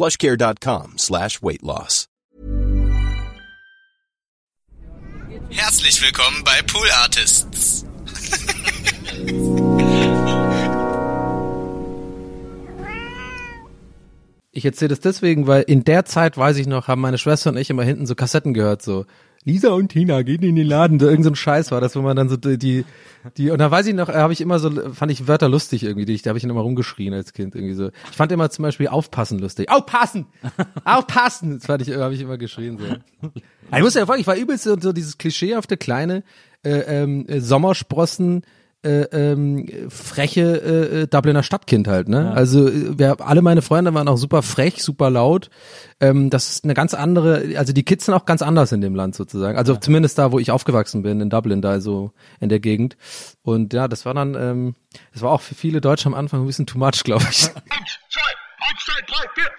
[0.00, 2.06] plushcare.com slash weight loss.
[5.50, 7.84] Herzlich willkommen bei Pool Artists.
[14.52, 17.58] Ich erzähle das deswegen, weil in der Zeit, weiß ich noch, haben meine Schwester und
[17.58, 19.04] ich immer hinten so Kassetten gehört, so
[19.44, 22.14] Lisa und Tina gehen in den Laden, da irgend so Scheiß war das, wo man
[22.14, 22.84] dann so die,
[23.38, 26.04] die, und da weiß ich noch, habe ich immer so, fand ich Wörter lustig irgendwie,
[26.04, 27.90] die ich, da habe ich immer rumgeschrien als Kind irgendwie so.
[28.10, 29.70] Ich fand immer zum Beispiel aufpassen lustig.
[29.70, 30.26] Aufpassen!
[30.84, 31.58] Aufpassen!
[31.58, 33.30] Das fand ich, habe ich immer geschrien so.
[33.74, 36.22] Ich muss ja fragen, ich war übelst so, so dieses klischeehafte kleine
[36.62, 38.42] äh, ähm, äh, Sommersprossen,
[38.82, 42.24] äh, ähm, freche äh, äh, Dubliner Stadtkind halt, ne?
[42.24, 42.32] Ja.
[42.32, 45.50] Also äh, wir, alle meine Freunde waren auch super frech, super laut.
[46.00, 48.94] Ähm, das ist eine ganz andere, also die Kids sind auch ganz anders in dem
[48.94, 49.58] Land sozusagen.
[49.58, 49.80] Also ja.
[49.80, 52.96] zumindest da, wo ich aufgewachsen bin, in Dublin, da so in der Gegend.
[53.42, 54.74] Und ja, das war dann, ähm,
[55.12, 57.48] das war auch für viele Deutsche am Anfang ein bisschen too much, glaube ich.
[57.48, 58.22] Eins, zwei,
[58.66, 59.50] eins, zwei, drei, vier.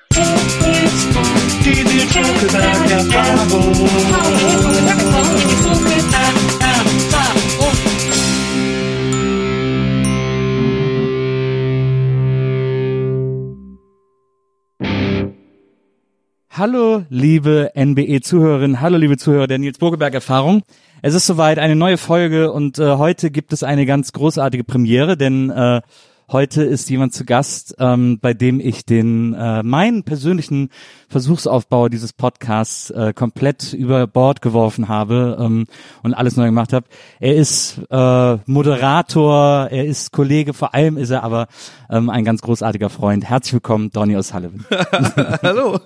[16.61, 20.61] Hallo, liebe NBE-Zuhörerinnen, hallo, liebe Zuhörer der Nils Burgeberg-Erfahrung.
[21.01, 25.17] Es ist soweit eine neue Folge und äh, heute gibt es eine ganz großartige Premiere,
[25.17, 25.81] denn äh,
[26.31, 30.69] heute ist jemand zu Gast, ähm, bei dem ich den äh, meinen persönlichen
[31.09, 35.67] Versuchsaufbau dieses Podcasts äh, komplett über Bord geworfen habe ähm,
[36.03, 36.85] und alles neu gemacht habe.
[37.19, 41.47] Er ist äh, Moderator, er ist Kollege, vor allem ist er aber
[41.89, 43.25] ähm, ein ganz großartiger Freund.
[43.25, 44.65] Herzlich willkommen, Donny O'Sullivan.
[45.43, 45.79] Hallo.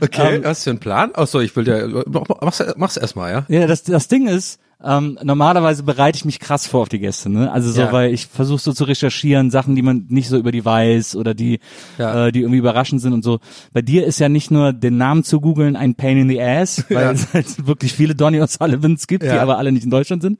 [0.00, 1.12] Okay, ähm, hast du einen Plan?
[1.14, 2.04] Ach so, ich will dir,
[2.40, 3.44] mach's, mach's erstmal, ja?
[3.48, 7.30] Ja, das, das Ding ist, ähm, normalerweise bereite ich mich krass vor auf die Gäste,
[7.30, 7.50] ne?
[7.50, 7.92] Also so, ja.
[7.92, 11.32] weil ich versuche so zu recherchieren, Sachen, die man nicht so über die weiß oder
[11.34, 11.60] die,
[11.98, 12.26] ja.
[12.26, 13.40] äh, die irgendwie überraschend sind und so.
[13.72, 16.84] Bei dir ist ja nicht nur den Namen zu googeln ein Pain in the Ass,
[16.90, 17.12] weil ja.
[17.12, 20.38] es halt wirklich viele Donny O'Sullivans gibt, die aber alle nicht in Deutschland sind.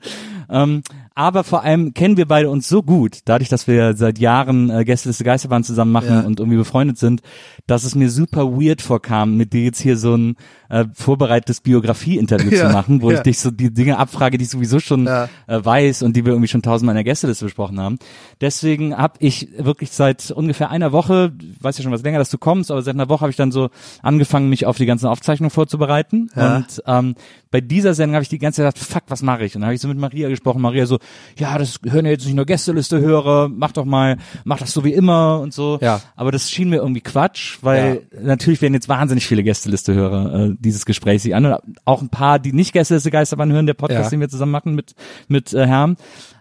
[0.51, 0.83] Ähm,
[1.15, 4.85] aber vor allem kennen wir beide uns so gut, dadurch, dass wir seit Jahren äh,
[4.85, 6.21] Gästeliste Geisterbahn zusammen machen ja.
[6.21, 7.23] und irgendwie befreundet sind,
[7.67, 10.37] dass es mir super weird vorkam, mit dir jetzt hier so ein
[10.71, 12.67] äh, vorbereitetes Biografie-Interview ja.
[12.67, 13.19] zu machen, wo ja.
[13.19, 16.33] ich dich so die Dinge abfrage, die ich sowieso schon äh, weiß und die wir
[16.33, 17.99] irgendwie schon tausendmal in der Gästeliste besprochen haben.
[18.41, 22.39] Deswegen habe ich wirklich seit ungefähr einer Woche, weiß ja schon was länger, dass du
[22.39, 23.71] kommst, aber seit einer Woche habe ich dann so
[24.03, 26.29] angefangen, mich auf die ganzen Aufzeichnungen vorzubereiten.
[26.35, 27.15] Und ähm,
[27.53, 29.55] bei dieser Sendung habe ich die ganze Zeit gedacht, fuck, was mache ich?
[29.55, 30.61] Und dann habe ich so mit Maria gesprochen.
[30.61, 30.99] Maria so,
[31.37, 34.85] ja, das hören ja jetzt nicht nur Gästeliste höre, mach doch mal, mach das so
[34.85, 35.79] wie immer und so.
[35.81, 36.01] Ja.
[36.17, 38.21] Aber das schien mir irgendwie Quatsch, weil ja.
[38.23, 41.47] natürlich werden jetzt wahnsinnig viele Gästeliste höre äh, dieses Gespräch sich an.
[41.47, 44.11] Und auch ein paar, die nicht Gästeliste Geisterbahn hören, der Podcast, ja.
[44.11, 44.95] den wir zusammen machen mit,
[45.29, 45.97] mit äh, Herrn.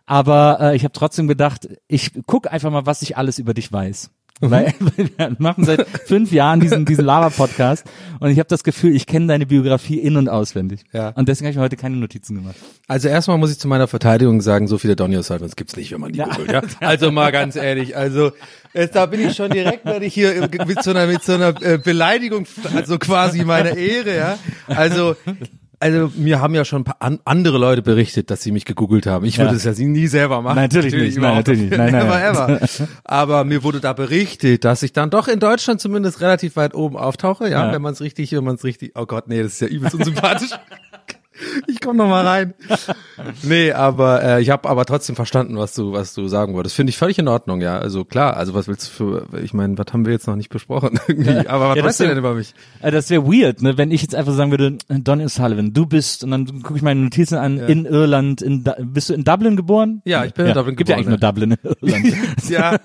[0.06, 3.72] Aber äh, ich habe trotzdem gedacht, ich guck einfach mal, was ich alles über dich
[3.72, 4.12] weiß.
[4.50, 7.86] Weil, wir machen seit fünf Jahren diesen, diesen Lava-Podcast
[8.20, 10.84] und ich habe das Gefühl, ich kenne deine Biografie in- und auswendig.
[10.92, 11.10] Ja.
[11.10, 12.56] Und deswegen habe ich mir heute keine Notizen gemacht.
[12.90, 16.02] Also erstmal muss ich zu meiner Verteidigung sagen, so viele Donny O'Sullivans gibt's nicht, wenn
[16.02, 16.26] man die ja.
[16.26, 16.52] googelt.
[16.52, 16.62] Ja?
[16.82, 18.34] Also mal ganz ehrlich, also
[18.74, 21.62] jetzt, da bin ich schon direkt, werde ich hier mit so einer, mit so einer
[21.62, 24.40] äh, Beleidigung, also quasi meiner Ehre, ja.
[24.68, 25.16] Also
[25.84, 29.06] also mir haben ja schon ein paar an, andere Leute berichtet, dass sie mich gegoogelt
[29.06, 29.26] haben.
[29.26, 30.56] Ich würde es ja nie selber machen.
[30.56, 31.22] Natürlich, natürlich nicht.
[31.22, 31.78] Nein, natürlich nicht.
[31.78, 32.88] Nein, nein, never, ever.
[33.04, 36.96] Aber mir wurde da berichtet, dass ich dann doch in Deutschland zumindest relativ weit oben
[36.96, 37.74] auftauche, ja, ja.
[37.74, 38.94] wenn man es richtig, wenn man es richtig.
[38.96, 40.52] Oh Gott, nee, das ist ja übelst unsympathisch.
[41.68, 42.54] Ich komm noch mal rein.
[43.42, 46.76] Nee, aber äh, ich habe aber trotzdem verstanden, was du was du sagen wolltest.
[46.76, 47.78] Finde ich völlig in Ordnung, ja.
[47.78, 50.50] Also klar, also was willst du für ich meine, was haben wir jetzt noch nicht
[50.50, 52.54] besprochen irgendwie, aber was ja, weißt du denn über mich?
[52.82, 56.24] Äh, das wäre weird, ne, wenn ich jetzt einfach sagen würde, Don Sullivan, du bist
[56.24, 57.66] und dann gucke ich meine Notizen an ja.
[57.66, 60.02] in Irland, in bist du in Dublin geboren?
[60.06, 61.06] Ja, ich bin ja, in Dublin gibt geboren.
[61.06, 62.24] Gibt ja eigentlich nur Dublin in Irland.
[62.50, 62.80] ja.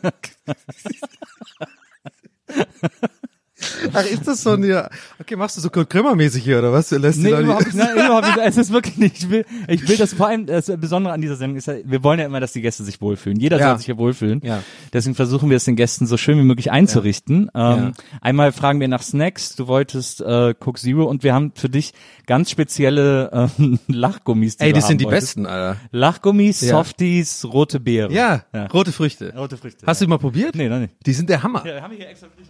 [3.92, 4.88] Ach, ist das so ein, ja,
[5.20, 6.90] okay, machst du so Kurt Krömer-mäßig hier, oder was?
[6.92, 8.38] Lässt Nee, überhaupt nicht, nein, überhaupt nicht.
[8.46, 9.16] Es ist wirklich nicht.
[9.18, 12.04] Ich will, ich will das vor allem, das Besondere an dieser Sendung ist ja, wir
[12.04, 13.40] wollen ja immer, dass die Gäste sich wohlfühlen.
[13.40, 13.70] Jeder Ja.
[13.70, 14.40] soll sich hier wohlfühlen.
[14.44, 14.62] Ja.
[14.92, 17.50] Deswegen versuchen wir es den Gästen so schön wie möglich einzurichten.
[17.54, 19.56] Ähm, Einmal fragen wir nach Snacks.
[19.56, 21.94] Du wolltest äh, Coke Zero und wir haben für dich
[22.26, 24.56] ganz spezielle ähm, Lachgummis.
[24.58, 25.34] Die Ey, das sind die wolltest.
[25.36, 25.80] besten, Alter.
[25.90, 26.68] Lachgummis, Ja.
[26.76, 28.12] Softies, rote Beere.
[28.12, 28.66] Ja, Ja.
[28.66, 29.34] rote Früchte.
[29.36, 29.86] Rote Früchte.
[29.86, 30.54] Hast du die mal probiert?
[30.54, 30.94] Nee, noch nicht.
[31.06, 31.66] Die sind der Hammer.
[31.66, 32.48] Ja, haben wir hier extra für dich.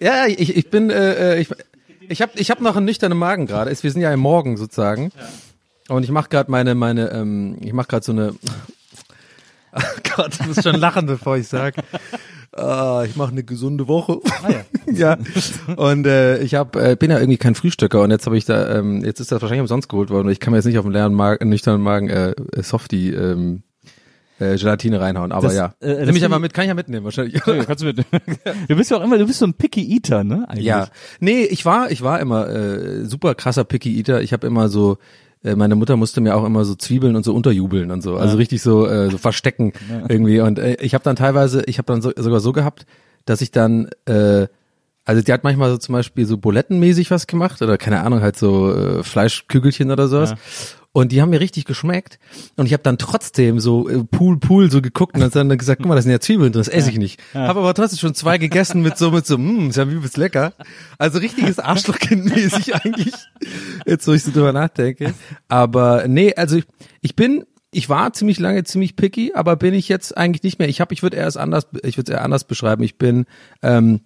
[0.00, 1.48] Ja, ich, ich bin, äh, äh, ich,
[2.08, 3.70] ich habe ich hab noch einen nüchternen Magen gerade.
[3.70, 5.10] Wir sind ja im Morgen sozusagen.
[5.88, 8.34] Und ich mache gerade meine, meine, ähm, ich mache gerade so eine.
[9.78, 11.74] Oh Gott, ich muss schon lachen, bevor ich sag.
[12.52, 14.20] Ah, ich mache eine gesunde Woche.
[14.90, 15.18] ja.
[15.76, 18.78] Und äh, ich hab, äh, bin ja irgendwie kein Frühstücker und jetzt habe ich da,
[18.78, 20.28] ähm, jetzt ist das wahrscheinlich umsonst geholt worden.
[20.28, 23.64] und Ich kann mir jetzt nicht auf den leeren Magen, nüchternen Magen äh, Softie ähm,
[24.38, 25.32] äh, Gelatine reinhauen.
[25.32, 27.40] Aber Das, ja, äh, nimm mich ich- mit, kann ich ja mitnehmen wahrscheinlich.
[27.46, 27.98] Ja, kannst du, mit.
[28.68, 30.44] du bist ja auch immer, du bist so ein Picky Eater, ne?
[30.48, 30.64] Eigentlich.
[30.66, 30.88] Ja,
[31.20, 34.20] nee, ich war, ich war immer äh, super krasser Picky Eater.
[34.22, 34.98] Ich habe immer so,
[35.44, 38.36] äh, meine Mutter musste mir auch immer so Zwiebeln und so unterjubeln und so, also
[38.36, 39.72] richtig so, äh, so verstecken
[40.08, 40.40] irgendwie.
[40.40, 42.86] Und äh, ich habe dann teilweise, ich habe dann so, sogar so gehabt,
[43.24, 44.46] dass ich dann, äh,
[45.04, 48.36] also die hat manchmal so zum Beispiel so bulettenmäßig was gemacht oder keine Ahnung halt
[48.36, 50.34] so äh, Fleischkügelchen oder sowas.
[50.96, 52.18] Und die haben mir richtig geschmeckt.
[52.56, 55.88] Und ich habe dann trotzdem so äh, Pool, Pool so geguckt und dann gesagt, guck
[55.90, 57.20] mal, da sind ja Zwiebeln drin, das esse ich nicht.
[57.34, 60.54] Habe aber trotzdem schon zwei gegessen mit so, mit so, mmm, ist ja übelst lecker.
[60.96, 63.12] Also richtiges Arschlochkind-mäßig eigentlich,
[63.84, 65.12] jetzt wo ich so drüber nachdenke.
[65.48, 66.64] Aber nee, also ich,
[67.02, 70.70] ich bin, ich war ziemlich lange ziemlich picky, aber bin ich jetzt eigentlich nicht mehr.
[70.70, 72.82] Ich habe, ich würde eher es anders, ich würde es eher anders beschreiben.
[72.82, 73.26] Ich bin,
[73.60, 74.00] ähm,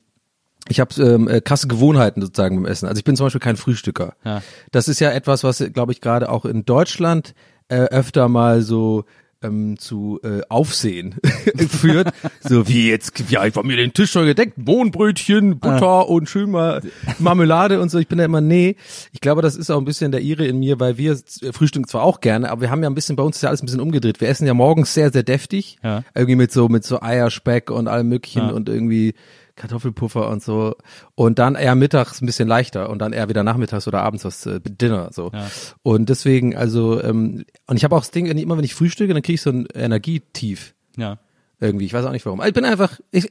[0.68, 2.86] ich habe ähm, äh, krasse Gewohnheiten sozusagen beim Essen.
[2.86, 4.14] Also ich bin zum Beispiel kein Frühstücker.
[4.24, 4.42] Ja.
[4.72, 7.34] Das ist ja etwas, was, glaube ich, gerade auch in Deutschland
[7.68, 9.04] äh, öfter mal so
[9.42, 11.14] ähm, zu äh, Aufsehen
[11.68, 12.08] führt.
[12.40, 16.50] So wie jetzt, ja, ich war mir den Tisch schon gedeckt, Mohnbrötchen, Butter und schön
[16.50, 16.82] mal
[17.18, 17.98] Marmelade und so.
[17.98, 18.76] Ich bin da immer, nee.
[19.12, 21.88] Ich glaube, das ist auch ein bisschen der Ire in mir, weil wir äh, frühstücken
[21.88, 23.66] zwar auch gerne, aber wir haben ja ein bisschen, bei uns ist ja alles ein
[23.66, 24.20] bisschen umgedreht.
[24.20, 25.78] Wir essen ja morgens sehr, sehr deftig.
[25.82, 26.04] Ja.
[26.14, 28.50] Irgendwie mit so, mit so Eierspeck und allem möglichen Ja.
[28.50, 29.14] und irgendwie
[29.60, 30.74] Kartoffelpuffer und so.
[31.14, 34.46] Und dann eher mittags ein bisschen leichter und dann eher wieder nachmittags oder abends was
[34.46, 35.30] äh, Dinner so.
[35.32, 35.46] Ja.
[35.82, 39.22] Und deswegen, also, ähm, und ich habe auch das Ding, immer wenn ich frühstücke, dann
[39.22, 41.18] kriege ich so ein Energietief Ja.
[41.60, 41.84] irgendwie.
[41.84, 42.42] Ich weiß auch nicht warum.
[42.44, 43.30] Ich bin einfach, ich,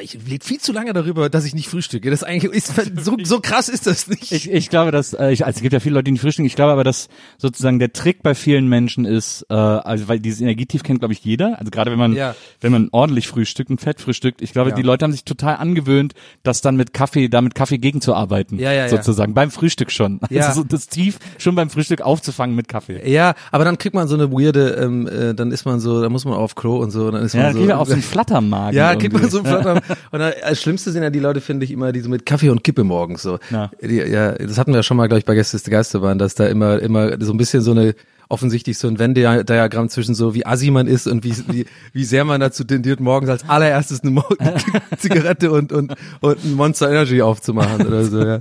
[0.00, 2.10] ich rede viel zu lange darüber, dass ich nicht frühstücke.
[2.10, 2.72] Das eigentlich ist,
[3.04, 4.32] so, so krass ist das nicht.
[4.32, 6.46] Ich, ich glaube, dass äh, ich, also es gibt ja viele Leute, die nicht frühstücken.
[6.46, 7.08] Ich glaube aber, dass
[7.38, 11.24] sozusagen der Trick bei vielen Menschen ist, äh, also weil dieses Energietief kennt, glaube ich,
[11.24, 11.58] jeder.
[11.58, 12.34] Also gerade wenn man Ja.
[12.60, 14.76] wenn man ordentlich frühstückt und fett frühstückt, ich glaube, Ja.
[14.76, 18.58] die Leute haben sich total angewöhnt, das dann mit Kaffee, da mit Kaffee gegenzuarbeiten.
[18.58, 18.88] Ja, ja, ja.
[18.88, 20.20] sozusagen beim Frühstück schon.
[20.30, 20.46] Ja.
[20.46, 23.08] Also so das Tief schon beim Frühstück aufzufangen mit Kaffee.
[23.10, 26.12] ja, aber dann kriegt man so eine weirde, ähm, äh, dann ist man so, dann
[26.12, 27.58] muss man auf Klo und so, dann ist Ja, man dann so.
[27.60, 28.76] kriegt man auch so einen Flattermagen.
[28.76, 29.82] Ja, kriegt man so einen Flatter.
[30.10, 32.64] Und das Schlimmste sind ja die Leute, finde ich, immer die so mit Kaffee und
[32.64, 33.38] Kippe morgens so.
[33.50, 33.70] Ja.
[33.82, 36.18] Die, ja, das hatten wir ja schon mal, glaube ich, bei Gäste der Geister waren,
[36.18, 37.94] dass da immer, immer so ein bisschen so eine,
[38.28, 42.24] offensichtlich so ein Venn-Diagramm zwischen so, wie assi man ist und wie, wie, wie sehr
[42.24, 44.24] man dazu tendiert, morgens als allererstes eine Mo
[44.98, 48.40] Zigarette und, und, und ein Monster Energy aufzumachen oder so, ja.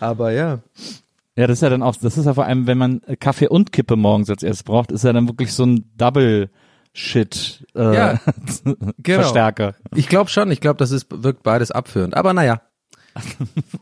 [0.00, 0.60] Aber ja.
[1.36, 3.72] Ja, das ist ja dann auch, das ist ja vor allem, wenn man Kaffee und
[3.72, 6.50] Kippe morgens als erstes braucht, ist ja dann wirklich so ein Double
[6.98, 8.20] Shit äh, Ja,
[8.98, 9.20] genau.
[9.20, 9.74] Verstärker.
[9.94, 12.16] Ich glaube schon, ich glaube, das ist, wirkt beides abführend.
[12.16, 12.60] Aber naja.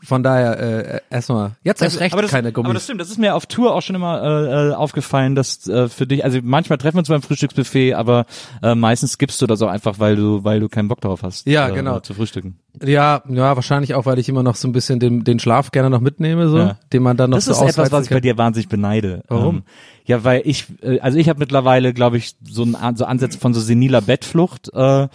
[0.03, 2.65] Von daher, äh, erstmal, jetzt erst recht aber das, keine Gummis.
[2.67, 5.67] Aber das stimmt, das ist mir auf Tour auch schon immer äh, äh, aufgefallen, dass
[5.67, 8.25] äh, für dich, also manchmal treffen wir uns beim Frühstücksbuffet, aber
[8.63, 11.45] äh, meistens gibst du das auch einfach, weil du, weil du keinen Bock darauf hast,
[11.45, 11.99] Ja, äh, genau.
[11.99, 12.59] zu frühstücken.
[12.83, 15.89] Ja, ja, wahrscheinlich auch, weil ich immer noch so ein bisschen den, den Schlaf gerne
[15.89, 16.77] noch mitnehme, so, Ja.
[16.93, 18.21] den man dann noch Das so ist etwas, was ich bei kann.
[18.23, 19.23] dir wahnsinnig beneide.
[19.27, 19.57] Warum?
[19.57, 19.63] Ähm,
[20.05, 23.53] ja, weil ich, äh, also ich habe mittlerweile, glaube ich, so, ein, so Ansätze von
[23.53, 25.07] so seniler Bettflucht, äh,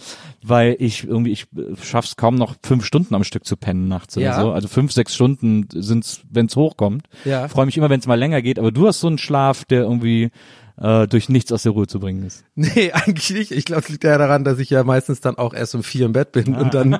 [0.43, 4.15] weil ich irgendwie, ich äh, schaff's kaum noch fünf Stunden am Stück zu pennen nachts
[4.15, 4.35] Ja.
[4.35, 4.51] oder so.
[4.51, 7.07] Also fünf, sechs Stunden sind's, wenn's hochkommt.
[7.25, 7.47] Ja.
[7.47, 10.29] Freue mich immer, wenn's mal länger geht, aber du hast so einen Schlaf, der irgendwie
[10.81, 12.43] äh, durch nichts aus der Ruhe zu bringen ist.
[12.55, 13.51] Nee, eigentlich nicht.
[13.51, 16.05] Ich glaube, es liegt ja daran, dass ich ja meistens dann auch erst um vier
[16.05, 16.99] im Bett bin und dann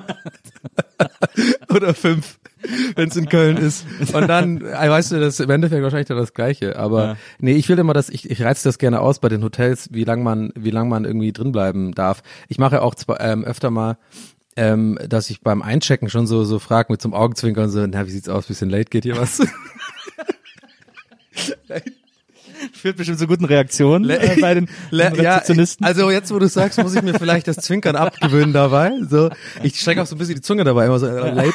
[1.74, 2.38] oder fünf,
[2.94, 3.84] wenn es in Köln ist.
[4.12, 6.76] Und dann, äh, weißt du, das ist im Endeffekt wahrscheinlich dann das Gleiche.
[6.76, 7.16] Aber Ja.
[7.40, 10.04] nee, ich will immer, dass ich, ich reiz das gerne aus bei den Hotels, wie
[10.04, 12.22] lang man, wie lang man irgendwie drin bleiben darf.
[12.48, 13.98] Ich mache auch zwar, ähm, öfter mal
[14.56, 18.10] ähm, dass ich beim Einchecken schon so so frag mit zum Augenzwinkern so, na, wie
[18.12, 19.40] sieht's aus, bisschen late geht hier was?
[22.72, 25.84] Führt bestimmt zu guten Reaktionen äh, bei den Le- ja, Rezeptionisten.
[25.86, 28.92] also jetzt, wo du sagst, muss ich mir vielleicht das Zwinkern abgewöhnen dabei.
[29.08, 29.30] So,
[29.62, 31.54] ich strecke auch so ein bisschen die Zunge dabei, immer so äh, late.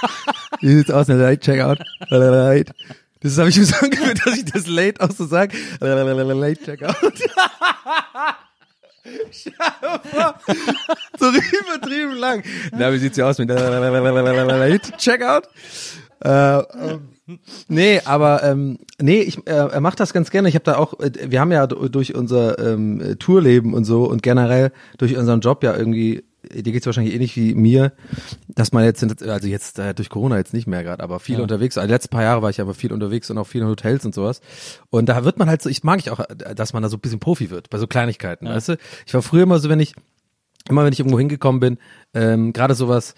[0.60, 1.78] Wie sieht's aus, late Checkout?
[2.08, 2.72] Late.
[3.20, 5.56] Das habe ich mir so angewöhnt, dass ich das late auch so sage.
[5.80, 6.96] Late Checkout.
[11.18, 12.42] so übertrieben lang.
[12.72, 13.48] Na, wie sieht's hier aus mit
[14.98, 15.48] Checkout?
[16.20, 16.62] Äh,
[17.68, 20.48] nee, aber ähm, nee, ich, äh, er macht das ganz gerne.
[20.48, 24.22] Ich habe da auch, äh, wir haben ja durch unser ähm, Tourleben und so und
[24.22, 27.92] generell durch unseren Job ja irgendwie, dir geht's wahrscheinlich ähnlich wie mir,
[28.48, 31.42] dass man jetzt, also jetzt äh, durch Corona jetzt nicht mehr gerade, aber viel ja.
[31.42, 31.76] unterwegs.
[31.76, 34.06] Also die letzten paar Jahre war ich aber viel unterwegs und auch viel in Hotels
[34.06, 34.40] und sowas.
[34.88, 37.00] Und da wird man halt so, ich mag ich auch, dass man da so ein
[37.00, 38.54] bisschen Profi wird bei so Kleinigkeiten, ja.
[38.54, 38.76] weißt du?
[39.06, 39.94] Ich war früher immer so, wenn ich
[40.68, 41.78] immer wenn ich irgendwo hingekommen bin,
[42.14, 43.14] ähm, gerade sowas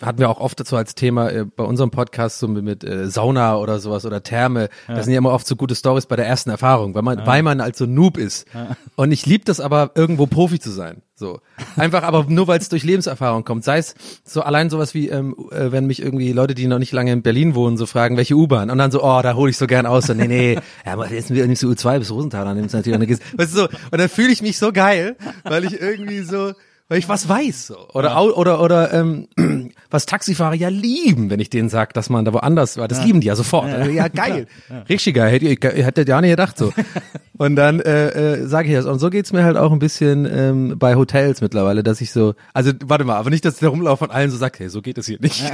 [0.00, 3.08] hatten wir auch oft dazu als Thema äh, bei unserem Podcast so mit, mit äh,
[3.10, 4.68] Sauna oder sowas oder Therme.
[4.88, 4.94] Ja.
[4.94, 7.26] Das sind ja immer oft so gute Stories bei der ersten Erfahrung, weil man, ja.
[7.26, 8.46] weil man als so Noob ist.
[8.54, 8.76] Ja.
[8.96, 11.02] Und ich liebe das aber, irgendwo Profi zu sein.
[11.20, 11.40] So.
[11.76, 13.62] Einfach aber nur, weil es durch Lebenserfahrung kommt.
[13.62, 16.92] Sei es so allein sowas wie, ähm, äh, wenn mich irgendwie Leute, die noch nicht
[16.92, 18.70] lange in Berlin wohnen, so fragen, welche U-Bahn?
[18.70, 20.06] Und dann so, oh, da hole ich so gern aus.
[20.06, 23.06] So, nee, nee, ja, jetzt nimmst du U2 bis Rosenthal, dann nimmst du natürlich eine
[23.10, 26.54] Weißt du so, und dann fühle ich mich so geil, weil ich irgendwie so,
[26.90, 27.72] weil ich was weiß.
[27.94, 28.20] Oder, ja.
[28.20, 29.28] oder, oder ähm,
[29.90, 32.88] was Taxifahrer ja lieben, wenn ich denen sage, dass man da woanders war.
[32.88, 33.04] Das ja.
[33.04, 33.68] lieben die ja sofort.
[33.68, 34.48] Ja, ja geil.
[34.88, 35.30] Richtig geil.
[35.30, 36.72] Hätte, hätte ja nicht gedacht so.
[37.38, 38.86] Und dann äh, äh, sage ich das.
[38.86, 42.34] Und so geht's mir halt auch ein bisschen ähm, bei Hotels mittlerweile, dass ich so,
[42.54, 44.82] also warte mal, aber nicht, dass ich da rumlaufe und allen so sag, hey, so
[44.82, 45.44] geht es hier nicht.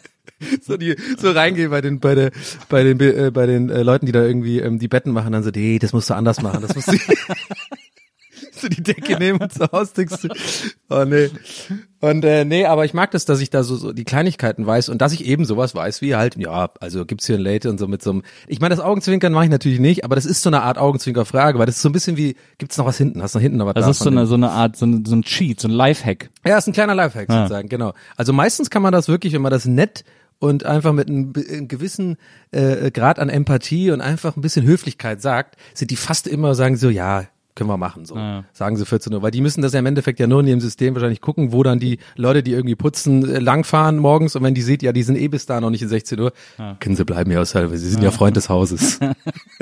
[0.62, 2.32] so die so reingehe bei den bei der
[2.68, 5.44] bei den äh, bei den äh, Leuten, die da irgendwie ähm, die Betten machen, dann
[5.44, 6.98] so, nee, das musst du anders machen, das musst du
[8.62, 10.28] du die Decke nehmen und ausdenkst du.
[10.90, 11.30] Oh nee.
[12.00, 14.88] Und äh, nee, aber ich mag das, dass ich da so, so die Kleinigkeiten weiß
[14.88, 17.78] und dass ich eben sowas weiß, wie halt, ja, also gibt's hier ein Late und
[17.78, 18.22] so mit so einem.
[18.48, 21.58] Ich meine, das Augenzwinkern mache ich natürlich nicht, aber das ist so eine Art Augenzwinkerfrage,
[21.58, 23.22] weil das ist so ein bisschen wie, gibt's noch was hinten?
[23.22, 23.74] Hast du noch hinten noch was?
[23.74, 26.30] Das ist so eine, so eine Art, so, ein, so ein Cheat, so ein Lifehack.
[26.44, 27.42] Ja, ist ein kleiner Lifehack ja.
[27.42, 27.94] sozusagen, genau.
[28.16, 30.04] Also meistens kann man das wirklich, wenn man das nett
[30.42, 32.16] und einfach mit einem, einem gewissen
[32.50, 36.76] äh, Grad an Empathie und einfach ein bisschen Höflichkeit sagt, sind die fast immer sagen
[36.76, 38.16] so, ja, können wir machen, so.
[38.16, 38.44] Ja.
[38.52, 39.22] Sagen sie 14 Uhr.
[39.22, 41.62] Weil die müssen das ja im Endeffekt ja nur in ihrem System wahrscheinlich gucken, wo
[41.62, 45.02] dann die Leute, die irgendwie putzen, äh, langfahren morgens und wenn die seht, ja, die
[45.02, 46.76] sind eh bis da noch nicht in 16 Uhr, ja.
[46.80, 48.98] können sie bleiben, ja, sie sind ja, ja Freund des Hauses.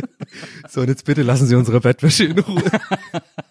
[0.69, 2.63] so, und jetzt bitte lassen Sie unsere Bettwäsche in Ruhe.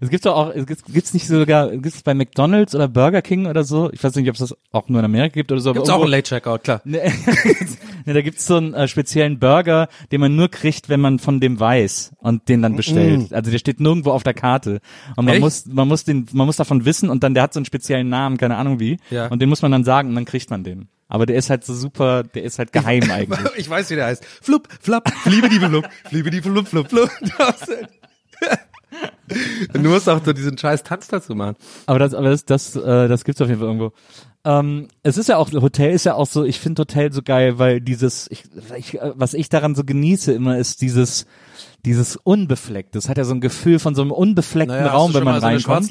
[0.00, 3.46] Es gibt doch auch, es gibt, gibt's nicht sogar, gibt's bei McDonalds oder Burger King
[3.46, 3.90] oder so?
[3.92, 5.72] Ich weiß nicht, ob es das auch nur in Amerika gibt oder so.
[5.72, 6.82] Gibt's auch ein Late Checkout, klar.
[6.84, 7.00] ne,
[8.06, 11.58] da gibt's so einen äh, speziellen Burger, den man nur kriegt, wenn man von dem
[11.58, 13.30] weiß und den dann bestellt.
[13.30, 13.34] Mm.
[13.34, 14.80] Also der steht nirgendwo auf der Karte
[15.16, 15.40] und man Echt?
[15.40, 18.08] muss, man muss den, man muss davon wissen und dann der hat so einen speziellen
[18.08, 18.98] Namen, keine Ahnung wie.
[19.10, 19.28] Ja.
[19.28, 20.88] Und den muss man dann sagen und dann kriegt man den.
[21.08, 23.38] Aber der ist halt so super, der ist halt geheim eigentlich.
[23.56, 24.24] Ich weiß, wie der heißt.
[24.24, 27.10] Flup, flapp, fliebe die flup, fliebe die flup, flup, flup.
[29.72, 31.56] du musst auch so diesen scheiß Tanz dazu machen.
[31.86, 33.92] Aber das, aber das, das, äh, das gibt's auf jeden Fall irgendwo.
[34.44, 37.58] Ähm, es ist ja auch, Hotel ist ja auch so, ich finde Hotel so geil,
[37.58, 38.44] weil dieses, ich,
[38.76, 41.26] ich, was ich daran so genieße immer, ist dieses,
[41.84, 42.94] dieses unbefleckt.
[42.94, 45.46] Das hat ja so ein Gefühl von so einem unbefleckten naja, Raum, wenn man so
[45.46, 45.90] reinkommt.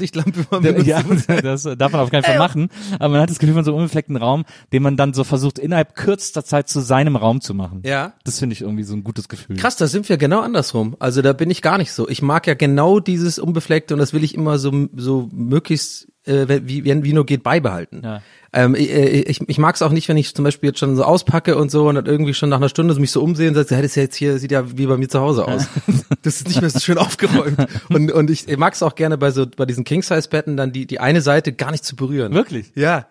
[0.86, 1.04] ja,
[1.42, 2.70] das darf man auf keinen Fall machen.
[3.00, 5.60] Aber man hat das Gefühl von so einem unbefleckten Raum, den man dann so versucht,
[5.60, 7.82] innerhalb kürzester Zeit zu seinem Raum zu machen.
[7.86, 8.14] Ja.
[8.24, 9.58] Das finde ich irgendwie so ein gutes Gefühl.
[9.58, 10.96] Krass, da sind wir genau andersrum.
[11.00, 12.10] Also da bin ich gar nicht so.
[12.10, 16.48] Ich mag ja genau dieses Unbefleckte und das will ich immer so, so möglichst äh,
[16.66, 18.02] wie, wie, wie nur geht, beibehalten.
[18.04, 18.22] Ja.
[18.54, 21.04] Ähm, ich, ich, ich mag es auch nicht, wenn ich zum Beispiel jetzt schon so
[21.04, 23.76] auspacke und so und dann irgendwie schon nach einer Stunde mich so umsehe und sage,
[23.76, 25.68] hey, das jetzt hier sieht ja wie bei mir zu Hause aus.
[26.22, 27.58] das ist nicht mehr so schön aufgeräumt.
[27.90, 30.86] Und, und ich, ich mag es auch gerne bei so bei diesen King-Size-Betten dann die,
[30.86, 32.34] die eine Seite gar nicht zu berühren.
[32.34, 32.72] Wirklich?
[32.76, 33.08] Ja.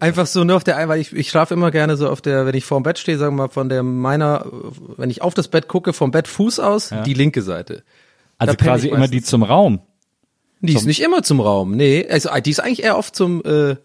[0.00, 2.46] Einfach so nur auf der einen, weil ich, ich schlafe immer gerne so auf der,
[2.46, 4.46] wenn ich vorm Bett stehe, sagen wir mal von der meiner,
[4.96, 7.02] wenn ich auf das Bett gucke, vom Bett Fuß aus, ja.
[7.02, 7.82] die linke Seite.
[8.38, 9.80] Also quasi immer die zum Raum.
[10.60, 12.06] Die ist nicht immer zum Raum, nee.
[12.08, 13.76] Also die ist eigentlich eher oft zum äh,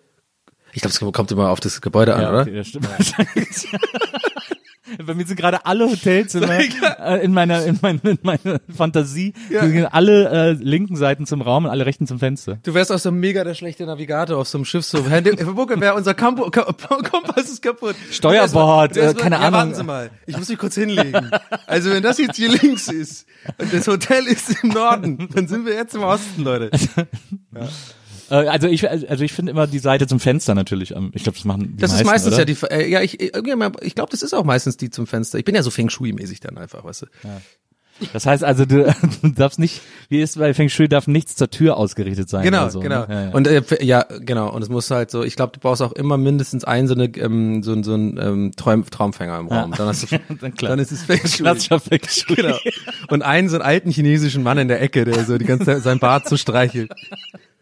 [0.74, 2.58] ich glaube, es kommt immer auf das Gebäude an, ja, okay, oder?
[2.58, 2.88] Ja, stimmt.
[5.05, 6.60] Bei mir sind gerade alle Hotelzimmer
[7.00, 9.62] äh, in meiner in meiner, in meiner Fantasie ja.
[9.88, 12.60] alle äh, linken Seiten zum Raum und alle rechten zum Fenster.
[12.63, 15.05] Du wärst auch so mega der schlechte Navigator auf so einem Schiff so.
[15.10, 17.95] Herr wer unser Kampo, Kompass ist kaputt.
[18.12, 19.53] Steuerbord, äh, keine ja, Ahnung.
[19.53, 21.31] Warten Sie mal, ich muss mich kurz hinlegen.
[21.67, 25.65] Also wenn das jetzt hier links ist und das Hotel ist im Norden, dann sind
[25.65, 26.71] wir jetzt im Osten, Leute.
[27.53, 27.67] Ja.
[28.32, 30.92] Äh, also ich, also ich finde immer die Seite zum Fenster natürlich.
[31.14, 32.40] Ich glaube, das machen die Das meisten, ist meistens oder?
[32.40, 32.58] ja die.
[32.70, 35.38] Äh, ja, ich, ich glaube, das ist auch meistens die zum Fenster.
[35.38, 37.06] Ich bin ja so Feng Shui-mäßig dann einfach, weißt du.
[37.24, 37.42] Ja.
[38.14, 38.92] Das heißt also, du,
[39.36, 42.44] darfst nicht, wie ist bei Feng Shui, darf nichts zur Tür ausgerichtet sein.
[42.44, 43.06] Genau, so, genau.
[43.06, 43.14] Ne?
[43.14, 43.30] Ja, ja.
[43.32, 44.52] Und äh, ja, genau.
[44.52, 47.06] Und es muss halt so, ich glaube, du brauchst auch immer mindestens einen so eine
[47.18, 49.72] ähm, so, so ein ähm, Traum, Traumfänger im Raum.
[49.72, 49.78] Ja.
[49.78, 51.44] Dann hast du, dann, dann ist es Feng Shui.
[51.44, 52.36] Klassischer Feng Shui.
[52.36, 52.58] Genau.
[53.10, 55.84] Und einen so einen alten chinesischen Mann in der Ecke, der so die ganze Zeit
[55.84, 56.92] sein Bart so streichelt.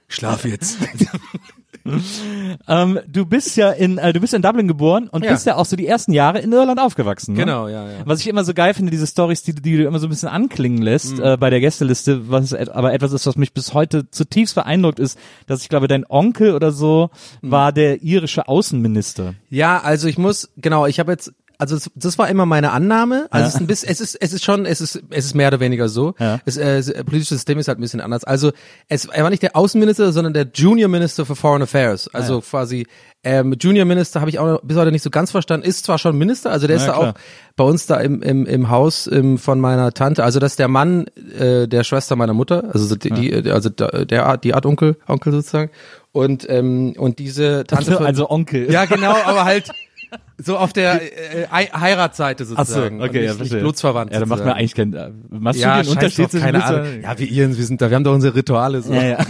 [0.09, 0.77] Schlaf jetzt.
[2.67, 5.31] ähm, du bist ja in, äh, du bist in Dublin geboren und Ja.
[5.31, 7.33] bist ja auch so die ersten Jahre in Irland aufgewachsen.
[7.35, 7.39] Ne?
[7.41, 7.97] Genau, ja, ja.
[8.05, 10.29] Was ich immer so geil finde, diese Stories, die, die du immer so ein bisschen
[10.29, 11.23] anklingen lässt Mhm.
[11.23, 15.17] äh, bei der Gästeliste, was aber etwas ist, was mich bis heute zutiefst beeindruckt ist,
[15.47, 17.09] dass ich glaube, dein Onkel oder so
[17.41, 17.51] Mhm.
[17.51, 19.35] war der irische Außenminister.
[19.49, 23.27] Ja, also ich muss, genau, ich habe jetzt, also das, das war immer meine Annahme.
[23.29, 23.47] Also Ja.
[23.49, 25.59] es ist ein bisschen, es ist, es ist schon, es ist, es ist mehr oder
[25.59, 26.15] weniger so.
[26.17, 26.39] Ja.
[26.45, 28.23] Es, äh, das politische System ist halt ein bisschen anders.
[28.23, 28.51] Also
[28.87, 32.07] es, er war nicht der Außenminister, sondern der Junior Minister for Foreign Affairs.
[32.13, 32.87] Also quasi
[33.23, 35.65] ähm, Junior Minister habe ich auch bis heute nicht so ganz verstanden.
[35.67, 37.13] Ist zwar schon Minister, also der ist Ja, da auch
[37.57, 40.23] bei uns da im, im, im Haus im, von meiner Tante.
[40.23, 42.63] Also das ist der Mann äh, der Schwester meiner Mutter.
[42.71, 45.69] Also so die, die also der, Art, die Art Onkel, Onkel sozusagen.
[46.13, 48.71] Und ähm, und diese Tante von, Also Onkel.
[48.71, 49.69] ja, genau, aber halt
[50.37, 53.01] so auf der äh, Ei- Heiratsseite Ach so, sozusagen.
[53.01, 54.11] okay, ja, nicht, blutsverwandt.
[54.13, 54.59] Ja, dann macht man sozusagen.
[54.59, 57.01] eigentlich keinen, äh, machst ja, du den Unterschied Unterschied keine zwischen Ahnung.
[57.03, 58.93] Ja, wir Iren, wir sind da, wir haben da unsere Rituale so.
[58.93, 59.17] Ja, ja.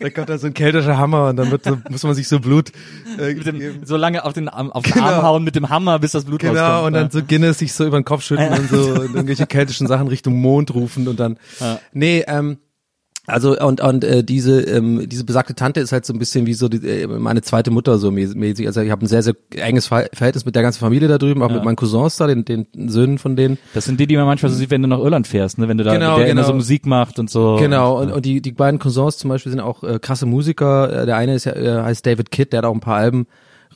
[0.00, 2.40] da kommt da so ein keltischer Hammer und dann wird so, muss man sich so
[2.40, 2.70] Blut
[3.18, 5.06] äh, dem, so lange auf den, Arm- auf den Genau.
[5.06, 6.86] Arm hauen mit dem Hammer, bis das Blut Genau, rauskommt.
[6.86, 9.86] und dann so Guinness sich so über den Kopf schütten und so und irgendwelche keltischen
[9.86, 11.38] Sachen Richtung Mond rufen und dann.
[11.92, 12.58] Nee, ähm,
[13.28, 16.54] also und und äh, diese ähm, diese besagte Tante ist halt so ein bisschen wie
[16.54, 18.66] so die, äh, meine zweite Mutter so mäß- mäßig.
[18.66, 21.42] Also ich habe ein sehr sehr enges Ver- Verhältnis mit der ganzen Familie da drüben,
[21.42, 23.58] auch mit meinen Cousins da, den den Söhnen von denen.
[23.74, 25.68] Das sind die, die man manchmal so sieht, wenn du nach Irland fährst, ne?
[25.68, 26.42] Wenn du da, Genau, der genau.
[26.42, 27.56] so Musik macht und so.
[27.60, 31.02] Genau, und, und die, die beiden Cousins zum Beispiel sind auch äh, krasse Musiker.
[31.02, 33.26] Äh, Der eine ist ja, äh, heißt David Kidd, der hat auch ein paar Alben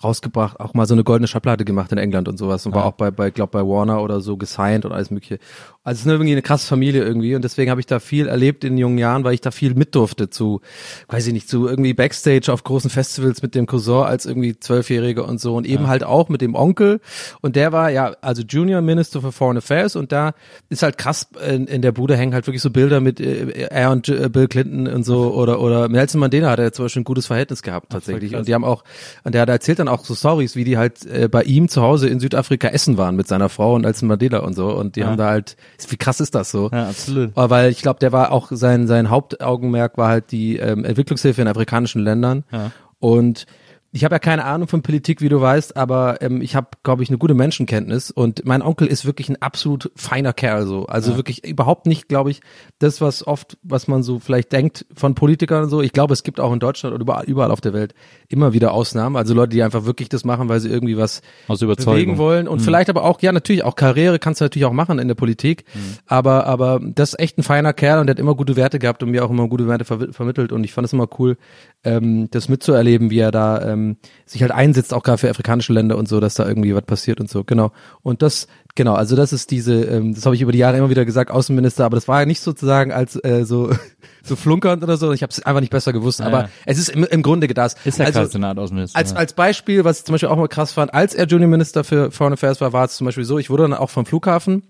[0.03, 2.93] rausgebracht, auch mal so eine goldene Schallplatte gemacht in England und sowas und war auch
[2.95, 5.39] bei, bei glaub bei Warner oder so gesigned und alles mögliche.
[5.85, 8.63] Also es ist irgendwie eine krasse Familie irgendwie und deswegen habe ich da viel erlebt
[8.63, 10.61] in jungen Jahren, weil ich da viel mit durfte zu,
[11.09, 15.27] weiß ich nicht, zu irgendwie Backstage auf großen Festivals mit dem Cousin als irgendwie Zwölfjähriger
[15.27, 17.01] und so und eben halt auch mit dem Onkel.
[17.41, 20.35] Und der war ja also Junior Minister for Foreign Affairs und da
[20.69, 23.91] ist halt krass in, in der Bude hängen halt wirklich so Bilder mit äh, er
[23.91, 27.05] und äh, Bill Clinton und so oder oder Nelson Mandela hat er zum Beispiel ein
[27.05, 28.37] gutes Verhältnis gehabt tatsächlich.
[28.37, 28.85] und die haben auch
[29.25, 31.83] und der, der erzählt dann auch so Stories, wie die halt äh, bei ihm zu
[31.83, 35.05] Hause in Südafrika essen waren mit seiner Frau und Nelson Mandela und so und die
[35.05, 35.57] haben da halt
[35.91, 37.31] wie krass ist das so Ja, absolut.
[37.35, 41.41] aber weil ich glaube, der war auch sein sein Hauptaugenmerk war halt die ähm, Entwicklungshilfe
[41.43, 42.71] in afrikanischen Ländern Ja.
[43.01, 43.47] und
[43.95, 47.03] ich habe ja keine Ahnung von Politik, wie du weißt, aber ähm, ich habe, glaube
[47.03, 50.87] ich, eine gute Menschenkenntnis und mein Onkel ist wirklich ein absolut feiner Kerl so.
[50.87, 52.41] Also wirklich überhaupt nicht, glaube ich,
[52.79, 55.83] das, was oft, was man so vielleicht denkt von Politikern und so.
[55.83, 57.95] Ich glaube, es gibt auch in Deutschland und überall, überall auf der Welt
[58.29, 59.17] immer wieder Ausnahmen.
[59.17, 61.95] Also Leute, die einfach wirklich das machen, weil sie irgendwie was Aus Überzeugung.
[61.95, 64.99] bewegen wollen und vielleicht aber auch, ja, natürlich auch Karriere kannst du natürlich auch machen
[65.01, 65.67] in der Politik,
[66.07, 69.03] aber, aber das ist echt ein feiner Kerl und der hat immer gute Werte gehabt
[69.03, 71.37] und mir auch immer gute Werte ver vermittelt und ich fand es immer cool,
[71.85, 75.97] ähm, das mitzuerleben, wie er da ähm, sich halt einsetzt, auch gerade für afrikanische Länder
[75.97, 77.73] und so, dass da irgendwie was passiert und so, genau.
[78.03, 80.91] Und das, genau, also das ist diese, ähm, das habe ich über die Jahre immer
[80.91, 83.73] wieder gesagt, Außenminister, aber das war ja nicht sozusagen als äh, so
[84.23, 86.49] so flunkernd oder so, ich habe es einfach nicht besser gewusst, Ja, aber ja.
[86.67, 87.75] es ist im, im Grunde das.
[87.85, 88.97] Ist ja also, krass, eine Art Außenminister.
[88.99, 89.17] als, ja.
[89.17, 92.11] als Beispiel, was ich zum Beispiel auch mal krass fand, als er Junior Minister für
[92.13, 94.63] Foreign Affairs war, war es zum Beispiel so, ich wurde dann auch vom Flughafen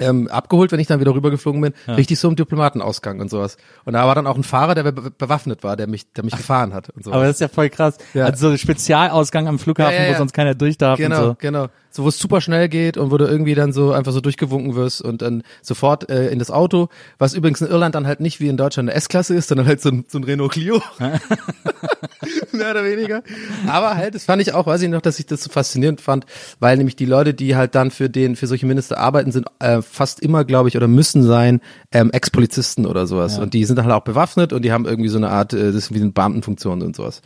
[0.00, 3.56] ähm, abgeholt, wenn ich dann wieder rübergeflogen bin, richtig so im Diplomatenausgang und sowas.
[3.84, 6.36] Und da war dann auch ein Fahrer, der be bewaffnet war, der mich, der mich
[6.36, 7.12] gefahren hat und so.
[7.12, 7.98] aber das ist ja voll krass.
[8.14, 8.24] Ja.
[8.26, 10.14] Also so ein Spezialausgang am Flughafen, Ja, ja, ja.
[10.14, 11.36] wo sonst keiner durch darf Genau, und so.
[11.38, 11.66] genau.
[11.90, 14.74] So, wo es super schnell geht und wo du irgendwie dann so einfach so durchgewunken
[14.74, 18.40] wirst und dann sofort äh, in das Auto, was übrigens in Irland dann halt nicht
[18.40, 20.80] wie in Deutschland eine S-Klasse ist, sondern halt so ein, so ein Renault Clio.
[22.52, 23.22] Mehr oder weniger.
[23.66, 26.26] Aber halt, das fand ich auch, weiß ich noch, dass ich das so faszinierend fand,
[26.58, 29.82] weil nämlich die Leute, die halt dann für den, für solche Minister arbeiten, sind äh,
[29.82, 31.60] fast immer, glaube ich, oder müssen sein,
[31.92, 33.38] ähm, Ex-Polizisten oder sowas.
[33.38, 35.66] Und die sind dann halt auch bewaffnet und die haben irgendwie so eine Art, äh,
[35.66, 37.22] das ist wie eine Beamtenfunktion und sowas.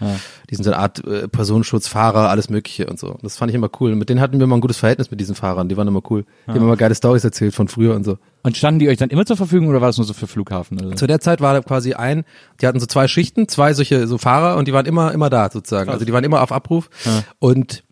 [0.50, 3.18] Die sind so eine Art äh, Personenschutzfahrer, alles mögliche und so.
[3.22, 3.92] Das fand ich immer cool.
[3.92, 5.68] Und mit denen hatten wir immer ein gutes Verhältnis mit diesen Fahrern.
[5.68, 6.24] Die waren immer cool.
[6.46, 8.18] Die haben immer geile Stories erzählt von früher und so.
[8.42, 10.80] Und standen die euch dann immer zur Verfügung oder war das nur so für Flughafen?
[10.80, 10.94] Also?
[10.94, 12.24] Zu der Zeit war da quasi ein,
[12.60, 15.50] die hatten so zwei Schichten, zwei solche so Fahrer und die waren immer immer da
[15.50, 15.90] sozusagen.
[15.90, 16.90] Also die waren immer auf Abruf
[17.38, 17.84] und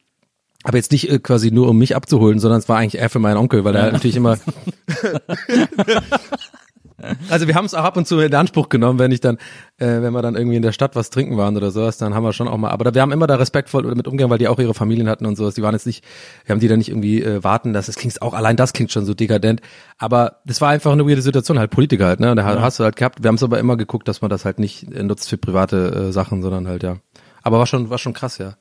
[0.65, 3.19] aber jetzt nicht äh, quasi nur um mich abzuholen, sondern es war eigentlich eher für
[3.19, 4.39] meinen Onkel, weil er halt natürlich immer
[7.29, 9.37] Also wir haben es auch ab und zu in Anspruch genommen, wenn ich dann,
[9.79, 12.25] äh, wenn wir dann irgendwie in der Stadt was trinken waren oder sowas, dann haben
[12.25, 14.59] wir schon auch mal, aber wir haben immer da respektvoll damit umgegangen, weil die auch
[14.59, 15.55] ihre Familien hatten und sowas.
[15.55, 16.05] Die waren jetzt nicht,
[16.45, 17.91] wir haben die da nicht irgendwie äh, warten lassen.
[17.91, 19.61] Das klingt auch, allein das klingt schon so dekadent.
[19.99, 22.31] Aber das war einfach eine weirde Situation, halt Politiker halt, ne?
[22.31, 23.23] Und da hast du halt gehabt.
[23.23, 26.09] Wir haben es aber immer geguckt, dass man das halt nicht äh, nutzt für private
[26.09, 26.97] äh, Sachen, sondern halt, ja.
[27.43, 28.55] Aber war schon, war schon krass, ja.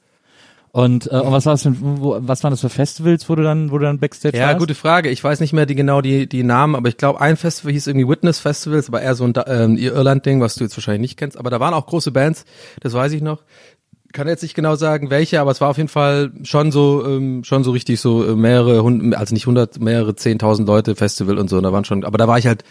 [0.74, 3.44] Und, äh, und was war das für, wo, was waren das für Festivals, wo du
[3.44, 4.60] dann, wo du dann Backstage Ja, warst?
[4.60, 5.10] gute Frage.
[5.10, 7.88] Ich weiß nicht mehr die genau die die Namen, aber ich glaube, ein Festival hieß
[7.88, 11.38] irgendwie Witness Festivals, aber eher so ein ähm, Irland-Ding, was du jetzt wahrscheinlich nicht kennst.
[11.38, 12.46] Aber da waren auch große Bands,
[12.80, 13.44] das weiß ich noch.
[14.14, 17.44] Kann jetzt nicht genau sagen, welche, aber es war auf jeden Fall schon so, ähm,
[17.44, 21.50] schon so richtig so äh, mehrere, hund, also nicht hundert, mehrere zehntausend Leute Festival und
[21.50, 21.58] so.
[21.58, 22.64] Und da waren schon, aber da war ich halt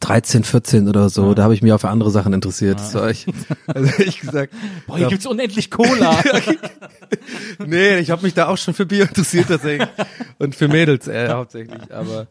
[0.00, 1.34] 13, 14 oder so, ja.
[1.34, 2.78] da habe ich mich auf andere Sachen interessiert.
[2.78, 2.86] Ja.
[2.86, 3.26] So, ich,
[3.66, 4.52] also ich gesagt,
[4.86, 6.22] boah, hier gibt's unendlich Cola.
[7.66, 9.88] nee, ich habe mich da auch schon für Bier interessiert tatsächlich
[10.38, 11.92] und für Mädels äh, hauptsächlich.
[11.92, 12.28] Aber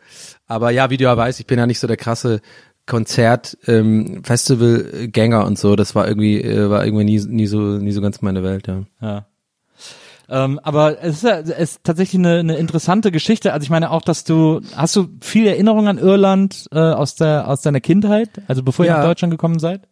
[0.48, 2.42] aber ja, wie du ja weißt, ich bin ja nicht so der krasse
[2.88, 5.76] Konzert, ähm, Festivalgänger und so.
[5.76, 8.68] Das war irgendwie äh, war irgendwie nie nie so nie so ganz meine Welt.
[8.68, 8.84] Ja.
[9.00, 9.26] ja.
[10.30, 13.54] Ähm, aber es ist, ja, es ist tatsächlich eine, eine interessante Geschichte.
[13.54, 17.48] Also ich meine auch, dass du hast du viel Erinnerung an Irland äh, aus der
[17.48, 18.94] aus deiner Kindheit, also bevor ja.
[18.94, 19.88] ihr nach Deutschland gekommen seid?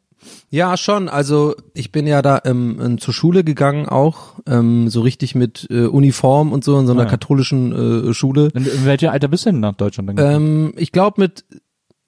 [0.50, 1.10] Ja, schon.
[1.10, 5.86] Also ich bin ja da ähm, zur Schule gegangen auch, ähm, so richtig mit äh,
[5.86, 7.10] Uniform und so in so einer ah, ja.
[7.10, 8.50] katholischen äh, Schule.
[8.54, 11.46] In, in welchem Alter bist du denn nach Deutschland dann Ähm, ich glaube mit,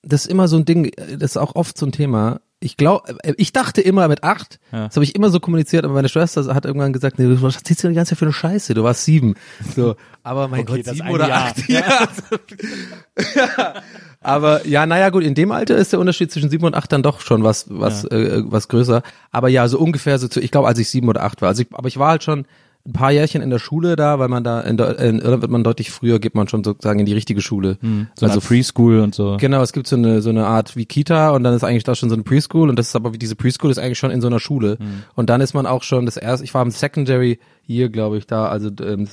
[0.01, 3.15] das ist immer so ein Ding, das ist auch oft so ein Thema ich glaube,
[3.23, 4.85] äh, ich dachte immer mit acht, ja.
[4.85, 7.55] das habe ich immer so kommuniziert, aber meine Schwester hat irgendwann gesagt, nee, du was
[7.55, 9.35] erzählst du die ganze Zeit für eine Scheiße, du warst sieben.
[9.75, 11.43] So, aber mein okay, Gott, sieben oder Jahr.
[11.45, 11.69] acht.
[11.69, 12.09] Ja.
[13.35, 13.73] ja.
[14.21, 17.03] Aber ja, naja gut, in dem Alter ist der Unterschied zwischen sieben und acht dann
[17.03, 18.17] doch schon was, was, ja.
[18.17, 19.01] äh, was größer.
[19.31, 21.47] Aber ja, so ungefähr so zu, ich glaube, als ich sieben oder acht war.
[21.47, 22.45] Also ich, aber ich war halt schon
[22.89, 25.63] ein paar Jährchen in der Schule da, weil man da in, in Irland wird man
[25.63, 27.77] deutlich früher geht man schon sozusagen in die richtige Schule.
[27.81, 29.37] Hm, so also Preschool und so.
[29.39, 31.95] Genau, es gibt so eine so eine Art wie Kita und dann ist eigentlich da
[31.95, 34.21] schon so eine Preschool und das ist aber wie diese Preschool ist eigentlich schon in
[34.21, 35.03] so einer Schule hm.
[35.15, 36.43] und dann ist man auch schon das erste.
[36.43, 39.07] Ich war im Secondary Year, glaube ich, da, also ähm,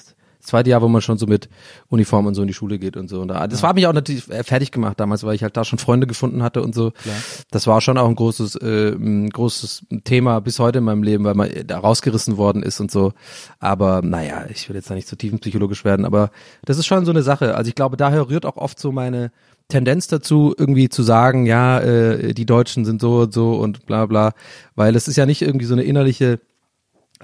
[0.47, 1.49] zweite Jahr, wo man schon so mit
[1.89, 3.21] Uniform und so in die Schule geht und so.
[3.21, 3.67] Und da, das ja.
[3.69, 6.43] war mich auch natürlich äh, fertig gemacht damals, weil ich halt da schon Freunde gefunden
[6.43, 6.93] hatte und so.
[6.93, 7.17] Klar.
[7.51, 11.25] Das war schon auch ein großes, äh, ein großes Thema bis heute in meinem Leben,
[11.25, 13.13] weil man da rausgerissen worden ist und so.
[13.59, 16.31] Aber naja, ich will jetzt da nicht zu tiefenpsychologisch werden, aber
[16.65, 17.55] das ist schon so eine Sache.
[17.55, 19.31] Also ich glaube, daher rührt auch oft so meine
[19.69, 24.07] Tendenz dazu, irgendwie zu sagen, ja, äh, die Deutschen sind so und so und bla
[24.07, 24.33] bla,
[24.77, 26.39] weil es ist ja nicht irgendwie so eine innerliche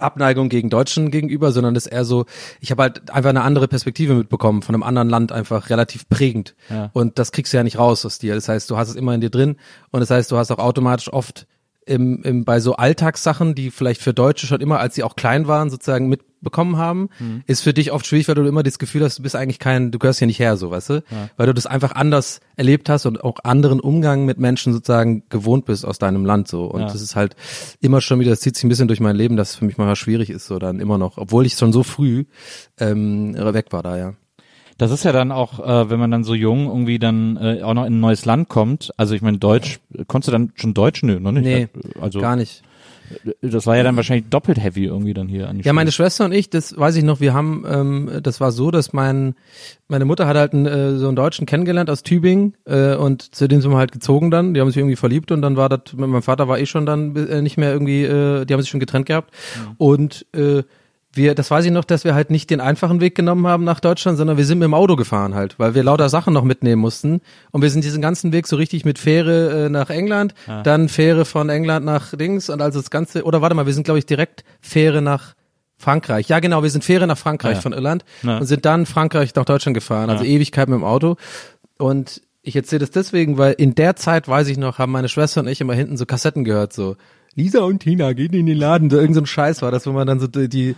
[0.02, 2.26] Abneigung gegen Deutschen gegenüber, sondern das ist eher so,
[2.60, 6.54] ich habe halt einfach eine andere Perspektive mitbekommen, von einem anderen Land einfach relativ prägend.
[6.68, 6.90] Ja.
[6.92, 8.34] Und das kriegst du ja nicht raus aus dir.
[8.34, 9.56] Das heißt, du hast es immer in dir drin
[9.90, 11.46] und das heißt, du hast auch automatisch oft
[11.86, 15.46] im, im, bei so Alltagssachen, die vielleicht für Deutsche schon immer, als sie auch klein
[15.46, 17.42] waren, sozusagen mitbekommen haben, mhm.
[17.46, 19.90] ist für dich oft schwierig, weil du immer das Gefühl hast, du bist eigentlich kein,
[19.90, 20.94] du gehörst hier nicht her, so, weißt du?
[20.94, 21.30] Ja.
[21.36, 25.64] Weil du das einfach anders erlebt hast und auch anderen Umgang mit Menschen sozusagen gewohnt
[25.64, 26.66] bist aus deinem Land, so.
[26.66, 26.86] Und ja.
[26.86, 27.36] das ist halt
[27.80, 29.78] immer schon wieder, das zieht sich ein bisschen durch mein Leben, dass es für mich
[29.78, 32.24] manchmal schwierig ist, so dann immer noch, obwohl ich schon so früh
[32.78, 34.14] ähm, weg war da, ja.
[34.82, 37.72] Das ist ja dann auch, äh, wenn man dann so jung irgendwie dann äh, auch
[37.72, 38.90] noch in ein neues Land kommt.
[38.96, 41.04] Also ich meine, Deutsch, konntest du dann schon Deutsch?
[41.04, 41.44] Nö, noch nicht.
[41.44, 41.68] Nee,
[42.00, 42.62] also, gar nicht.
[43.42, 46.24] Das war ja dann wahrscheinlich doppelt heavy irgendwie dann hier an die Ja, meine Schwester
[46.24, 49.36] und ich, das weiß ich noch, wir haben, ähm, das war so, dass mein,
[49.86, 53.46] meine Mutter hat halt einen, äh, so einen Deutschen kennengelernt aus Tübingen äh, und zu
[53.46, 55.92] dem sind wir halt gezogen dann, die haben sich irgendwie verliebt und dann war das,
[55.94, 58.80] mein Vater war eh schon dann äh, nicht mehr irgendwie, äh, die haben sich schon
[58.80, 59.74] getrennt gehabt mhm.
[59.76, 60.64] und äh,
[61.14, 63.80] wir, das weiß ich noch, dass wir halt nicht den einfachen Weg genommen haben nach
[63.80, 66.80] Deutschland, sondern wir sind mit dem Auto gefahren halt, weil wir lauter Sachen noch mitnehmen
[66.80, 67.20] mussten.
[67.50, 70.62] Und wir sind diesen ganzen Weg so richtig mit Fähre äh, nach England, ah.
[70.62, 73.84] dann Fähre von England nach Dings und also das Ganze, oder warte mal, wir sind
[73.84, 75.34] glaube ich direkt Fähre nach
[75.76, 76.28] Frankreich.
[76.28, 77.60] Ja genau, wir sind Fähre nach Frankreich ah, ja.
[77.60, 78.38] von Irland ja.
[78.38, 81.16] und sind dann Frankreich nach Deutschland gefahren, also Ewigkeit mit dem Auto.
[81.76, 85.40] Und ich erzähle das deswegen, weil in der Zeit, weiß ich noch, haben meine Schwester
[85.40, 86.96] und ich immer hinten so Kassetten gehört, so
[87.34, 89.92] Lisa und Tina gehen in den Laden, so irgend so ein Scheiß war das, wo
[89.92, 90.74] man dann so die,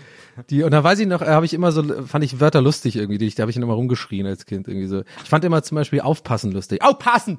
[0.51, 2.97] die, und da weiß ich noch, äh, habe ich immer so, fand ich Wörter lustig
[2.97, 5.03] irgendwie, die, da habe ich immer rumgeschrien als Kind irgendwie so.
[5.23, 6.83] Ich fand immer zum Beispiel aufpassen lustig.
[6.83, 7.39] Aufpassen!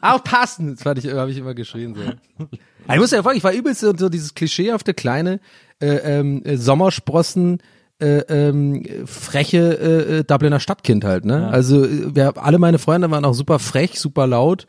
[0.00, 0.74] Aufpassen!
[0.74, 2.46] Das fand ich, habe ich immer geschrien so.
[2.90, 5.40] Ich muss ja fragen, ich war übelst so, so dieses klischeehafte kleine
[5.80, 7.58] äh, ähm, äh, Sommersprossen,
[8.00, 11.40] äh, ähm, freche äh, äh, Dubliner Stadtkind halt, ne?
[11.42, 11.48] Ja.
[11.48, 11.84] Also
[12.14, 14.66] wir, alle meine Freunde waren auch super frech, super laut.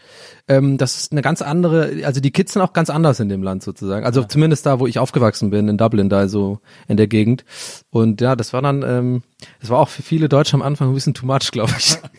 [0.48, 3.44] Ähm, das ist eine ganz andere, also die Kids sind auch ganz anders in dem
[3.44, 4.04] Land sozusagen.
[4.06, 4.28] Also ja.
[4.28, 7.46] zumindest da, wo ich aufgewachsen bin, in Dublin, da so in der Gegend.
[7.92, 9.22] Und ja, das war dann, ähm,
[9.62, 11.98] das war auch für viele Deutsche am Anfang ein bisschen too much, glaube ich.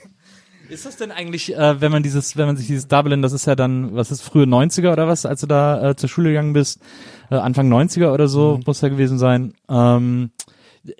[0.70, 3.44] Ist das denn eigentlich, äh, wenn man dieses, wenn man sich dieses Dublin, das ist
[3.44, 6.52] ja dann, was ist frühe 90er oder was, als du da äh, zur Schule gegangen
[6.52, 6.80] bist,
[7.28, 8.62] äh, Anfang 90er oder so, mhm.
[8.66, 9.54] muss ja gewesen sein.
[9.68, 10.30] Ähm,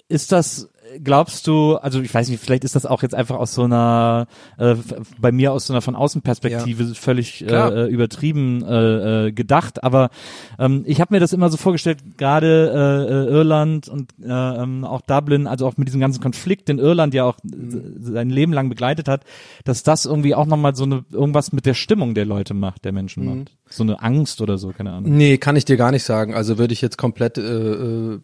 [0.09, 0.70] ist das
[1.03, 4.26] glaubst du, also ich weiß nicht, vielleicht ist das auch jetzt einfach aus so einer,
[4.59, 4.74] äh,
[5.18, 6.94] bei mir aus so einer von außen Perspektive ja.
[6.94, 10.11] völlig äh, übertrieben äh, äh, gedacht, aber
[10.59, 14.85] ähm, ich habe mir das immer so vorgestellt, gerade äh, äh, Irland und äh, ähm,
[14.85, 17.94] auch Dublin, also auch mit diesem ganzen Konflikt, den Irland ja auch mhm.
[18.00, 19.24] sein Leben lang begleitet hat,
[19.64, 22.92] dass das irgendwie auch nochmal so eine, irgendwas mit der Stimmung der Leute macht, der
[22.92, 23.38] Menschen mhm.
[23.38, 23.57] macht.
[23.68, 25.16] So eine Angst oder so, keine Ahnung.
[25.16, 26.35] Nee, kann ich dir gar nicht sagen.
[26.35, 28.20] Also würde ich jetzt komplett, äh, äh,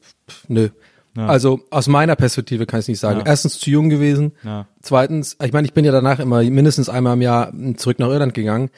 [0.49, 0.71] nö.
[1.17, 1.27] Ja.
[1.27, 3.21] Also aus meiner Perspektive kann ich nicht sagen.
[3.21, 3.27] Ja.
[3.27, 4.33] Erstens zu jung gewesen.
[4.45, 4.67] Ja.
[4.83, 8.35] Zweitens, ich meine, ich bin ja danach immer mindestens einmal im Jahr zurück nach Irland
[8.35, 8.71] gegangen.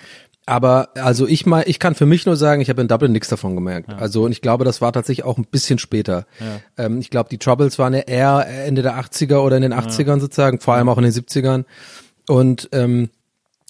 [0.47, 3.29] Aber also ich mal, ich kann für mich nur sagen, ich habe in Dublin nichts
[3.29, 3.91] davon gemerkt.
[3.91, 3.99] Ja.
[3.99, 6.27] Also und ich glaube, das war tatsächlich auch ein bisschen später.
[6.41, 6.85] Ja.
[6.87, 10.07] Ähm, ich glaube, die Troubles waren ja eher Ende der 80er oder in den 80ern
[10.07, 10.21] ja.
[10.21, 11.65] sozusagen, vor allem auch in den 70ern.
[12.29, 13.11] Und ähm,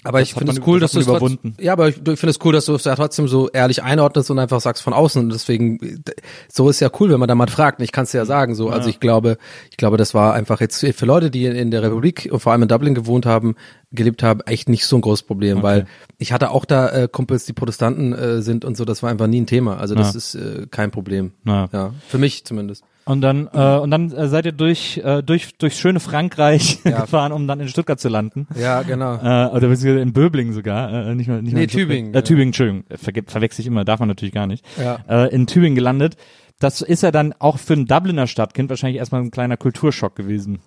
[0.05, 1.55] Aber ich finde es cool, dass du es überwunden.
[1.59, 4.31] ja, aber ich, ich finde es cool, dass du es ja trotzdem so ehrlich einordnest
[4.31, 5.23] und einfach sagst von außen.
[5.23, 6.01] Und deswegen,
[6.47, 7.81] so ist ja cool, wenn man da mal fragt.
[7.81, 8.55] Ich kann es ja sagen.
[8.55, 8.77] So, also ja.
[8.77, 9.37] also ich glaube,
[9.69, 12.61] ich glaube, das war einfach jetzt für Leute, die in der Republik und vor allem
[12.61, 13.55] in Dublin gewohnt haben,
[13.91, 15.63] gelebt haben, echt nicht so ein großes Problem, okay.
[15.63, 15.85] weil
[16.17, 18.85] ich hatte auch da äh, Kumpels, die Protestanten äh, sind und so.
[18.85, 19.79] Das war einfach nie ein Thema.
[19.79, 20.17] Also das ja.
[20.17, 21.33] ist äh, kein Problem.
[21.45, 21.67] Ja.
[21.73, 22.85] ja, für mich zumindest.
[23.09, 27.01] Und dann äh, und dann äh, seid ihr durch äh, durch durch schöne Frankreich ja.
[27.01, 28.45] gefahren, um dann in Stuttgart zu landen.
[28.55, 29.15] Ja, genau.
[29.15, 32.13] Äh, oder beziehungsweise in Böblingen sogar, äh, nicht mal nicht nee, mal Tübingen.
[32.13, 34.63] Äh, Tübingen, Entschuldigung, ver verwechsel ich immer, darf man natürlich gar nicht.
[34.77, 34.99] Ja.
[35.09, 36.17] Äh, in Tübingen gelandet.
[36.59, 40.59] Das ist ja dann auch für ein Dubliner Stadtkind wahrscheinlich erstmal ein kleiner Kulturschock gewesen.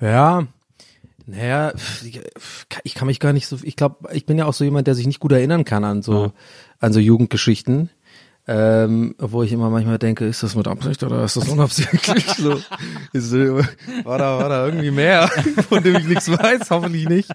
[0.00, 0.46] Ja,
[1.26, 1.72] naja,
[2.84, 4.94] ich kann mich gar nicht so, ich glaube, ich bin ja auch so jemand, der
[4.94, 6.32] sich nicht gut erinnern kann an so, ja.
[6.78, 7.90] an so Jugendgeschichten.
[8.48, 12.24] Ähm, wo ich immer manchmal denke, ist das mit Absicht oder ist das unabsichtlich?
[12.36, 12.60] so,
[13.12, 15.28] ist, war, da, war da irgendwie mehr,
[15.68, 16.70] von dem ich nichts weiß?
[16.70, 17.30] Hoffentlich nicht.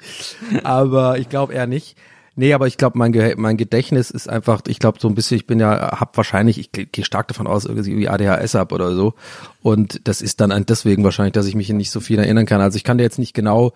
[0.63, 1.97] Aber ich glaube eher nicht.
[2.39, 5.37] Nee, aber ich glaube, mein, Ge mein Gedächtnis ist einfach, ich glaube so ein bisschen,
[5.37, 9.15] ich bin ja, hab wahrscheinlich, ich gehe stark davon aus, irgendwie ADHS ab oder so.
[9.63, 12.61] Und das ist dann deswegen wahrscheinlich, dass ich mich nicht so viel erinnern kann.
[12.61, 13.73] Also ich kann dir jetzt nicht genau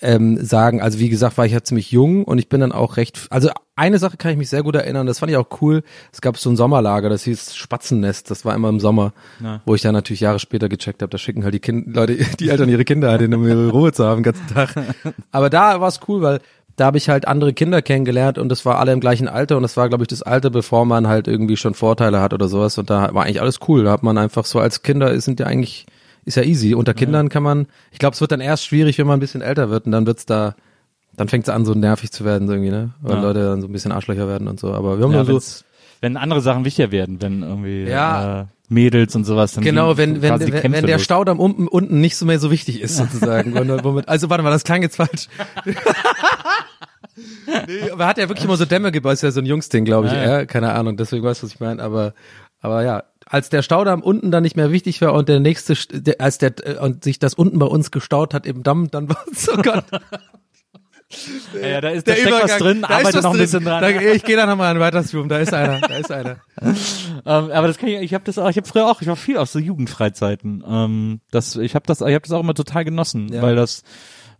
[0.00, 2.96] ähm, sagen, also wie gesagt, war ich ja ziemlich jung und ich bin dann auch
[2.96, 5.82] recht, also eine Sache kann ich mich sehr gut erinnern, das fand ich auch cool.
[6.12, 9.62] Es gab so ein Sommerlager, das hieß Spatzennest, das war immer im Sommer, ja.
[9.64, 12.48] wo ich dann natürlich Jahre später gecheckt habe, da schicken halt die Kinder, Leute, die
[12.50, 14.74] Eltern ihre Kinder halt hin, um ihre Ruhe zu haben den ganzen Tag.
[15.30, 16.40] Aber da war es cool, weil
[16.76, 19.62] da habe ich halt andere Kinder kennengelernt und das war alle im gleichen Alter und
[19.62, 22.76] das war, glaube ich, das Alter, bevor man halt irgendwie schon Vorteile hat oder sowas
[22.76, 23.84] und da war eigentlich alles cool.
[23.84, 25.86] Da hat man einfach so als Kinder sind ja eigentlich
[26.26, 26.74] ist ja easy.
[26.74, 29.40] Unter Kindern kann man, ich glaube, es wird dann erst schwierig, wenn man ein bisschen
[29.40, 30.54] älter wird und dann wird's da,
[31.16, 32.90] dann fängt es an, so nervig zu werden, so irgendwie, ne?
[33.00, 33.22] Weil ja.
[33.22, 34.74] Leute dann so ein bisschen Arschlöcher werden und so.
[34.74, 35.64] Aber wir haben ja, nur so.
[36.02, 38.42] Wenn andere Sachen wichtiger werden, wenn irgendwie ja.
[38.42, 39.52] äh, Mädels und sowas.
[39.52, 42.82] Dann genau, wenn, wenn, wenn, wenn der Staudamm unten, unten nicht so mehr so wichtig
[42.82, 43.56] ist, sozusagen.
[44.06, 45.28] also warte mal, das klang jetzt falsch.
[47.66, 50.08] nee, aber hat ja wirklich immer so Dämme gebaut, ist ja so ein Jungsding, glaube
[50.08, 50.12] ich.
[50.12, 50.44] Ja, ja.
[50.46, 51.82] Keine Ahnung, deswegen weißt du, was ich meine.
[51.82, 52.12] Aber,
[52.66, 55.76] aber ja, als der Staudamm unten dann nicht mehr wichtig war und der nächste,
[56.18, 59.44] als der und sich das unten bei uns gestaut hat im Damm, dann war es
[59.44, 59.84] so Gott.
[61.54, 63.80] Ja, ja, da ist der da steckt was drin, arbeite noch ein bisschen dran.
[63.80, 66.38] Da, ich gehe da nochmal ein weiteres Zoom, da ist einer, da ist einer.
[66.60, 66.74] ähm,
[67.24, 69.36] aber das kann ich, ich habe das auch, ich habe früher auch, ich war viel
[69.36, 70.64] auf so Jugendfreizeiten.
[70.68, 73.40] Ähm, das, ich habe das, ich habe das auch immer total genossen, ja.
[73.40, 73.84] weil das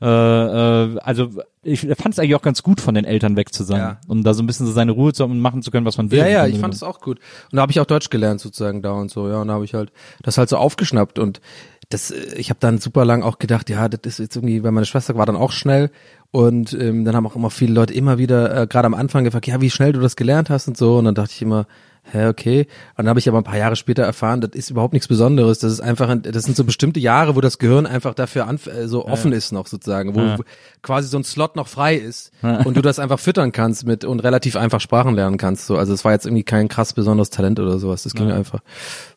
[0.00, 1.30] äh, äh, also
[1.62, 4.00] ich fand es eigentlich auch ganz gut, von den Eltern weg zu sein, ja.
[4.06, 5.96] um da so ein bisschen so seine Ruhe zu haben und machen zu können, was
[5.96, 6.18] man will.
[6.18, 7.18] Ja, ja, ich fand es auch gut.
[7.50, 9.64] Und da habe ich auch Deutsch gelernt sozusagen da und so, ja, und da habe
[9.64, 11.40] ich halt das halt so aufgeschnappt und
[11.88, 14.72] das, äh, ich habe dann super lang auch gedacht, ja, das ist jetzt irgendwie, weil
[14.72, 15.90] meine Schwester war dann auch schnell
[16.30, 19.46] und ähm, dann haben auch immer viele Leute immer wieder, äh, gerade am Anfang gefragt,
[19.46, 21.66] ja, wie schnell du das gelernt hast und so und dann dachte ich immer,
[22.12, 22.61] hä, okay.
[22.97, 25.59] Und dann habe ich aber ein paar Jahre später erfahren, das ist überhaupt nichts Besonderes.
[25.59, 28.88] Das ist einfach, das sind so bestimmte Jahre, wo das Gehirn einfach dafür anf äh,
[28.88, 29.38] so offen ja.
[29.38, 30.38] ist noch sozusagen, wo ja.
[30.83, 34.21] quasi so ein Slot noch frei ist und du das einfach füttern kannst mit und
[34.21, 35.66] relativ einfach Sprachen lernen kannst.
[35.66, 38.03] So, also es war jetzt irgendwie kein krass besonderes Talent oder sowas.
[38.03, 38.61] Das ging einfach.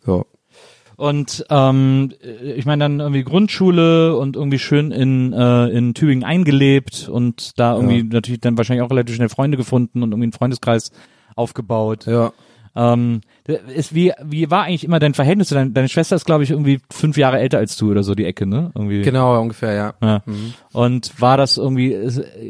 [0.05, 0.23] Ja.
[0.99, 2.11] Und ähm,
[2.43, 7.75] ich meine dann irgendwie Grundschule und irgendwie schön in äh, in Tübingen eingelebt und da
[7.75, 10.91] irgendwie natürlich dann wahrscheinlich auch relativ schnell Freunde gefunden und irgendwie einen Freundeskreis
[11.37, 12.05] aufgebaut.
[12.05, 12.33] Ja.
[12.79, 13.21] Ähm,
[13.75, 15.49] ist, wie, wie war eigentlich immer dein Verhältnis?
[15.49, 18.23] Deine, deine Schwester ist, glaube ich, irgendwie fünf Jahre älter als du oder so, die
[18.23, 18.71] Ecke, ne?
[18.73, 19.01] Irgendwie.
[19.01, 19.93] Genau, ungefähr, ja.
[20.01, 20.21] ja.
[20.25, 20.53] Mhm.
[20.71, 21.97] Und war das irgendwie,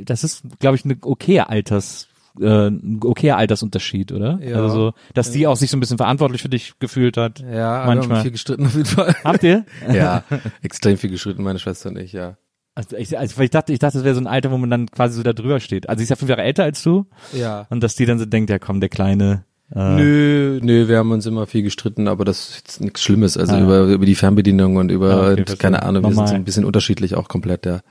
[0.06, 4.40] das ist, glaube ich, eine okay Alters, äh, ein okayer Altersunterschied, oder?
[4.44, 4.58] Ja.
[4.58, 7.40] Also so, dass die auch sich so ein bisschen verantwortlich für dich gefühlt hat.
[7.40, 8.18] Ja, manchmal.
[8.18, 9.16] Haben viel gestritten auf jeden Fall.
[9.24, 9.66] Habt ihr?
[9.92, 10.24] ja,
[10.62, 12.38] extrem viel gestritten, meine Schwester und ich, ja.
[12.76, 14.90] Also ich, also ich dachte, ich dachte, das wäre so ein Alter, wo man dann
[14.90, 15.90] quasi so da drüber steht.
[15.90, 17.08] Also sie ist ja fünf Jahre älter als du.
[17.34, 17.66] Ja.
[17.70, 19.44] Und dass die dann so denkt, ja komm, der Kleine,
[19.76, 23.38] äh, nö, nö, wir haben uns immer viel gestritten, aber das ist jetzt nichts Schlimmes.
[23.38, 26.34] Also ah, über, über die Fernbedienung und über, ah, okay, keine Ahnung, wir sind so
[26.36, 27.82] ein bisschen unterschiedlich auch komplett, ja.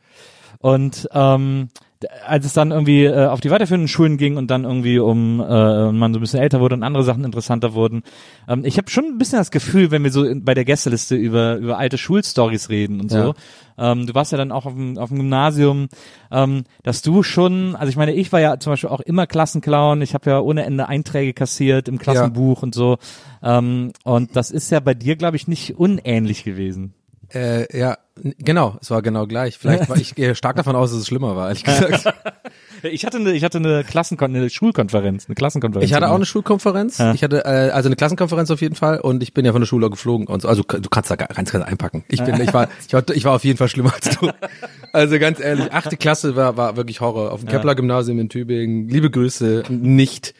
[0.60, 1.68] Und ähm,
[2.26, 5.92] als es dann irgendwie äh, auf die weiterführenden Schulen ging und dann irgendwie um äh,
[5.92, 8.02] man so ein bisschen älter wurde und andere Sachen interessanter wurden,
[8.48, 11.16] ähm, ich habe schon ein bisschen das Gefühl, wenn wir so in, bei der Gästeliste
[11.16, 13.34] über über alte Schulstories reden und so,
[13.78, 13.92] ja.
[13.92, 15.88] ähm, du warst ja dann auch auf dem, auf dem Gymnasium,
[16.30, 20.02] ähm, dass du schon, also ich meine, ich war ja zum Beispiel auch immer Klassenclown,
[20.02, 22.62] ich habe ja ohne Ende Einträge kassiert im Klassenbuch ja.
[22.62, 22.98] und so,
[23.42, 26.94] ähm, und das ist ja bei dir, glaube ich, nicht unähnlich gewesen.
[27.34, 27.98] Äh, ja,
[28.38, 29.58] genau, es war genau gleich.
[29.58, 32.14] Vielleicht war ich gehe stark davon aus, dass es schlimmer war, ehrlich gesagt.
[32.82, 35.90] ich hatte eine, ich hatte eine Klassenkon eine Schulkonferenz, eine Klassenkonferenz.
[35.90, 36.98] Ich hatte auch eine Schulkonferenz.
[36.98, 37.12] Ja.
[37.12, 39.66] Ich hatte äh, also eine Klassenkonferenz auf jeden Fall und ich bin ja von der
[39.66, 40.48] Schule geflogen und so.
[40.48, 42.04] Also du kannst da ganz ganz einpacken.
[42.08, 44.30] Ich bin, ich war, ich war, ich war auf jeden Fall schlimmer als du.
[44.94, 47.32] Also ganz ehrlich, achte Klasse war war wirklich Horror.
[47.32, 48.88] Auf dem Kepler Gymnasium in Tübingen.
[48.88, 50.34] Liebe Grüße, nicht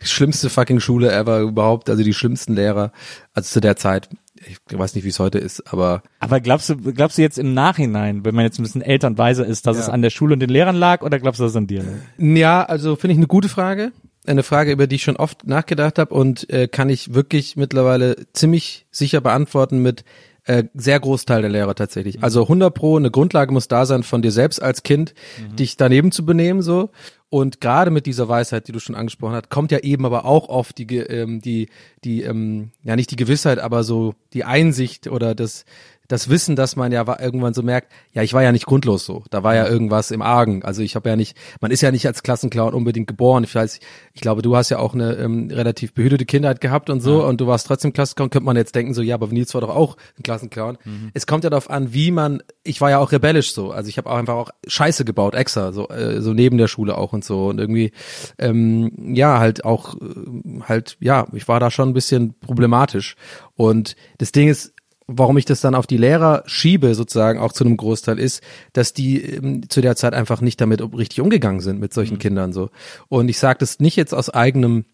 [0.00, 1.88] schlimmste fucking Schule ever überhaupt.
[1.88, 2.92] Also die schlimmsten Lehrer,
[3.32, 4.08] also zu der Zeit
[4.46, 6.02] Ich weiß nicht, wie es heute ist, aber.
[6.20, 9.66] Aber glaubst du, glaubst du jetzt im Nachhinein, wenn man jetzt ein bisschen elternweiser ist,
[9.66, 9.84] dass ja.
[9.84, 11.84] es an der Schule und den Lehrern lag oder glaubst du, dass es an dir
[12.18, 13.92] Ja, also finde ich eine gute Frage.
[14.26, 18.16] Eine Frage, über die ich schon oft nachgedacht habe und äh, kann ich wirklich mittlerweile
[18.32, 20.04] ziemlich sicher beantworten mit
[20.44, 22.22] äh, sehr Großteil der Lehrer tatsächlich.
[22.22, 25.56] Also 100 pro, eine Grundlage muss da sein von dir selbst als Kind, mhm.
[25.56, 26.90] dich daneben zu benehmen so.
[27.34, 30.48] Und gerade mit dieser Weisheit, die du schon angesprochen hast, kommt ja eben aber auch
[30.48, 31.68] oft die, ähm, die,
[32.04, 35.64] die, ähm, ja nicht die Gewissheit, aber so die Einsicht oder das,
[36.08, 39.24] das Wissen, dass man ja irgendwann so merkt, ja, ich war ja nicht grundlos so.
[39.30, 40.62] Da war ja irgendwas im Argen.
[40.62, 43.44] Also ich habe ja nicht, man ist ja nicht als Klassenclown unbedingt geboren.
[43.44, 43.80] Ich weiß,
[44.12, 47.26] ich glaube, du hast ja auch eine ähm, relativ behütete Kindheit gehabt und so ja.
[47.26, 48.30] und du warst trotzdem Klassenclown.
[48.30, 50.78] Könnte man jetzt denken so, ja, aber Nils war doch auch ein Klassenclown.
[50.84, 51.10] Mhm.
[51.14, 53.70] Es kommt ja darauf an, wie man, ich war ja auch rebellisch so.
[53.70, 56.98] Also ich habe auch einfach auch Scheiße gebaut, extra, so, äh, so neben der Schule
[56.98, 57.46] auch und so.
[57.46, 57.92] Und irgendwie,
[58.38, 63.16] ähm, ja, halt auch, äh, halt, ja, ich war da schon ein bisschen problematisch.
[63.56, 64.73] Und das Ding ist,
[65.06, 68.92] warum ich das dann auf die Lehrer schiebe, sozusagen auch zu einem Großteil, ist, dass
[68.92, 72.20] die ähm, zu der Zeit einfach nicht damit richtig umgegangen sind mit solchen mhm.
[72.20, 72.70] Kindern so.
[73.08, 74.84] Und ich sage das nicht jetzt aus eigenem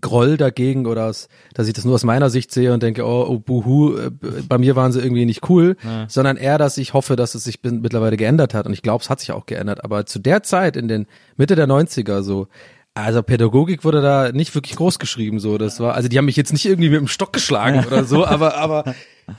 [0.00, 3.26] Groll dagegen oder aus, dass ich das nur aus meiner Sicht sehe und denke, oh,
[3.28, 4.10] oh buhu, äh,
[4.48, 6.06] bei mir waren sie irgendwie nicht cool, ja.
[6.08, 9.10] sondern eher, dass ich hoffe, dass es sich mittlerweile geändert hat und ich glaube, es
[9.10, 9.82] hat sich auch geändert.
[9.82, 12.46] Aber zu der Zeit in den Mitte der 90er so,
[12.94, 15.56] also Pädagogik wurde da nicht wirklich groß geschrieben, so.
[15.58, 18.26] Das war, also die haben mich jetzt nicht irgendwie mit dem Stock geschlagen oder so,
[18.26, 18.94] aber, aber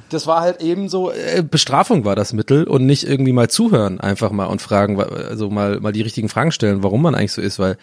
[0.10, 4.00] das war halt eben so, äh, Bestrafung war das Mittel und nicht irgendwie mal zuhören,
[4.00, 7.42] einfach mal und fragen, also mal, mal die richtigen Fragen stellen, warum man eigentlich so
[7.42, 7.78] ist, weil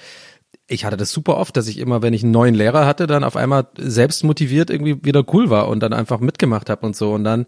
[0.67, 3.25] ich hatte das super oft, dass ich immer, wenn ich einen neuen Lehrer hatte, dann
[3.25, 7.13] auf einmal selbst motiviert irgendwie wieder cool war und dann einfach mitgemacht habe und so
[7.13, 7.47] und dann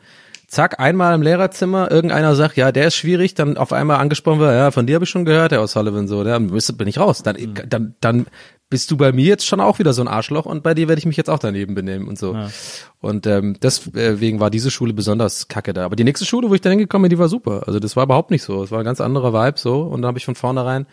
[0.52, 4.52] zack, einmal im Lehrerzimmer, irgendeiner sagt, ja, der ist schwierig, dann auf einmal angesprochen wird,
[4.52, 7.22] ja, von dir habe ich schon gehört, Herr O'Sullivan, so, dann bin ich raus.
[7.22, 7.54] Dann, mhm.
[7.68, 8.26] dann, dann
[8.68, 10.98] bist du bei mir jetzt schon auch wieder so ein Arschloch und bei dir werde
[10.98, 12.34] ich mich jetzt auch daneben benehmen und so.
[12.34, 12.50] Ja.
[13.00, 15.86] Und ähm, deswegen war diese Schule besonders kacke da.
[15.86, 17.62] Aber die nächste Schule, wo ich da hingekommen bin, die war super.
[17.66, 18.62] Also das war überhaupt nicht so.
[18.62, 19.82] Es war ein ganz anderer Vibe so.
[19.82, 20.86] Und dann habe ich von vornherein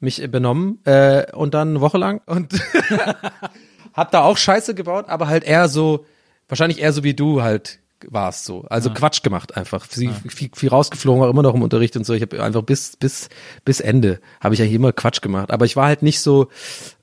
[0.00, 2.54] mich benommen äh, und dann eine Woche lang und
[3.92, 6.06] hab da auch Scheiße gebaut, aber halt eher so,
[6.48, 8.64] wahrscheinlich eher so wie du halt war es so.
[8.68, 8.94] Also ja.
[8.94, 9.86] Quatsch gemacht einfach.
[9.86, 10.14] Viel, ja.
[10.28, 12.14] viel, viel rausgeflogen, war immer noch im Unterricht und so.
[12.14, 13.28] Ich habe einfach bis bis
[13.64, 15.50] bis Ende habe ich ja immer Quatsch gemacht.
[15.50, 16.48] Aber ich war halt nicht so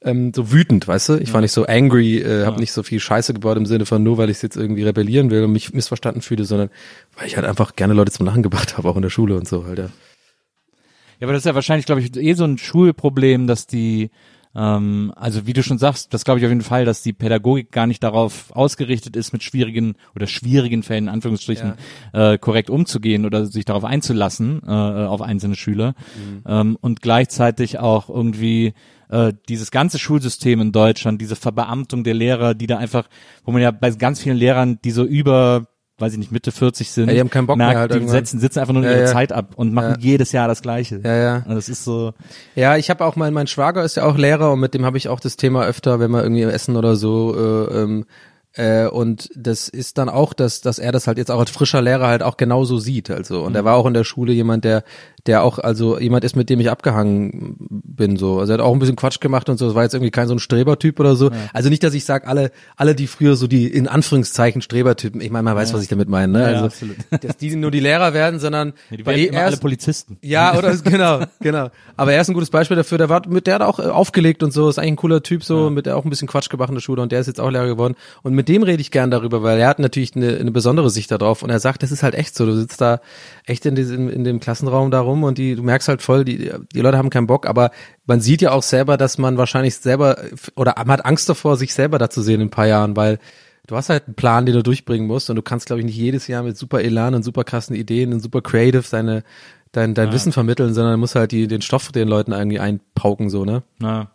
[0.03, 1.13] ähm, so wütend, weißt du?
[1.15, 1.33] Ich ja.
[1.35, 4.17] war nicht so angry, äh, habe nicht so viel Scheiße gebaut im Sinne von nur,
[4.17, 6.69] weil ich jetzt irgendwie rebellieren will und mich missverstanden fühle, sondern
[7.17, 9.47] weil ich halt einfach gerne Leute zum Lachen gebracht habe, auch in der Schule und
[9.47, 9.79] so halt.
[9.79, 14.11] Ja, ja aber das ist ja wahrscheinlich, glaube ich, eh so ein Schulproblem, dass die
[14.55, 17.71] ähm, also wie du schon sagst, das glaube ich auf jeden Fall, dass die Pädagogik
[17.71, 21.73] gar nicht darauf ausgerichtet ist, mit schwierigen oder schwierigen Fällen, in Anführungsstrichen,
[22.13, 22.33] ja.
[22.33, 25.93] äh, korrekt umzugehen oder sich darauf einzulassen, äh, auf einzelne Schüler.
[26.15, 26.43] Mhm.
[26.45, 28.73] Ähm, und gleichzeitig auch irgendwie
[29.09, 33.07] äh, dieses ganze Schulsystem in Deutschland, diese Verbeamtung der Lehrer, die da einfach,
[33.43, 35.67] wo man ja bei ganz vielen Lehrern, die so über
[36.01, 38.07] weiß ich nicht, Mitte 40 sind, ja, die haben keinen Bock merkt, mehr halt die
[38.07, 39.05] setzen, sitzen einfach nur ja, ihre ja.
[39.05, 40.99] Zeit ab und machen jedes Jahr das Gleiche.
[41.03, 41.43] Ja, ja.
[41.47, 42.13] Und das ist so.
[42.55, 44.97] Ja, ich habe auch mal, mein Schwager ist ja auch Lehrer und mit dem habe
[44.97, 48.05] ich auch das Thema öfter, wenn wir irgendwie essen oder so, äh, ähm,
[48.53, 51.81] äh, und das ist dann auch, dass, dass er das halt jetzt auch als frischer
[51.81, 53.09] Lehrer halt auch genauso sieht.
[53.09, 53.55] Also, und mhm.
[53.55, 54.83] er war auch in der Schule jemand, der,
[55.27, 58.17] der auch, also jemand ist, mit dem ich abgehangen bin.
[58.17, 58.39] so.
[58.39, 59.67] Also er hat auch ein bisschen Quatsch gemacht und so.
[59.67, 61.29] Das war jetzt irgendwie kein so ein Strebertyp oder so.
[61.29, 61.37] Ja.
[61.53, 65.29] Also nicht, dass ich sage, alle, alle, die früher so die in Anführungszeichen Strebertypen, ich
[65.29, 65.75] meine, man weiß, ja.
[65.75, 66.45] was ich damit meine, ne?
[66.45, 66.97] Also, absolut.
[67.21, 70.17] dass die nur die Lehrer werden, sondern ja, die werden immer alle Polizisten.
[70.21, 71.69] Ja, oder genau, genau.
[71.97, 72.97] Aber er ist ein gutes Beispiel dafür.
[72.97, 75.43] Der war mit der hat auch äh, aufgelegt und so, ist eigentlich ein cooler Typ
[75.43, 77.39] so, mit der auch ein bisschen Quatsch gemacht in der Schule und der ist jetzt
[77.39, 77.95] auch Lehrer geworden.
[78.23, 81.11] Und mit dem rede ich gern darüber, weil er hat natürlich eine, eine besondere Sicht
[81.11, 82.45] darauf und er sagt, das ist halt echt so.
[82.45, 83.01] Du sitzt da
[83.45, 86.51] echt in diesem in dem Klassenraum da rum und die du merkst halt voll, die
[86.73, 87.71] die Leute haben keinen Bock, aber
[88.05, 90.17] man sieht ja auch selber, dass man wahrscheinlich selber
[90.55, 93.19] oder man hat Angst davor, sich selber da zu sehen in ein paar Jahren, weil
[93.67, 95.97] du hast halt einen Plan, den du durchbringen musst und du kannst, glaube ich, nicht
[95.97, 99.23] jedes Jahr mit super Elan und super krassen Ideen und super creative deine
[99.71, 100.13] dein, dein ja.
[100.13, 103.63] Wissen vermitteln, sondern du musst halt die, den Stoff den Leuten irgendwie einpauken, so, ne?
[103.81, 104.11] Ja.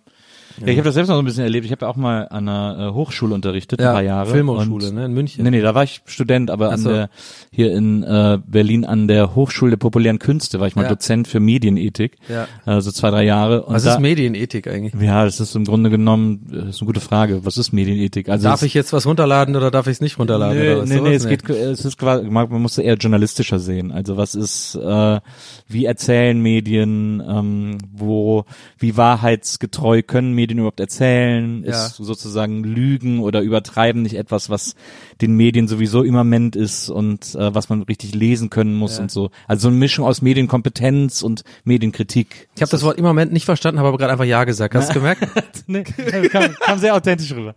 [0.60, 1.66] Ja, ich habe das selbst noch so ein bisschen erlebt.
[1.66, 4.30] Ich habe ja auch mal an einer äh, Hochschule unterrichtet, ja, ein paar Jahre.
[4.30, 5.44] Filmhochschule, ne, in München.
[5.44, 6.90] Nee, nee, da war ich Student, aber an so.
[6.90, 7.10] der,
[7.50, 10.88] hier in äh, Berlin an der Hochschule der populären Künste war ich mal ja.
[10.88, 12.16] Dozent für Medienethik.
[12.28, 12.48] Ja.
[12.64, 13.62] Also zwei, drei Jahre.
[13.64, 14.94] Und Was da, ist Medienethik eigentlich?
[15.00, 17.44] Ja, das ist im Grunde genommen, das ist eine gute Frage.
[17.44, 18.28] Was ist Medienethik?
[18.28, 20.58] Also darf ich jetzt was runterladen oder darf ich es nicht runterladen?
[20.58, 20.88] Nee, oder was?
[20.88, 23.92] nee, nee, es geht, es ist quasi, man muss eher journalistischer sehen.
[23.92, 25.20] Also was ist, äh,
[25.68, 28.44] wie erzählen Medien, ähm, wo,
[28.78, 31.64] wie wahrheitsgetreu können Medien überhaupt erzählen?
[31.64, 31.86] Ja.
[31.86, 34.74] Ist sozusagen Lügen oder Übertreiben nicht etwas, was
[35.20, 39.02] den Medien sowieso immanent ist und äh, was man richtig lesen können muss ja.
[39.02, 39.30] und so?
[39.46, 42.48] Also so eine Mischung aus Medienkompetenz und Medienkritik.
[42.54, 44.74] Ich habe das Wort immanent nicht verstanden, habe aber gerade einfach Ja gesagt.
[44.74, 45.26] Hast du gemerkt?
[45.66, 45.82] nee,
[46.28, 47.54] kam, kam sehr authentisch rüber.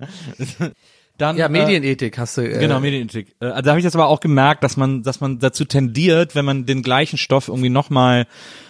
[1.19, 2.41] Dann, Ja, Medienethik hast du.
[2.41, 3.35] Äh, Genau, Medienethik.
[3.41, 6.33] Äh, also da habe ich jetzt aber auch gemerkt, dass man, dass man dazu tendiert,
[6.33, 8.25] wenn man den gleichen Stoff irgendwie nochmal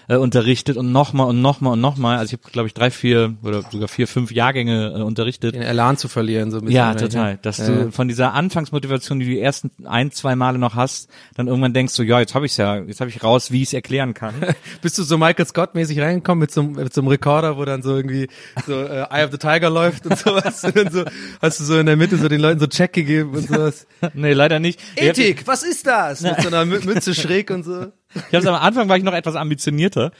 [0.09, 2.17] äh, unterrichtet und nochmal und nochmal und nochmal.
[2.17, 5.55] Also ich habe, glaube ich, drei, vier oder sogar vier, fünf Jahrgänge äh, unterrichtet.
[5.55, 6.75] Den Elan zu verlieren, so ein bisschen.
[6.75, 7.37] Ja, total.
[7.41, 7.67] Dass Ja.
[7.67, 11.73] du von dieser Anfangsmotivation, die du die ersten ein, zwei Male noch hast, dann irgendwann
[11.73, 14.13] denkst du, ja, jetzt habe ich's ja, jetzt habe ich raus, wie ich es erklären
[14.13, 14.33] kann.
[14.81, 17.81] Bist du so Michael Scott-mäßig reingekommen mit so, einem- mit so einem Rekorder, wo dann
[17.83, 18.27] so irgendwie
[18.65, 20.63] so äh, Eye of the Tiger läuft und sowas?
[20.65, 21.03] und dann so
[21.41, 23.85] hast du so in der Mitte so den Leuten so Check gegeben und sowas.
[24.15, 24.79] nee, leider nicht.
[24.95, 26.21] Ich Ethik, was ist das?
[26.21, 27.87] Mit so einer Mü- Mütze schräg und so.
[28.15, 30.11] Ich hab's am Anfang war ich noch etwas ambitionierter.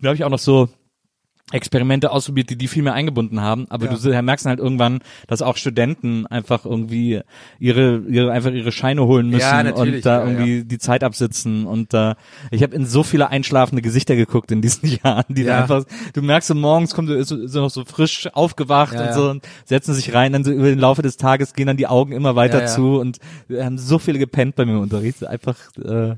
[0.00, 0.68] Da habe ich auch noch so
[1.52, 3.66] Experimente ausprobiert, die die viel mehr eingebunden haben.
[3.70, 4.98] Aber du se- merkst halt irgendwann,
[5.28, 7.20] dass auch Studenten einfach irgendwie
[7.60, 11.64] ihre, ihre einfach ihre Scheine holen müssen Ja, und da ja, irgendwie die Zeit absitzen.
[11.64, 12.16] Und da
[12.50, 15.62] ich habe in so viele einschlafende Gesichter geguckt in diesen Jahren, die da Ja.
[15.62, 19.06] einfach, du merkst so morgens kommen so, so, so noch so frisch aufgewacht Ja, und
[19.06, 19.12] ja.
[19.12, 21.86] so und setzen sich rein, dann so über den Laufe des Tages gehen dann die
[21.86, 22.66] Augen immer weiter Ja, ja.
[22.66, 25.24] zu und wir haben so viele gepennt bei mir im Unterricht.
[25.24, 26.16] Einfach, äh,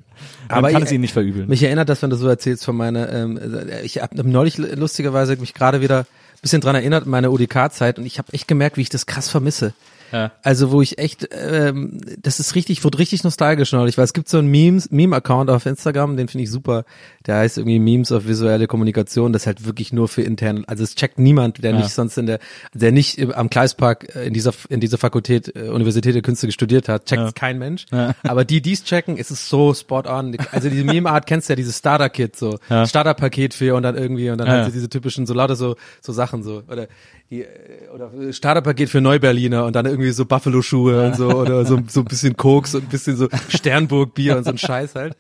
[0.49, 1.49] man Aber kann ich- es ihnen nicht verübeln.
[1.49, 3.39] Mich erinnert das, wenn du so erzählst von meiner, ähm,
[3.83, 8.19] ich habe neulich lustigerweise mich gerade wieder ein bisschen dran erinnert, meine UDK-Zeit und ich
[8.19, 9.73] habe echt gemerkt, wie ich das krass vermisse.
[10.12, 10.32] Ja.
[10.42, 14.28] Also wo ich echt, ähm, das ist richtig, wurde richtig nostalgisch neulich, weil es gibt
[14.28, 16.84] so einen Memes, Meme-Account auf Instagram, den finde ich super.
[17.26, 20.82] Der heißt irgendwie Memes auf visuelle Kommunikation, das ist halt wirklich nur für interne, also
[20.84, 21.78] es checkt niemand, der Ja.
[21.78, 22.38] nicht sonst in der,
[22.72, 26.88] der nicht am Kleispark äh, in dieser in dieser Fakultät äh, Universität der Künste studiert
[26.88, 27.32] hat, checkt Ja.
[27.32, 27.86] kein Mensch.
[28.22, 30.36] Aber die, die's checken, ist es so spot on.
[30.52, 32.59] Also diese Meme-Art kennst du ja, dieses Starter-Kit so.
[32.68, 36.12] Starter-Paket für und dann irgendwie und dann Ja, halt diese typischen so lauter so so
[36.12, 36.88] Sachen so oder
[37.31, 41.79] die, äh, oder Starterpaket für Neuberliner und dann irgendwie so Buffalo-Schuhe und so oder so,
[41.87, 45.16] so ein bisschen Koks und ein bisschen so Sternburg-Bier und so ein Scheiß halt.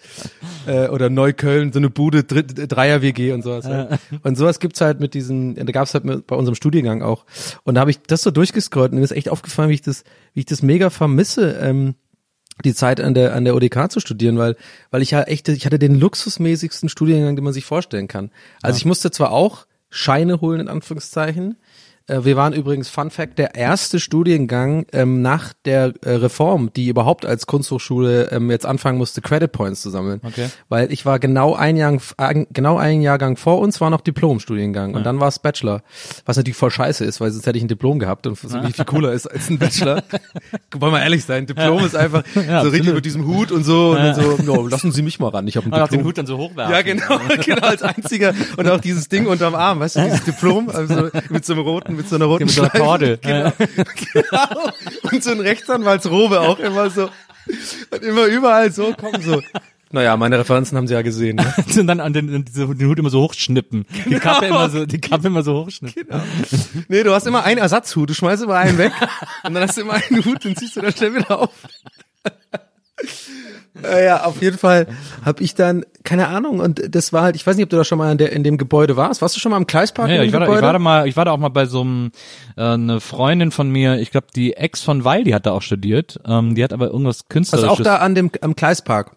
[0.66, 3.66] Äh, oder Neukölln, so eine Bude, Dreier-WG und sowas.
[3.66, 3.98] Halt.
[4.22, 7.24] Und sowas gibt's halt mit diesen, da gab's halt bei unserem Studiengang auch.
[7.64, 10.04] Und da habe ich das so durchgescrollt und mir ist echt aufgefallen, wie ich das,
[10.34, 11.58] wie ich das mega vermisse.
[11.60, 11.94] Ähm,
[12.64, 14.56] die Zeit an der an der ODK zu studieren, weil
[14.90, 18.32] weil ich ja echt ich hatte den luxusmäßigsten Studiengang, den man sich vorstellen kann.
[18.62, 21.56] Also ich musste zwar auch Scheine holen in Anführungszeichen.
[22.08, 26.88] Äh, Wir waren übrigens Fun Fact der erste Studiengang ähm, nach der äh, Reform, die
[26.88, 30.20] überhaupt als Kunsthochschule ähm, jetzt anfangen musste, Credit Points zu sammeln.
[30.24, 30.48] Okay.
[30.68, 31.96] Weil ich war genau ein Jahr
[32.50, 35.82] genau ein Jahrgang vor uns war noch Diplom-Studiengang und dann war es Bachelor,
[36.26, 38.84] was natürlich voll scheiße ist, weil sonst hätte ich ein Diplom gehabt und so viel
[38.84, 40.02] cooler ist als ein Bachelor.
[40.74, 43.96] Wollen wir ehrlich sein, Diplom ist einfach so richtig mit diesem Hut und so und
[43.98, 46.08] dann so, no, lassen Sie mich mal ran, ich habe ein Man darf den Diplom.
[46.08, 46.74] Hut dann so hochwerfen.
[46.74, 48.34] Ja, genau, genau, als einziger.
[48.56, 51.97] Und auch dieses Ding unterm Arm, weißt du, dieses Diplom, also mit so einem roten,
[51.98, 52.70] mit so einer roten Mit so einer.
[52.70, 53.18] Kordel.
[53.18, 53.52] Genau,
[54.12, 54.70] genau.
[55.10, 57.10] Und so ein Rechtsanwaltsrobe auch immer so.
[57.90, 59.42] Und immer überall so, komm so.
[59.90, 61.36] Naja, meine Referenzen haben sie ja gesehen.
[61.36, 61.54] Ne?
[61.78, 63.86] und dann an den, den, den Hut immer so hochschnippen.
[64.06, 66.06] Die Kappe immer so, die Kappe immer so hochschnippen.
[66.88, 68.92] Nee, du hast immer einen Ersatzhut, du schmeißt immer einen weg
[69.44, 71.50] und dann hast du immer einen Hut und ziehst du dann schnell wieder auf.
[73.88, 74.86] Äh, ja, auf jeden Fall
[75.24, 77.84] habe ich dann, keine Ahnung, und das war halt, ich weiß nicht, ob du da
[77.84, 79.22] schon mal in, der, in dem Gebäude warst.
[79.22, 81.08] Warst du schon mal im Kleispark Ja, dem ich war, da, ich war da mal,
[81.08, 82.12] ich war da auch mal bei so einem,
[82.56, 85.62] äh, eine Freundin von mir, ich glaube die Ex von Weil, die hat da auch
[85.62, 87.70] studiert, ähm, die hat aber irgendwas also künstlerisches.
[87.70, 89.12] auch da an dem am Kleispark.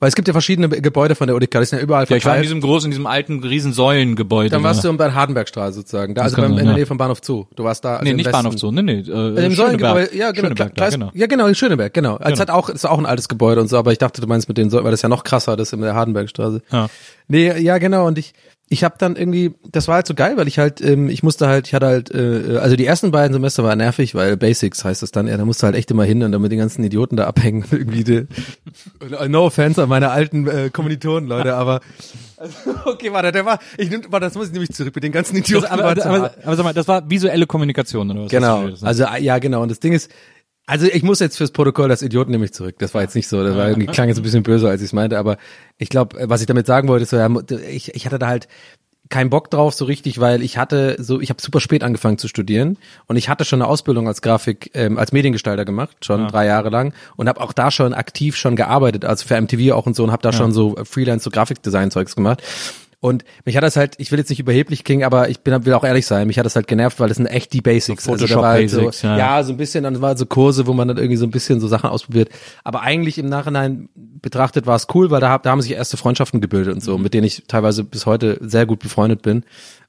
[0.00, 2.24] Weil es gibt ja verschiedene Gebäude von der UDK, die sind ja überall ja, ich
[2.24, 2.44] war in verteilt.
[2.44, 4.50] diesem großen, in diesem alten Riesensäulengebäude.
[4.50, 6.74] dann warst du bei der Hardenbergstraße sozusagen, da, also beim, sein, in der.
[6.74, 7.46] Nähe vom Bahnhof Zoo.
[7.54, 7.94] Du warst da.
[7.94, 8.36] Also Nee, im nicht Westen.
[8.42, 9.56] Bahnhof so, nee, nee, äh, In dem Schöneberg.
[9.56, 11.10] Säulengebäude, ja genau, Schöneberg, da, genau.
[11.14, 12.18] ja genau, in Schöneberg, genau.
[12.18, 14.48] Es hat auch, ist auch ein altes Gebäude und so, aber ich dachte, du meinst
[14.48, 16.62] mit den Säulen, weil das ja noch krasser, das in der Hardenbergstraße.
[16.70, 16.88] Ja.
[17.28, 18.34] Nee, ja genau und ich
[18.68, 21.46] ich habe dann irgendwie, das war halt so geil, weil ich halt, ähm, ich musste
[21.46, 25.02] halt, ich hatte halt, äh, also die ersten beiden Semester war nervig, weil Basics heißt
[25.02, 26.82] das dann, ja, da musst du halt echt immer hin und dann mit den ganzen
[26.82, 28.26] Idioten da abhängen, irgendwie, die,
[29.28, 31.80] no offense an meine alten äh, Kommilitonen, Leute, aber,
[32.38, 32.54] also,
[32.86, 35.36] okay, warte, der war, ich nehm, warte, das muss ich nämlich zurück, mit den ganzen
[35.36, 36.38] Idioten Das, aber, aber, hart.
[36.44, 38.30] aber sag mal, das war visuelle Kommunikation oder was?
[38.30, 38.68] Genau.
[38.80, 39.62] Also ja, genau.
[39.62, 40.10] Und das Ding ist,
[40.66, 42.76] also ich muss jetzt fürs Protokoll das Idioten nämlich zurück.
[42.78, 43.44] Das war jetzt nicht so.
[43.44, 45.18] Das war irgendwie klang jetzt ein bisschen böser, als ich es meinte.
[45.18, 45.36] Aber
[45.76, 47.28] ich glaube, was ich damit sagen wollte, ist so, ja,
[47.68, 48.48] ich, ich hatte da halt
[49.10, 52.26] keinen Bock drauf so richtig, weil ich hatte so, ich habe super spät angefangen zu
[52.26, 56.46] studieren und ich hatte schon eine Ausbildung als Grafik, ähm, als Mediengestalter gemacht, schon drei
[56.46, 59.94] Jahre lang und habe auch da schon aktiv schon gearbeitet, also für MTV auch und
[59.94, 62.42] so und habe da schon so Freelance so Grafikdesign-Zeugs gemacht.
[63.04, 65.74] Und mich hat das halt, ich will jetzt nicht überheblich klingen, aber ich bin, will
[65.74, 68.04] auch ehrlich sein, mich hat das halt genervt, weil das sind echt die Basics.
[68.04, 69.18] So also da war halt so, ja.
[69.18, 71.60] ja, so ein bisschen, dann war so Kurse, wo man dann irgendwie so ein bisschen
[71.60, 72.30] so Sachen ausprobiert.
[72.62, 76.40] Aber eigentlich im Nachhinein betrachtet war es cool, weil da, da haben sich erste Freundschaften
[76.40, 79.44] gebildet und so, mit denen ich teilweise bis heute sehr gut befreundet bin.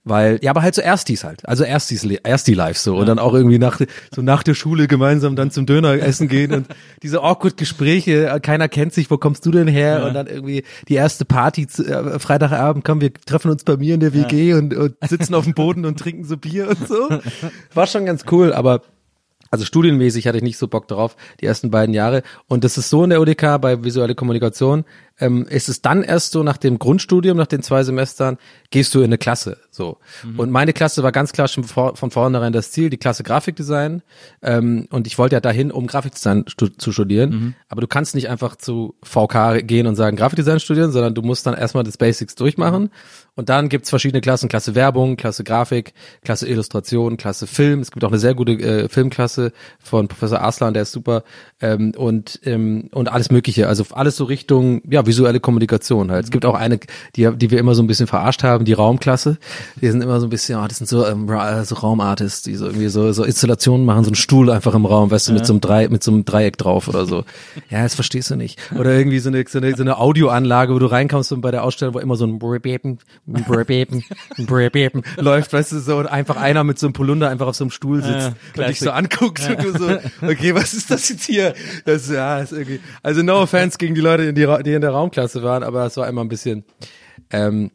[0.07, 1.47] Weil, ja, aber halt so Erstis halt.
[1.49, 2.95] Also Erstis, Ersti-Life so.
[2.95, 3.81] Und dann auch irgendwie nach,
[4.15, 6.67] so nach der Schule gemeinsam dann zum Döner essen gehen und
[7.01, 10.05] diese awkward Gespräche, keiner kennt sich, wo kommst du denn her?
[10.05, 13.95] Und dann irgendwie die erste Party, zu- äh, Freitagabend, komm, wir treffen uns bei mir
[13.95, 17.09] in der WG und, und sitzen auf dem Boden und trinken so Bier und so.
[17.73, 18.81] War schon ganz cool, aber
[19.51, 22.23] Also studienmäßig hatte ich nicht so Bock drauf, die ersten beiden Jahre.
[22.47, 24.83] Und das ist so in der UDK bei visuelle Kommunikation,
[25.19, 28.37] ähm, ist es dann erst so nach dem Grundstudium, nach den zwei Semestern,
[28.69, 29.57] gehst du in eine Klasse.
[29.71, 29.97] So.
[30.23, 30.39] Mhm.
[30.39, 34.01] Und meine Klasse war ganz klar schon vor, von vornherein das Ziel, die Klasse Grafikdesign.
[34.41, 37.29] Ähm, und ich wollte ja dahin, um Grafikdesign stu zu studieren.
[37.29, 37.53] Mhm.
[37.69, 41.45] Aber du kannst nicht einfach zu VK gehen und sagen Grafikdesign studieren, sondern du musst
[41.45, 42.83] dann erstmal das Basics durchmachen.
[42.83, 42.89] Mhm.
[43.35, 45.93] Und dann gibt's verschiedene Klassen, Klasse Werbung, Klasse Grafik,
[46.23, 47.81] Klasse Illustration, Klasse Film.
[47.81, 51.23] Es gibt auch eine sehr gute äh, Filmklasse von Professor Arslan, der ist super.
[51.59, 53.67] Ähm, und, ähm, und alles Mögliche.
[53.67, 56.25] Also alles so Richtung, ja, visuelle Kommunikation halt.
[56.25, 56.79] Es gibt auch eine,
[57.15, 59.37] die, die wir immer so ein bisschen verarscht haben, die Raumklasse.
[59.81, 61.27] Die sind immer so ein bisschen, ja, das sind so, ähm,
[61.63, 65.11] so Raumartists, die so irgendwie so, so Installationen machen, so einen Stuhl einfach im Raum,
[65.11, 67.23] weißt du, mit so einem Drei, mit so einem Dreieck drauf oder so.
[67.69, 68.59] Ja, das verstehst du nicht.
[68.77, 71.63] Oder irgendwie so eine, so eine, so eine Audioanlage, wo du reinkommst und bei der
[71.63, 72.39] Ausstellung, wo immer so ein
[75.17, 77.71] läuft, weißt du, so und einfach einer mit so einem Polunder einfach auf so einem
[77.71, 79.51] Stuhl sitzt ja, und dich so anguckt ja.
[79.51, 81.53] und du so, okay, was ist das jetzt hier?
[81.85, 85.43] Das, ja, ist irgendwie, also no offense gegen die Leute, die, die in der Raumklasse
[85.43, 86.65] waren, aber es war immer ein bisschen,
[87.31, 87.71] ähm,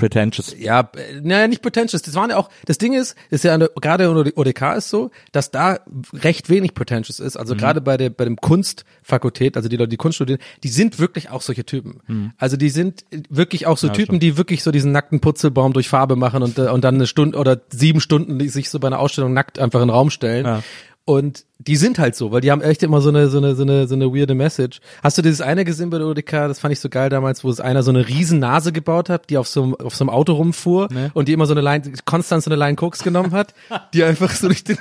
[0.00, 0.56] pretentious.
[0.58, 0.90] Ja,
[1.22, 2.02] naja, nicht pretentious.
[2.02, 5.10] Das waren ja auch, das Ding ist, ist ja eine, gerade in ODK ist so,
[5.30, 5.80] dass da
[6.12, 7.36] recht wenig pretentious ist.
[7.36, 7.58] Also mhm.
[7.58, 11.30] gerade bei der, bei dem Kunstfakultät, also die Leute, die Kunst studieren, die sind wirklich
[11.30, 12.00] auch solche Typen.
[12.06, 12.32] Mhm.
[12.38, 14.20] Also die sind wirklich auch so ja, Typen, schon.
[14.20, 17.60] die wirklich so diesen nackten Putzelbaum durch Farbe machen und, und dann eine Stunde oder
[17.68, 20.46] sieben Stunden sich so bei einer Ausstellung nackt einfach in den Raum stellen.
[20.46, 20.62] Ja.
[21.06, 23.62] Und die sind halt so, weil die haben echt immer so eine, so eine, so
[23.62, 24.80] eine, so eine weirde Message.
[25.02, 26.30] Hast du dieses eine gesehen bei der ODK?
[26.30, 29.28] Das fand ich so geil damals, wo es einer so eine riesen Nase gebaut hat,
[29.28, 31.10] die auf so einem, auf so einem Auto rumfuhr nee.
[31.12, 33.54] und die immer so eine Line, konstant so eine Line Koks genommen hat,
[33.92, 34.78] die einfach so durch den,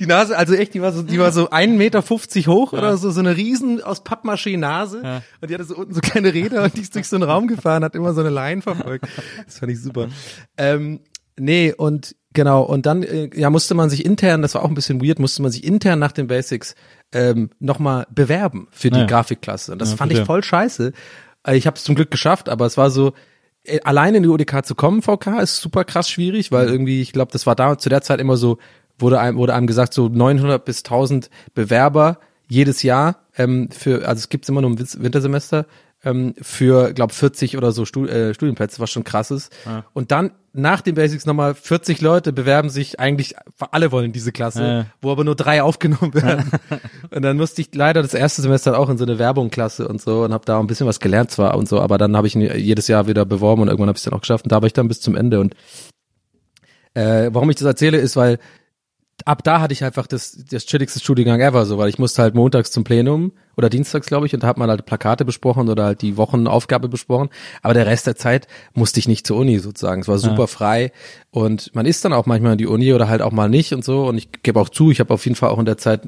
[0.00, 2.80] die Nase, also echt, die war so, die war so einen Meter fünfzig hoch ja.
[2.80, 5.22] oder so, so eine riesen aus Pappmaché Nase ja.
[5.40, 7.46] und die hatte so unten so kleine Räder und die ist durch so einen Raum
[7.46, 9.06] gefahren, hat immer so eine Line verfolgt.
[9.46, 10.08] Das fand ich super.
[10.56, 11.00] Ähm,
[11.38, 14.74] nee, und Genau, und dann äh, ja musste man sich intern, das war auch ein
[14.74, 16.74] bisschen weird, musste man sich intern nach den Basics
[17.12, 19.06] ähm, nochmal bewerben für die ja.
[19.06, 19.72] Grafikklasse.
[19.72, 20.92] Und das ja, fand ich voll scheiße.
[21.46, 23.12] Äh, ich habe es zum Glück geschafft, aber es war so,
[23.62, 27.12] äh, alleine in die UDK zu kommen, VK, ist super krass schwierig, weil irgendwie, ich
[27.12, 28.58] glaube, das war da zu der Zeit immer so,
[28.98, 32.18] wurde einem, wurde einem gesagt, so 900 bis 1000 Bewerber
[32.48, 35.66] jedes Jahr ähm, für, also es gibt's immer nur im Wintersemester
[36.04, 39.52] ähm, für, glaub 40 oder so Stud äh, Studienplätze, was schon krass ist.
[39.64, 39.84] Ja.
[39.92, 43.34] Und dann nach den Basics nochmal 40 Leute bewerben sich eigentlich,
[43.72, 44.86] alle wollen diese Klasse, ja.
[45.00, 46.50] wo aber nur drei aufgenommen werden.
[47.10, 50.24] und dann musste ich leider das erste Semester auch in so eine Werbungklasse und so
[50.24, 52.34] und habe da auch ein bisschen was gelernt zwar und so, aber dann habe ich
[52.34, 54.66] jedes Jahr wieder beworben und irgendwann habe ich es dann auch geschafft und da war
[54.66, 55.54] ich dann bis zum Ende und
[56.94, 58.38] äh, warum ich das erzähle, ist, weil
[59.24, 62.34] ab da hatte ich einfach das, das chilligste Studiengang ever, so, weil ich musste halt
[62.34, 65.84] montags zum Plenum oder dienstags, glaube ich, und da hat man halt Plakate besprochen oder
[65.84, 67.30] halt die Wochenaufgabe besprochen.
[67.62, 70.02] Aber der Rest der Zeit musste ich nicht zur Uni sozusagen.
[70.02, 70.46] Es war super ja.
[70.46, 70.92] frei
[71.30, 73.84] und man ist dann auch manchmal in die Uni oder halt auch mal nicht und
[73.84, 74.06] so.
[74.06, 76.02] Und ich gebe auch zu, ich habe auf jeden Fall auch in der Zeit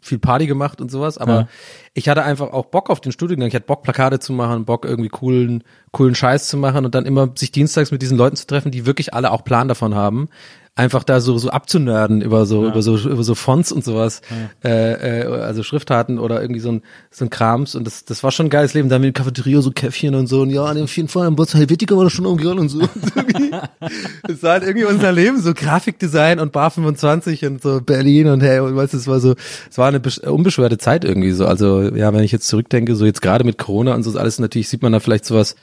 [0.00, 1.18] viel Party gemacht und sowas.
[1.18, 1.48] Aber ja.
[1.94, 3.48] ich hatte einfach auch Bock auf den Studiengang.
[3.48, 7.04] Ich hatte Bock, Plakate zu machen, Bock irgendwie coolen, coolen Scheiß zu machen und dann
[7.04, 10.28] immer sich dienstags mit diesen Leuten zu treffen, die wirklich alle auch Plan davon haben
[10.76, 12.70] einfach da so so abzunörden über so ja.
[12.70, 14.20] über so über so Fonts und sowas,
[14.62, 14.70] ja.
[14.70, 18.30] äh, äh, also Schriftarten oder irgendwie so ein so ein Krams und das das war
[18.30, 18.90] schon ein geiles Leben.
[18.90, 21.54] Da mit dem Cafeteria so Käffchen und so und ja, auf jeden Fall am Bus
[21.54, 22.80] Helvetica war das schon umgegangen und so.
[24.28, 28.42] das war halt irgendwie unser Leben, so Grafikdesign und Bar 25 und so Berlin und
[28.42, 29.34] hey, und weißt du, es war so,
[29.70, 31.46] es war eine unbeschwerte Zeit irgendwie so.
[31.46, 34.68] Also ja, wenn ich jetzt zurückdenke, so jetzt gerade mit Corona und so alles natürlich
[34.68, 35.56] sieht man da vielleicht sowas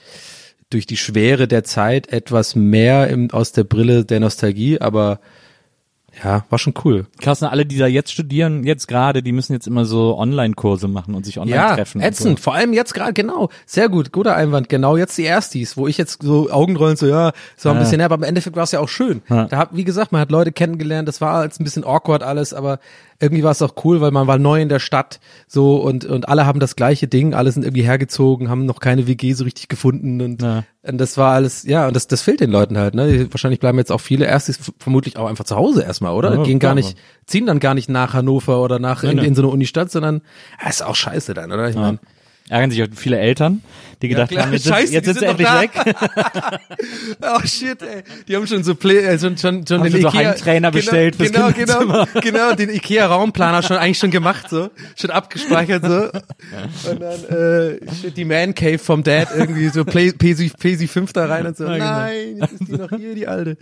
[0.74, 5.20] durch die Schwere der Zeit etwas mehr im, aus der Brille der Nostalgie, aber
[6.22, 7.08] ja, war schon cool.
[7.20, 10.88] Krass, na, alle, die da jetzt studieren, jetzt gerade, die müssen jetzt immer so Online-Kurse
[10.88, 12.02] machen und sich online ja, treffen.
[12.02, 12.38] Ja, ätzend.
[12.38, 12.44] So.
[12.44, 13.50] Vor allem jetzt gerade, genau.
[13.66, 14.70] Sehr gut, guter Einwand.
[14.70, 17.84] Genau jetzt die Erstis, wo ich jetzt so Augenrollen so, ja, es war ein ja.
[17.84, 19.22] bisschen nerv, aber im Endeffekt war es ja auch schön.
[19.30, 19.46] Ja.
[19.46, 22.54] Da hab, wie gesagt, man hat Leute kennengelernt, das war jetzt ein bisschen awkward alles,
[22.54, 22.80] aber
[23.20, 26.28] irgendwie war es auch cool, weil man war neu in der Stadt so und und
[26.28, 29.70] alle haben das gleiche Ding, alle sind irgendwie hergezogen, haben noch keine WG so richtig
[29.70, 30.64] gefunden und, ja.
[30.86, 33.32] Und das war alles, ja, und das das fehlt den Leuten halt, ne?
[33.32, 36.36] Wahrscheinlich bleiben jetzt auch viele erstes vermutlich auch einfach zu Hause erstmal, oder?
[36.36, 39.44] Ja, Gehen gar nicht, ziehen dann gar nicht nach Hannover oder nach in, in so
[39.44, 40.22] eine Unistadt, sondern
[40.62, 41.70] ja, ist auch scheiße dann, oder?
[41.70, 41.82] Ich ja.
[41.82, 42.00] meine,
[42.50, 43.62] ärgern sich auch viele Eltern,
[44.02, 45.72] die gedacht ja, haben, jetzt, Scheiße, jetzt sind sie endlich weg.
[47.22, 48.04] oh shit, ey.
[48.28, 50.82] Die haben schon so Play, äh, schon, schon, schon haben den so Ikea Trainer genau,
[50.82, 54.70] bestellt fürs genau, genau, genau, den Ikea Raumplaner schon eigentlich schon gemacht so,
[55.00, 56.90] schon abgespeichert so.
[56.90, 61.14] Und dann äh, shit, die Man Cave vom Dad irgendwie so Play, PC, PC 5
[61.14, 61.66] da rein und so.
[61.66, 61.86] Ja, genau.
[61.86, 63.58] Nein, jetzt ist die noch hier die alte.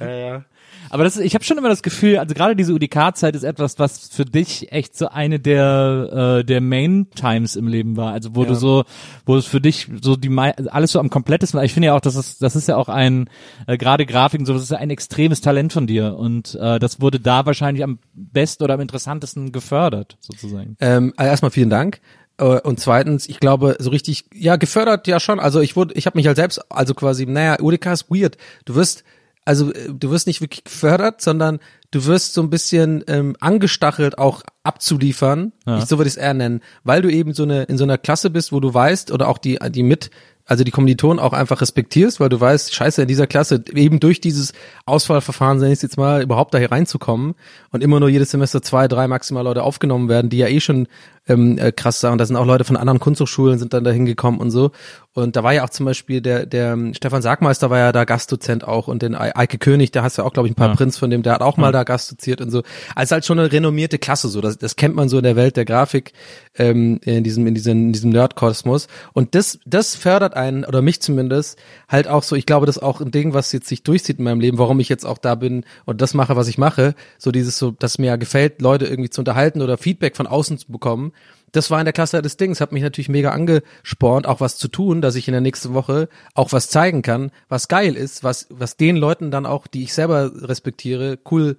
[0.00, 0.44] Ja, ja.
[0.90, 4.08] Aber das, ich habe schon immer das Gefühl, also gerade diese UDK-Zeit ist etwas, was
[4.08, 8.12] für dich echt so eine der äh, der Main Times im Leben war.
[8.12, 8.48] Also wo ja.
[8.48, 8.84] du so,
[9.24, 11.62] wo es für dich so die alles so am komplettesten.
[11.62, 13.30] Ich finde ja auch, das ist das ist ja auch ein
[13.66, 17.00] äh, gerade Grafiken so, das ist ja ein extremes Talent von dir und äh, das
[17.00, 20.76] wurde da wahrscheinlich am besten oder am interessantesten gefördert sozusagen.
[20.80, 22.00] Ähm, also erstmal vielen Dank.
[22.40, 25.38] Äh, und zweitens, ich glaube, so richtig, ja, gefördert ja schon.
[25.38, 28.36] Also ich wurde, ich habe mich halt selbst, also quasi, naja, UDK ist weird.
[28.64, 29.04] Du wirst,
[29.44, 31.60] also äh, du wirst nicht wirklich gefördert, sondern
[31.90, 35.52] du wirst so ein bisschen ähm, angestachelt, auch abzuliefern.
[35.66, 35.78] Ja.
[35.78, 37.98] Ich, so würde ich es eher nennen, weil du eben so eine in so einer
[37.98, 40.10] Klasse bist, wo du weißt oder auch die die mit
[40.50, 44.20] also die Kommilitonen auch einfach respektierst, weil du weißt, scheiße, in dieser Klasse eben durch
[44.20, 44.52] dieses
[44.84, 47.36] Auswahlverfahren, sag ich jetzt mal, überhaupt da hier reinzukommen
[47.70, 50.88] und immer nur jedes Semester zwei, drei maximal Leute aufgenommen werden, die ja eh schon
[51.28, 52.18] ähm, äh, krass sagen.
[52.18, 54.72] Da sind auch Leute von anderen Kunsthochschulen sind dann da hingekommen und so.
[55.12, 58.04] Und da war ja auch zum Beispiel der, der ähm, Stefan Sagmeister war ja da
[58.04, 60.76] Gastdozent auch und den Eike König, der hast ja auch, glaube ich, ein paar ja.
[60.76, 61.72] Prinz von dem, der hat auch mal ja.
[61.72, 62.62] da gastdoziert und so.
[62.94, 64.40] Also halt schon eine renommierte Klasse, so.
[64.40, 66.12] Das, das kennt man so in der Welt der Grafik,
[66.56, 68.86] ähm, in diesem, in diesem, in diesem Nerdkosmos.
[69.12, 71.58] Und das, das fördert einen, oder mich zumindest,
[71.88, 74.24] halt auch so, ich glaube, das ist auch ein Ding, was jetzt sich durchzieht in
[74.24, 76.94] meinem Leben, warum ich jetzt auch da bin und das mache, was ich mache.
[77.18, 80.56] So dieses so, dass mir ja gefällt, Leute irgendwie zu unterhalten oder Feedback von außen
[80.58, 81.12] zu bekommen
[81.52, 84.68] das war in der Klasse des Dings, hat mich natürlich mega angespornt, auch was zu
[84.68, 88.46] tun, dass ich in der nächsten Woche auch was zeigen kann, was geil ist, was,
[88.50, 91.56] was den Leuten dann auch, die ich selber respektiere, cool,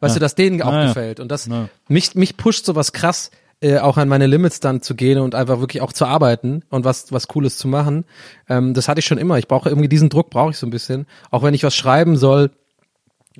[0.00, 0.18] weißt ja.
[0.18, 1.20] du, dass denen auch ja, gefällt.
[1.20, 1.68] Und das, ja.
[1.88, 3.30] mich, mich pusht sowas krass,
[3.60, 6.84] äh, auch an meine Limits dann zu gehen und einfach wirklich auch zu arbeiten und
[6.84, 8.04] was was Cooles zu machen.
[8.48, 9.38] Ähm, das hatte ich schon immer.
[9.38, 11.06] Ich brauche irgendwie diesen Druck, brauche ich so ein bisschen.
[11.30, 12.50] Auch wenn ich was schreiben soll,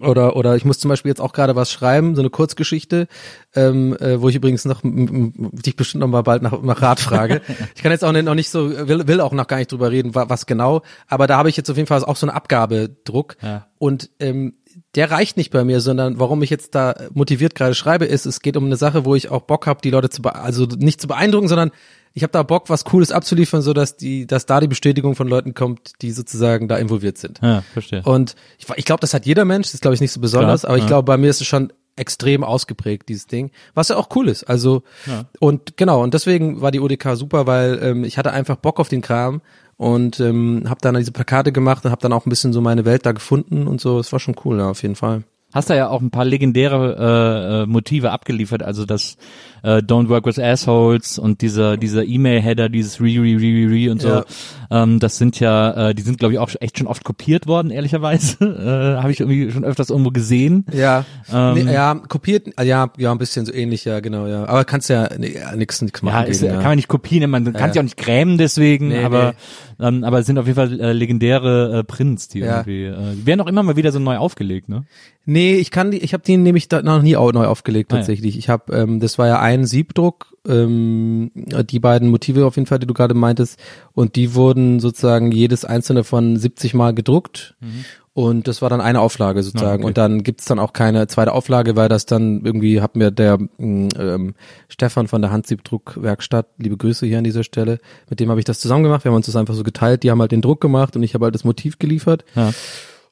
[0.01, 3.09] oder, oder ich muss zum Beispiel jetzt auch gerade was schreiben, so eine Kurzgeschichte,
[3.55, 7.41] ähm, äh, wo ich übrigens noch dich bestimmt noch mal bald nach, nach Rat frage.
[7.75, 9.91] ich kann jetzt auch nicht, noch nicht so, will, will auch noch gar nicht drüber
[9.91, 13.37] reden, was genau, aber da habe ich jetzt auf jeden Fall auch so einen Abgabedruck.
[13.43, 13.67] Ja.
[13.79, 14.55] Und ähm,
[14.95, 18.41] der reicht nicht bei mir, sondern warum ich jetzt da motiviert gerade schreibe, ist, es
[18.41, 21.09] geht um eine Sache, wo ich auch Bock habe, die Leute zu, also nicht zu
[21.09, 21.71] beeindrucken, sondern
[22.19, 25.29] ich habe da Bock, was Cooles abzuliefern, so dass die, dass da die Bestätigung von
[25.29, 27.39] Leuten kommt, die sozusagen da involviert sind.
[27.41, 28.03] Ja, verstehe.
[28.03, 30.63] Und ich, ich glaube, das hat jeder Mensch, das ist glaube ich nicht so besonders,
[30.63, 30.89] Klar, aber ich ja.
[30.89, 34.45] glaube, bei mir ist es schon extrem ausgeprägt, dieses Ding, was ja auch cool ist.
[34.45, 35.27] Also ja.
[35.39, 38.89] und genau, und deswegen war die ODK super, weil ähm, ich hatte einfach Bock auf
[38.89, 39.41] den Kram
[39.77, 42.85] und ähm, habe dann diese Plakate gemacht und habe dann auch ein bisschen so meine
[42.85, 44.01] Welt da gefunden und so.
[44.01, 46.97] Es war schon cool, ja, auf jeden Fall hast da ja auch ein paar legendäre
[46.99, 49.17] äh, äh, Motive abgeliefert, also das
[49.63, 53.91] äh, Don't Work with Assholes und dieser dieser E-Mail-Header, dieses Re, Re, Re, Re, Re
[53.93, 54.09] und so.
[54.09, 54.25] Ja.
[54.71, 57.71] Ähm, das sind ja, äh, die sind glaube ich auch echt schon oft kopiert worden,
[57.71, 58.45] ehrlicherweise.
[58.99, 60.67] äh, Habe ich irgendwie schon öfters irgendwo gesehen.
[60.73, 64.45] Ja, ähm, nee, ja, kopiert, ja, ja, ein bisschen so ähnlich, ja, genau, ja.
[64.45, 66.15] Aber kannst ja nix, nix machen.
[66.15, 66.61] Ja, ist, gegen, ja.
[66.61, 69.37] kann man nicht kopieren, man kann sich auch nicht grämen deswegen, nee, aber nee.
[69.81, 72.59] Ähm, aber es sind auf jeden Fall äh, legendäre äh, Prints, die ja.
[72.59, 74.85] irgendwie, äh, die werden auch immer mal wieder so neu aufgelegt, ne?
[75.25, 78.35] Nee, ich kann die, ich habe die nämlich da noch nie neu aufgelegt tatsächlich.
[78.35, 78.39] Ah, ja.
[78.39, 82.79] Ich habe, ähm, das war ja ein Siebdruck, ähm, die beiden Motive auf jeden Fall,
[82.79, 83.59] die du gerade meintest,
[83.95, 87.55] und die wurden sozusagen jedes einzelne von 70 Mal gedruckt.
[87.61, 87.85] Mhm.
[88.13, 89.85] Und das war dann eine Auflage sozusagen.
[89.85, 89.87] Okay.
[89.87, 93.39] Und dann gibt's dann auch keine zweite Auflage, weil das dann irgendwie hat mir der
[93.39, 94.35] mm, ähm,
[94.69, 97.79] Stefan von der Handsiebdruckwerkstatt, liebe Grüße hier an dieser Stelle,
[98.11, 99.05] mit dem habe ich das zusammen gemacht.
[99.05, 100.03] Wir haben uns das einfach so geteilt.
[100.03, 102.25] Die haben halt den Druck gemacht und ich habe halt das Motiv geliefert.
[102.35, 102.51] Ja.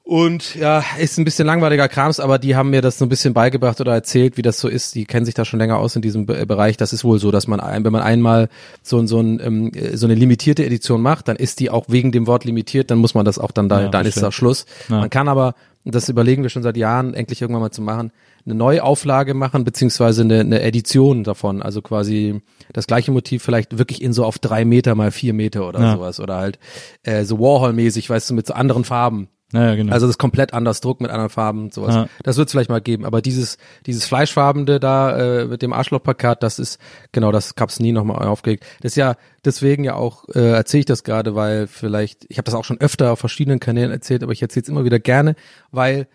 [0.07, 3.35] Und ja, ist ein bisschen langweiliger Krams, aber die haben mir das so ein bisschen
[3.35, 4.95] beigebracht oder erzählt, wie das so ist.
[4.95, 6.77] Die kennen sich da schon länger aus in diesem Bereich.
[6.77, 8.49] Das ist wohl so, dass man, ein, wenn man einmal
[8.85, 12.29] so, so, ein, ähm, so eine limitierte Edition macht, dann ist die auch wegen dem
[12.29, 14.67] Wort limitiert, dann muss man das auch dann da, ja, dann ist das Schluss.
[14.89, 15.01] Ja.
[15.01, 18.13] Man kann aber, das überlegen wir schon seit Jahren, endlich irgendwann mal zu machen,
[18.45, 21.63] eine Neuauflage machen, beziehungsweise eine, eine Edition davon.
[21.63, 22.43] Also quasi
[22.73, 25.95] das gleiche Motiv vielleicht wirklich in so auf drei Meter mal vier Meter oder ja.
[25.97, 26.21] sowas.
[26.21, 26.61] Oder halt
[27.03, 29.27] äh, so Warhol-mäßig, weißt du, mit so anderen Farben.
[29.53, 29.93] Ja, genau.
[29.93, 31.95] Also das komplett anders Druck mit anderen Farben und sowas.
[31.95, 32.09] Ja.
[32.25, 33.05] Das wird es vielleicht mal geben.
[33.05, 36.81] Aber dieses, dieses Fleischfarbende da äh, mit dem Arschlochplakat, das ist,
[37.13, 38.65] genau, das gab's nie nochmal aufgelegt.
[38.81, 42.47] Das ist ja deswegen ja auch, äh, erzähle ich das gerade, weil vielleicht, ich habe
[42.47, 45.37] das auch schon öfter auf verschiedenen Kanälen erzählt, aber ich erzähle es immer wieder gerne,
[45.71, 46.09] weil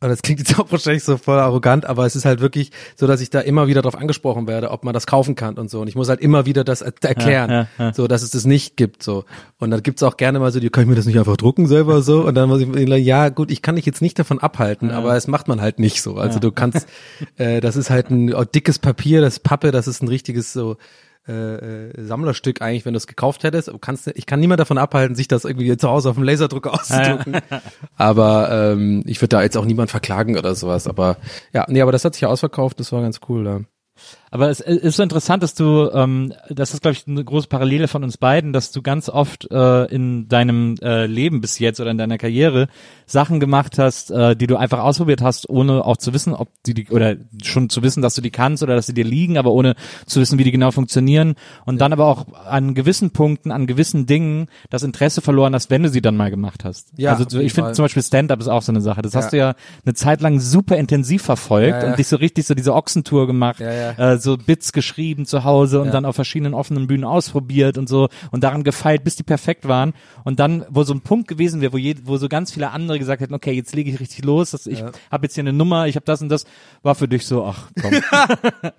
[0.00, 3.06] und das klingt jetzt auch wahrscheinlich so voll arrogant, aber es ist halt wirklich so,
[3.06, 5.80] dass ich da immer wieder darauf angesprochen werde, ob man das kaufen kann und so.
[5.80, 7.94] Und ich muss halt immer wieder das erklären, ja, ja, ja.
[7.94, 9.02] so dass es das nicht gibt.
[9.02, 9.24] so.
[9.58, 11.66] Und dann gibt's auch gerne mal so, die kann ich mir das nicht einfach drucken
[11.66, 12.26] selber so.
[12.26, 15.28] Und dann muss ich ja gut, ich kann dich jetzt nicht davon abhalten, aber es
[15.28, 16.16] macht man halt nicht so.
[16.16, 16.86] Also du kannst,
[17.36, 20.76] äh, das ist halt ein dickes Papier, das Pappe, das ist ein richtiges so
[21.28, 23.70] äh, äh, Sammlerstück eigentlich, wenn du es gekauft hättest.
[23.80, 27.38] Kannst, ich kann niemand davon abhalten, sich das irgendwie zu Hause auf dem Laserdrucker auszudrucken.
[27.96, 30.86] aber ähm, ich würde da jetzt auch niemand verklagen oder sowas.
[30.86, 31.16] Aber
[31.52, 33.44] ja, nee, aber das hat sich ja ausverkauft, das war ganz cool.
[33.46, 33.60] Ja.
[34.30, 37.88] Aber es ist so interessant, dass du, ähm, das ist, glaube ich, eine große Parallele
[37.88, 41.90] von uns beiden, dass du ganz oft äh, in deinem äh, Leben bis jetzt oder
[41.90, 42.68] in deiner Karriere
[43.06, 46.74] Sachen gemacht hast, äh, die du einfach ausprobiert hast, ohne auch zu wissen, ob die,
[46.74, 49.52] die oder schon zu wissen, dass du die kannst oder dass sie dir liegen, aber
[49.52, 49.74] ohne
[50.06, 51.34] zu wissen, wie die genau funktionieren.
[51.64, 55.84] Und dann aber auch an gewissen Punkten, an gewissen Dingen das Interesse verloren hast, wenn
[55.84, 56.88] du sie dann mal gemacht hast.
[56.96, 59.02] Ja, also ich finde zum Beispiel Stand-up ist auch so eine Sache.
[59.02, 59.20] Das ja.
[59.20, 59.54] hast du ja
[59.84, 61.90] eine Zeit lang super intensiv verfolgt ja, ja.
[61.90, 65.92] und dich so richtig so diese Ochsentour gemacht, äh, so Bits geschrieben zu Hause und
[65.92, 69.94] dann auf verschiedenen offenen Bühnen ausprobiert und so und daran gefeilt, bis die perfekt waren.
[70.24, 72.98] Und dann, wo so ein Punkt gewesen wäre, wo, je, wo so ganz viele andere
[72.98, 74.90] gesagt hätten, okay, jetzt lege ich richtig los, dass ich ja.
[75.10, 76.44] habe jetzt hier eine Nummer, ich habe das und das,
[76.82, 77.92] war für dich so, ach komm.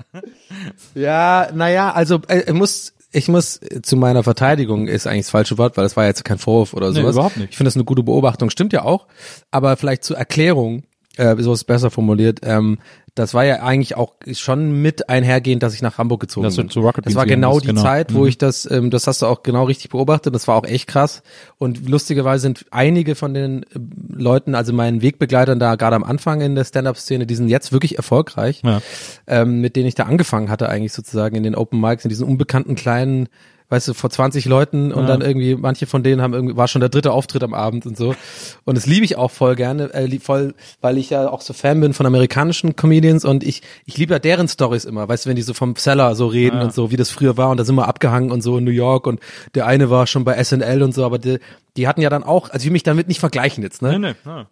[0.96, 5.78] ja, naja, also äh, muss ich muss zu meiner Verteidigung ist eigentlich das falsche Wort,
[5.78, 7.16] weil das war jetzt kein Vorwurf oder sowas.
[7.16, 7.50] Nee, überhaupt nicht.
[7.52, 9.08] Ich finde das eine gute Beobachtung, stimmt ja auch.
[9.50, 10.84] Aber vielleicht zur Erklärung,
[11.16, 12.40] äh, so ist es besser formuliert.
[12.44, 12.80] Ähm,
[13.18, 16.70] das war ja eigentlich auch schon mit einhergehend, dass ich nach Hamburg gezogen das bin.
[16.70, 17.82] Zu Rocket das war genau die genau.
[17.82, 18.28] Zeit, wo mhm.
[18.28, 20.36] ich das, ähm, das hast du auch genau richtig beobachtet.
[20.36, 21.24] Das war auch echt krass.
[21.58, 23.66] Und lustigerweise sind einige von den äh,
[24.10, 27.98] Leuten, also meinen Wegbegleitern da gerade am Anfang in der Stand-up-Szene, die sind jetzt wirklich
[27.98, 28.82] erfolgreich, ja.
[29.26, 32.28] ähm, mit denen ich da angefangen hatte eigentlich sozusagen in den Open Mics, in diesen
[32.28, 33.30] unbekannten kleinen
[33.70, 35.08] weißt du, vor 20 Leuten und ja.
[35.08, 37.98] dann irgendwie, manche von denen haben irgendwie, war schon der dritte Auftritt am Abend und
[37.98, 38.16] so.
[38.64, 41.82] Und das liebe ich auch voll gerne, äh, voll, weil ich ja auch so Fan
[41.82, 45.36] bin von amerikanischen Comedians und ich, ich liebe ja deren Stories immer, weißt du, wenn
[45.36, 46.64] die so vom Seller so reden ja.
[46.64, 48.72] und so, wie das früher war und da sind wir abgehangen und so in New
[48.72, 49.20] York und
[49.54, 51.40] der eine war schon bei SNL und so, aber die,
[51.76, 54.00] die hatten ja dann auch, also ich will mich damit nicht vergleichen jetzt, ne?
[54.00, 54.48] Nee, nee, ja.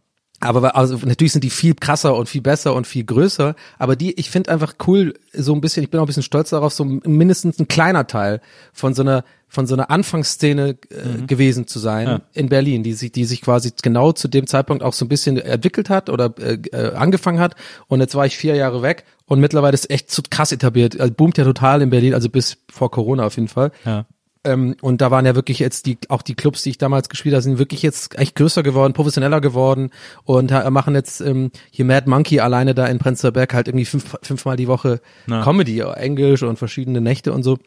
[0.45, 3.55] Aber also natürlich sind die viel krasser und viel besser und viel größer.
[3.77, 6.51] Aber die, ich finde einfach cool, so ein bisschen, ich bin auch ein bisschen stolz
[6.51, 8.41] darauf, so mindestens ein kleiner Teil
[8.73, 11.27] von so einer von so einer Anfangsszene äh, mhm.
[11.27, 12.21] gewesen zu sein ja.
[12.33, 15.37] in Berlin, die sich, die sich quasi genau zu dem Zeitpunkt auch so ein bisschen
[15.37, 17.55] entwickelt hat oder äh, äh, angefangen hat.
[17.87, 20.99] Und jetzt war ich vier Jahre weg und mittlerweile ist echt so krass etabliert.
[20.99, 23.71] Also boomt ja total in Berlin, also bis vor Corona auf jeden Fall.
[23.85, 24.05] Ja.
[24.45, 27.33] Ähm, und da waren ja wirklich jetzt die, auch die Clubs, die ich damals gespielt
[27.33, 29.89] habe, sind wirklich jetzt echt größer geworden, professioneller geworden
[30.23, 34.17] und machen jetzt ähm, hier Mad Monkey alleine da in Prenzlauer Berg halt irgendwie fünf,
[34.21, 35.43] fünfmal die Woche Na.
[35.43, 37.57] Comedy, Englisch und verschiedene Nächte und so.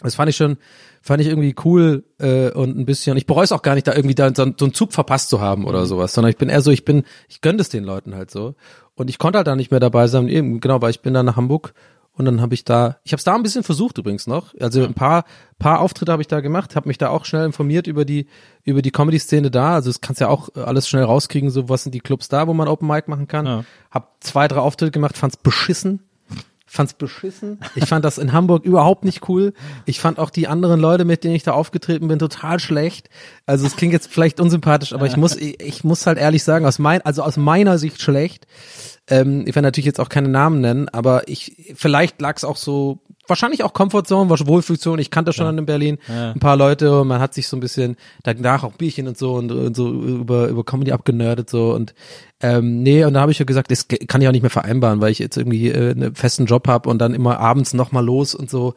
[0.00, 0.58] Das fand ich schon,
[1.00, 3.16] fand ich irgendwie cool äh, und ein bisschen.
[3.16, 5.40] Ich bereue es auch gar nicht, da irgendwie da so, so einen Zug verpasst zu
[5.40, 5.86] haben oder mhm.
[5.86, 8.54] sowas, sondern ich bin eher so, ich bin, ich gönne es den Leuten halt so.
[8.94, 11.26] Und ich konnte halt da nicht mehr dabei sein, eben genau, weil ich bin dann
[11.26, 11.72] nach Hamburg
[12.16, 14.54] und dann habe ich da, ich habe es da ein bisschen versucht übrigens noch.
[14.58, 15.24] Also ein paar
[15.58, 18.26] paar Auftritte habe ich da gemacht, habe mich da auch schnell informiert über die
[18.64, 19.74] über die Comedy Szene da.
[19.74, 22.54] Also das kannst ja auch alles schnell rauskriegen, so was sind die Clubs da, wo
[22.54, 23.46] man Open Mic machen kann.
[23.46, 23.64] Ja.
[23.90, 26.00] Hab zwei drei Auftritte gemacht, fand's beschissen.
[26.68, 27.60] Fand's beschissen.
[27.76, 29.52] Ich fand das in Hamburg überhaupt nicht cool.
[29.84, 33.08] Ich fand auch die anderen Leute, mit denen ich da aufgetreten bin, total schlecht.
[33.46, 36.66] Also es klingt jetzt vielleicht unsympathisch, aber ich muss ich, ich muss halt ehrlich sagen,
[36.66, 38.46] aus mein also aus meiner Sicht schlecht.
[39.08, 42.56] Ähm, ich werde natürlich jetzt auch keine Namen nennen, aber ich vielleicht lag es auch
[42.56, 42.98] so,
[43.28, 45.00] wahrscheinlich auch Comfortzone, Wohlfühlzone.
[45.00, 45.58] Ich kannte schon ja.
[45.58, 46.32] in Berlin ja.
[46.32, 49.34] ein paar Leute und man hat sich so ein bisschen danach auch Bierchen und so
[49.34, 51.94] und, und so über über Comedy abgenördet so und
[52.40, 55.00] ähm, nee, und da habe ich ja gesagt, das kann ich auch nicht mehr vereinbaren,
[55.00, 58.34] weil ich jetzt irgendwie äh, einen festen Job habe und dann immer abends nochmal los
[58.34, 58.74] und so.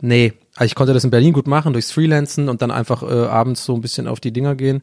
[0.00, 3.26] Nee, also ich konnte das in Berlin gut machen, durchs Freelancen und dann einfach äh,
[3.26, 4.82] abends so ein bisschen auf die Dinger gehen.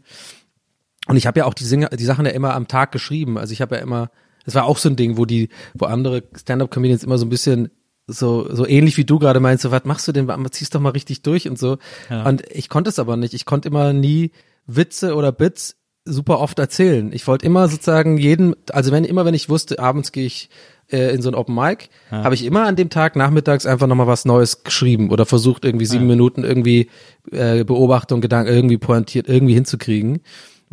[1.07, 3.39] Und ich habe ja auch die, Singer, die Sachen ja immer am Tag geschrieben.
[3.39, 4.11] Also ich habe ja immer
[4.45, 7.69] das war auch so ein Ding, wo die, wo andere Stand-up-Comedians immer so ein bisschen
[8.07, 10.89] so, so ähnlich wie du gerade meinst, so, was machst du denn, ziehst doch mal
[10.89, 11.77] richtig durch und so.
[12.09, 12.25] Ja.
[12.27, 13.33] Und ich konnte es aber nicht.
[13.33, 14.31] Ich konnte immer nie
[14.65, 15.75] Witze oder Bits
[16.05, 17.13] super oft erzählen.
[17.13, 20.49] Ich wollte immer sozusagen jeden, also wenn, immer wenn ich wusste, abends gehe ich
[20.91, 22.25] äh, in so ein Open Mic, ja.
[22.25, 25.85] habe ich immer an dem Tag nachmittags einfach nochmal was Neues geschrieben oder versucht irgendwie
[25.85, 26.15] sieben ja.
[26.15, 26.89] Minuten irgendwie
[27.31, 30.21] äh, Beobachtung, Gedanken irgendwie pointiert irgendwie hinzukriegen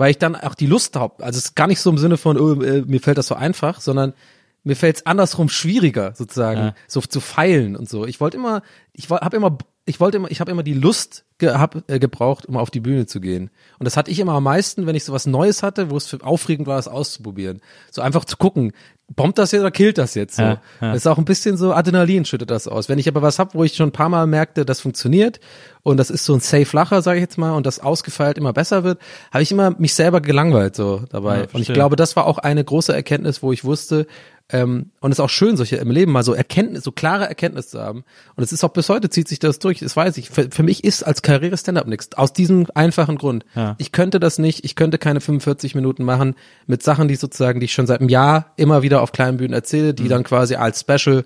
[0.01, 1.23] weil ich dann auch die Lust habe.
[1.23, 3.35] Also es ist gar nicht so im Sinne von, oh, äh, mir fällt das so
[3.35, 4.15] einfach, sondern
[4.63, 6.75] mir fällt es andersrum schwieriger, sozusagen, ja.
[6.87, 8.07] so zu feilen und so.
[8.07, 11.51] Ich wollte immer, ich habe immer, ich wollte immer, ich habe immer die Lust ge
[11.51, 13.51] hab, äh, gebraucht, um auf die Bühne zu gehen.
[13.79, 16.07] Und das hatte ich immer am meisten, wenn ich so was Neues hatte, wo es
[16.07, 17.61] für aufregend war, das auszuprobieren.
[17.91, 18.73] So einfach zu gucken,
[19.09, 20.43] bombt das jetzt oder killt das jetzt so?
[20.43, 20.93] Ja, ja.
[20.93, 22.89] Das ist auch ein bisschen so Adrenalin schüttet das aus.
[22.89, 25.41] Wenn ich aber was hab, wo ich schon ein paar Mal merkte, das funktioniert
[25.83, 28.53] und das ist so ein safe Lacher, sage ich jetzt mal, und das ausgefeilt immer
[28.53, 29.01] besser wird,
[29.33, 31.41] habe ich immer mich selber gelangweilt so dabei.
[31.41, 34.07] Ja, und ich glaube, das war auch eine große Erkenntnis, wo ich wusste,
[34.53, 37.69] ähm, und es ist auch schön, solche im Leben mal so Erkenntnis, so klare Erkenntnis
[37.69, 38.05] zu haben.
[38.37, 39.81] Und es ist auch bis heute zieht sich das durch.
[39.81, 40.31] Das weiß ich.
[40.31, 42.17] Für, für mich ist als Karriere Stand-up nichts.
[42.17, 43.45] Aus diesem einfachen Grund.
[43.55, 43.77] Ja.
[43.79, 44.65] Ich könnte das nicht.
[44.65, 46.35] Ich könnte keine 45 Minuten machen
[46.67, 49.55] mit Sachen, die sozusagen, die ich schon seit einem Jahr immer wieder auf kleinen Bühnen
[49.55, 50.09] erzähle, die mhm.
[50.09, 51.25] dann quasi als Special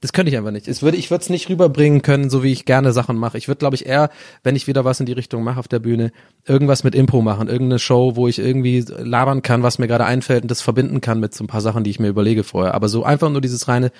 [0.00, 0.66] Das könnte ich einfach nicht.
[0.66, 3.36] Es würde, ich würde es nicht rüberbringen können, so wie ich gerne Sachen mache.
[3.36, 4.08] Ich würde, glaube ich, eher,
[4.42, 6.10] wenn ich wieder was in die Richtung mache auf der Bühne,
[6.46, 10.42] irgendwas mit Impro machen, irgendeine Show, wo ich irgendwie labern kann, was mir gerade einfällt
[10.42, 12.72] und das verbinden kann mit so ein paar Sachen, die ich mir überlege vorher.
[12.72, 13.92] Aber so einfach nur dieses reine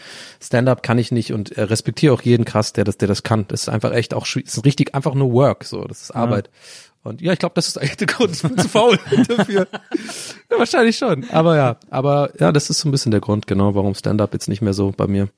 [0.42, 3.44] Stand-up kann ich nicht und äh, respektiere auch jeden krass, der das, der das kann.
[3.48, 6.46] Das ist einfach echt auch, ist richtig einfach nur Work, so, das ist Arbeit.
[6.46, 7.10] Ja.
[7.10, 8.34] Und ja, ich glaube, das ist eigentlich der Grund.
[8.34, 8.98] Ich bin zu faul
[9.28, 9.66] dafür.
[10.50, 11.28] Ja, wahrscheinlich schon.
[11.30, 14.48] Aber ja, aber ja, das ist so ein bisschen der Grund, genau, warum Stand-up jetzt
[14.48, 15.28] nicht mehr so bei mir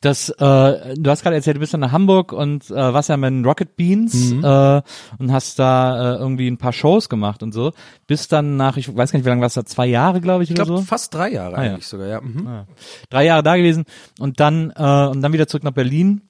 [0.00, 3.16] das, äh, du hast gerade erzählt, du bist dann nach Hamburg und äh, warst ja
[3.16, 4.44] mit Rocket Beans mhm.
[4.44, 4.82] äh,
[5.18, 7.72] und hast da äh, irgendwie ein paar Shows gemacht und so.
[8.06, 10.44] Bist dann nach, ich weiß gar nicht, wie lange warst du da, zwei Jahre, glaube
[10.44, 10.84] ich, ich glaub, oder so?
[10.84, 11.88] fast drei Jahre ah, eigentlich ja.
[11.88, 12.20] sogar, ja.
[12.20, 12.46] Mhm.
[12.46, 12.66] Ah,
[13.08, 13.84] drei Jahre da gewesen
[14.18, 16.22] und dann äh, und dann wieder zurück nach Berlin.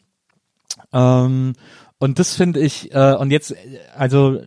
[0.92, 1.54] Ähm,
[1.98, 3.54] und das finde ich, äh, und jetzt,
[3.96, 4.38] also,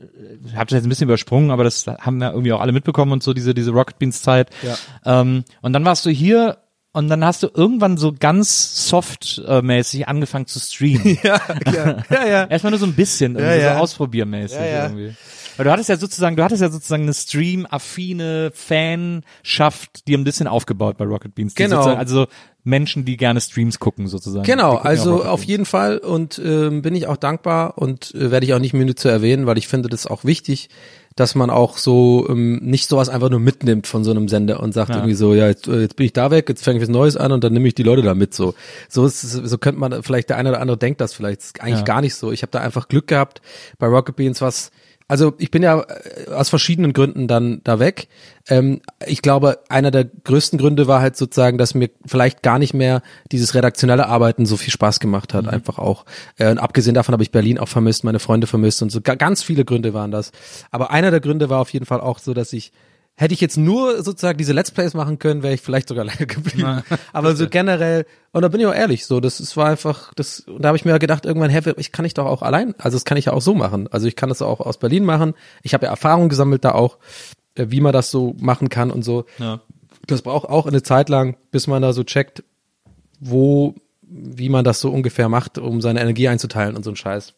[0.46, 3.12] ich habe das jetzt ein bisschen übersprungen, aber das haben ja irgendwie auch alle mitbekommen
[3.12, 4.52] und so, diese, diese Rocket Beans Zeit.
[4.62, 5.22] Ja.
[5.22, 6.60] Ähm, und dann warst du hier
[6.92, 11.18] und dann hast du irgendwann so ganz softmäßig angefangen zu streamen.
[11.24, 11.40] ja,
[11.72, 12.44] ja, ja, ja.
[12.46, 13.74] Erstmal nur so ein bisschen, irgendwie ja, ja.
[13.76, 14.84] so ausprobiermäßig ja, ja.
[14.86, 15.16] irgendwie.
[15.60, 20.48] Weil du hattest ja sozusagen, du hattest ja sozusagen eine Stream-affine Fanschaft, die ein bisschen
[20.48, 21.54] aufgebaut bei Rocket Beans.
[21.54, 21.84] Genau.
[21.84, 22.28] Also
[22.64, 24.46] Menschen, die gerne Streams gucken sozusagen.
[24.46, 28.54] Genau, also auf jeden Fall und ähm, bin ich auch dankbar und äh, werde ich
[28.54, 30.70] auch nicht müde zu erwähnen, weil ich finde das auch wichtig,
[31.18, 34.74] dass man auch so ähm, nicht sowas einfach nur mitnimmt von so einem Sender und
[34.74, 34.96] sagt ja.
[34.96, 37.18] irgendwie so, ja, jetzt, äh, jetzt bin ich da weg, jetzt fange ich was Neues
[37.18, 38.54] an und dann nehme ich die Leute da mit so.
[38.88, 41.80] So ist, so könnte man vielleicht der eine oder andere denkt das vielleicht, ist eigentlich
[41.80, 41.84] ja.
[41.84, 42.32] gar nicht so.
[42.32, 43.42] Ich habe da einfach Glück gehabt
[43.78, 44.72] bei Rocket Beans was
[45.10, 48.08] also ich bin ja äh, aus verschiedenen Gründen dann da weg.
[48.48, 52.76] Ähm, ich glaube, einer der größten Gründe war halt sozusagen, dass mir vielleicht gar nicht
[52.76, 53.02] mehr
[53.32, 55.50] dieses redaktionelle Arbeiten so viel Spaß gemacht hat, mhm.
[55.50, 56.06] einfach auch.
[56.38, 59.02] Äh, und abgesehen davon habe ich Berlin auch vermisst, meine Freunde vermisst und so.
[59.02, 60.32] Ganz viele Gründe waren das.
[60.70, 62.72] Aber einer der Gründe war auf jeden Fall auch so, dass ich
[63.20, 66.26] Hätte ich jetzt nur sozusagen diese Let's Plays machen können, wäre ich vielleicht sogar länger
[66.26, 66.84] geblieben.
[67.12, 70.46] Aber so generell, und da bin ich auch ehrlich, so, das, das war einfach, das,
[70.58, 73.04] da habe ich mir gedacht, irgendwann, hey, ich kann ich doch auch allein, also das
[73.04, 73.90] kann ich ja auch so machen.
[73.92, 75.34] Also ich kann das auch aus Berlin machen.
[75.64, 76.98] Ich habe ja Erfahrung gesammelt da auch,
[77.56, 79.26] äh, wie man das so machen kann und so.
[79.38, 79.60] Ja.
[80.08, 82.46] Das braucht auch eine Zeit lang, bis man da so checkt,
[83.20, 87.34] wo, wie man das so ungefähr macht, um seine Energie einzuteilen und so ein Scheiß.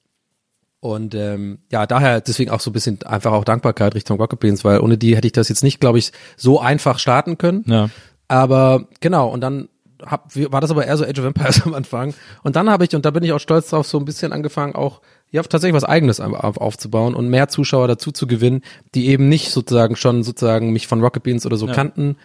[0.82, 4.66] Und ähm, ja, daher deswegen auch so ein bisschen einfach auch Dankbarkeit Richtung Rocket Beans,
[4.66, 7.64] weil ohne die hätte ich das jetzt nicht, glaube ich, so einfach starten können.
[7.68, 7.90] Ja.
[8.28, 9.70] Aber genau, und dann
[10.04, 12.16] hab, war das aber eher so Age of Empires am Anfang.
[12.42, 14.74] Und dann habe ich, und da bin ich auch stolz drauf, so ein bisschen angefangen,
[14.74, 18.62] auch ja, tatsächlich was eigenes auf, aufzubauen und mehr Zuschauer dazu zu gewinnen,
[18.96, 21.74] die eben nicht sozusagen schon sozusagen mich von Rocket Beans oder so ja.
[21.74, 22.18] kannten.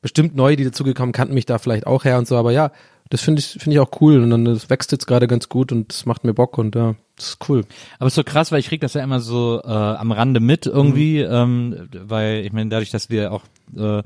[0.00, 2.70] Bestimmt neue, die dazugekommen, kannten mich da vielleicht auch her und so, aber ja,
[3.14, 5.70] das finde ich, finde ich auch cool und dann das wächst jetzt gerade ganz gut
[5.70, 7.64] und das macht mir Bock und ja, das ist cool.
[8.00, 10.40] Aber es ist so krass, weil ich krieg das ja immer so äh, am Rande
[10.40, 11.30] mit irgendwie, mhm.
[11.30, 13.42] ähm, weil ich meine, dadurch, dass wir auch
[13.76, 14.02] äh,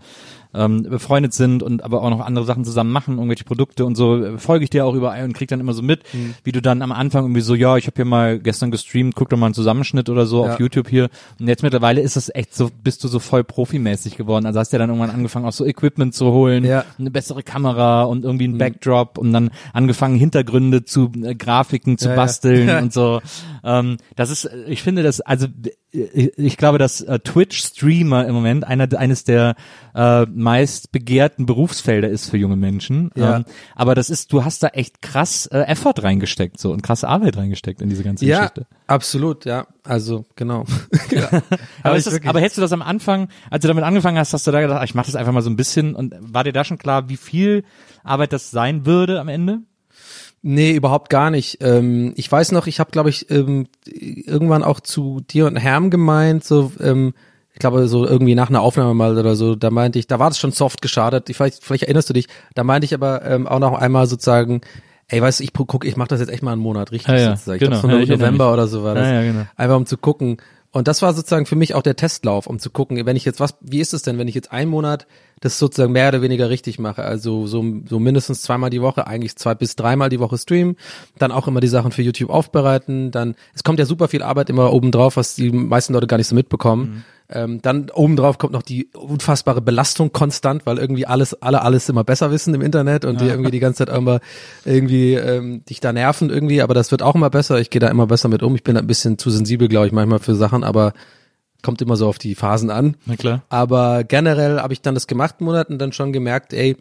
[0.55, 4.23] ähm, befreundet sind und aber auch noch andere Sachen zusammen machen, irgendwelche Produkte und so,
[4.23, 6.35] äh, folge ich dir auch überall und krieg dann immer so mit, mhm.
[6.45, 9.29] wie du dann am Anfang irgendwie so, ja, ich habe hier mal gestern gestreamt, guck
[9.29, 10.53] doch mal einen Zusammenschnitt oder so ja.
[10.53, 11.11] auf YouTube hier.
[11.39, 14.47] Und jetzt mittlerweile ist das echt so, bist du so voll profimäßig geworden.
[14.47, 16.85] Also hast du ja dann irgendwann angefangen, auch so Equipment zu holen, ja.
[16.99, 18.59] eine bessere Kamera und irgendwie ein mhm.
[18.59, 23.21] Backdrop und dann angefangen, Hintergründe zu äh, Grafiken zu ja, basteln und so.
[23.65, 25.47] Ähm, das ist, ich finde das, also
[25.91, 29.57] ich glaube, dass äh, Twitch-Streamer im Moment einer, eines der
[29.95, 33.11] äh, meist begehrten Berufsfelder ist für junge Menschen.
[33.17, 33.37] Ja.
[33.37, 37.09] Ähm, aber das ist, du hast da echt krass äh, Effort reingesteckt so und krasse
[37.09, 38.67] Arbeit reingesteckt in diese ganze ja, Geschichte.
[38.87, 39.67] Absolut, ja.
[39.85, 40.65] Also genau.
[41.11, 41.29] ja.
[41.83, 44.47] aber, ist das, aber hättest du das am Anfang, als du damit angefangen hast, hast
[44.47, 46.53] du da gedacht, ach, ich mache das einfach mal so ein bisschen und war dir
[46.53, 47.65] da schon klar, wie viel
[48.05, 49.61] Arbeit das sein würde am Ende?
[50.41, 51.59] Nee, überhaupt gar nicht.
[51.63, 55.91] Ähm, ich weiß noch, ich habe, glaube ich, ähm, irgendwann auch zu dir und Herm
[55.91, 57.13] gemeint, so, ähm,
[57.59, 60.31] ich glaube, so irgendwie nach einer Aufnahme mal oder so, da meinte ich, da war
[60.31, 61.29] das schon soft geschadet.
[61.29, 64.61] Ich, vielleicht, vielleicht erinnerst du dich, da meinte ich aber ähm, auch noch einmal sozusagen,
[65.09, 67.13] ey, weißt du, ich guck, ich mache das jetzt echt mal einen Monat richtig.
[67.13, 67.57] Ja, ja, sozusagen.
[67.57, 67.81] Ich genau.
[67.81, 69.09] glaube, ja, November oder so war das.
[69.09, 69.47] Ja, ja, genau.
[69.57, 70.37] Einfach um zu gucken.
[70.71, 73.41] Und das war sozusagen für mich auch der Testlauf, um zu gucken, wenn ich jetzt
[73.41, 75.09] was, wie ist es denn, wenn ich jetzt einen Monat
[75.41, 77.03] das sozusagen mehr oder weniger richtig mache.
[77.03, 80.77] Also so, so mindestens zweimal die Woche, eigentlich zwei bis dreimal die Woche streamen,
[81.19, 84.49] dann auch immer die Sachen für YouTube aufbereiten, dann, es kommt ja super viel Arbeit
[84.49, 86.83] immer oben drauf, was die meisten Leute gar nicht so mitbekommen.
[86.83, 87.05] Mhm.
[87.31, 92.03] Ähm, dann obendrauf kommt noch die unfassbare Belastung konstant, weil irgendwie alles, alle alles immer
[92.03, 93.27] besser wissen im Internet und ja.
[93.27, 94.21] die irgendwie die ganze Zeit immer
[94.65, 97.61] irgendwie ähm, dich da nerven irgendwie, aber das wird auch immer besser.
[97.61, 98.55] Ich gehe da immer besser mit um.
[98.55, 100.95] Ich bin da ein bisschen zu sensibel, glaube ich, manchmal für Sachen, aber
[101.63, 102.97] kommt immer so auf die Phasen an.
[103.05, 103.43] Na klar.
[103.51, 106.77] Aber generell habe ich dann das gemacht einen Monat und dann schon gemerkt, ey,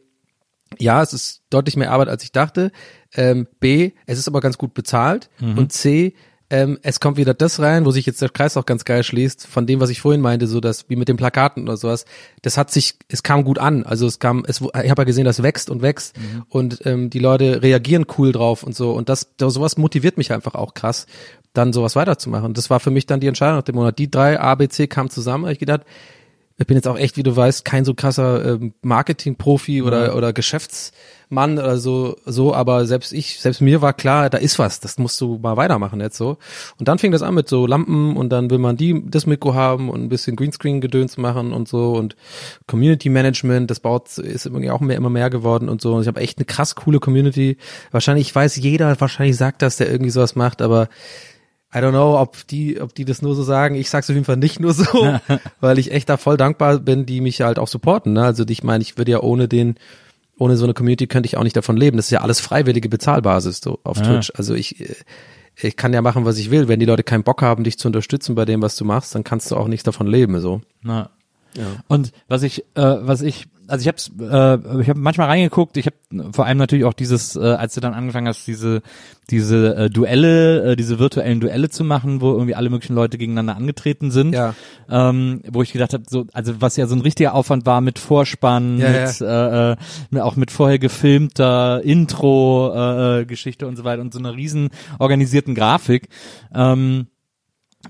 [0.80, 2.72] ja, es ist deutlich mehr Arbeit, als ich dachte.
[3.14, 5.30] Ähm, B, es ist aber ganz gut bezahlt.
[5.40, 5.58] Mhm.
[5.58, 6.14] Und C,
[6.50, 9.46] ähm, es kommt wieder das rein, wo sich jetzt der Kreis auch ganz geil schließt,
[9.46, 12.06] von dem, was ich vorhin meinte, so dass wie mit den Plakaten oder sowas,
[12.42, 13.84] das hat sich, es kam gut an.
[13.84, 16.44] Also es kam, es, ich habe ja gesehen, das wächst und wächst mhm.
[16.48, 18.92] und ähm, die Leute reagieren cool drauf und so.
[18.92, 21.06] Und das, sowas motiviert mich einfach auch krass,
[21.54, 22.54] dann sowas weiterzumachen.
[22.54, 24.00] Das war für mich dann die Entscheidung nach dem Monat.
[24.00, 25.82] Die drei A, B, C kamen zusammen, ich gedacht,
[26.60, 30.34] ich bin jetzt auch echt, wie du weißt, kein so krasser ähm, Marketing-Profi oder, oder
[30.34, 34.98] Geschäftsmann oder so, so, aber selbst ich, selbst mir war klar, da ist was, das
[34.98, 36.38] musst du mal weitermachen jetzt so.
[36.80, 39.54] Und dann fing das an mit so Lampen und dann will man die, das Mikro
[39.54, 42.16] haben und ein bisschen Greenscreen-Gedöns machen und so und
[42.66, 45.94] Community Management, das baut, ist irgendwie auch mehr, immer mehr geworden und so.
[45.94, 47.58] Und ich habe echt eine krass coole Community.
[47.92, 50.90] Wahrscheinlich weiß jeder, wahrscheinlich sagt das, der irgendwie sowas macht, aber
[51.74, 53.76] I don't know, ob die, ob die das nur so sagen.
[53.76, 55.20] Ich sag's auf jeden Fall nicht nur so,
[55.60, 58.14] weil ich echt da voll dankbar bin, die mich halt auch supporten.
[58.14, 58.24] Ne?
[58.24, 59.76] Also ich meine, ich würde ja ohne den,
[60.38, 61.98] ohne so eine Community könnte ich auch nicht davon leben.
[61.98, 64.04] Das ist ja alles freiwillige Bezahlbasis so auf ja.
[64.04, 64.32] Twitch.
[64.36, 64.98] Also ich,
[65.62, 66.70] ich kann ja machen, was ich will.
[66.70, 69.26] Wenn die Leute keinen Bock haben, dich zu unterstützen bei dem, was du machst, dann
[69.26, 70.40] kannst du auch nichts davon leben.
[70.40, 70.62] So.
[70.82, 71.10] Na.
[71.58, 71.66] Ja.
[71.88, 75.88] Und was ich, äh, was ich also ich habe äh, ich habe manchmal reingeguckt, ich
[75.88, 78.82] habe vor allem natürlich auch dieses, äh, als du dann angefangen hast, diese
[79.30, 83.58] diese äh, Duelle, äh, diese virtuellen Duelle zu machen, wo irgendwie alle möglichen Leute gegeneinander
[83.58, 84.56] angetreten sind, ja.
[84.90, 88.00] ähm, wo ich gedacht habe, so also was ja so ein richtiger Aufwand war mit
[88.00, 89.74] Vorspann, ja, mit, ja.
[89.74, 89.78] Äh,
[90.14, 94.36] äh, auch mit vorher gefilmter Intro äh, äh, Geschichte und so weiter und so einer
[94.36, 96.08] riesen organisierten Grafik.
[96.54, 97.08] Ähm,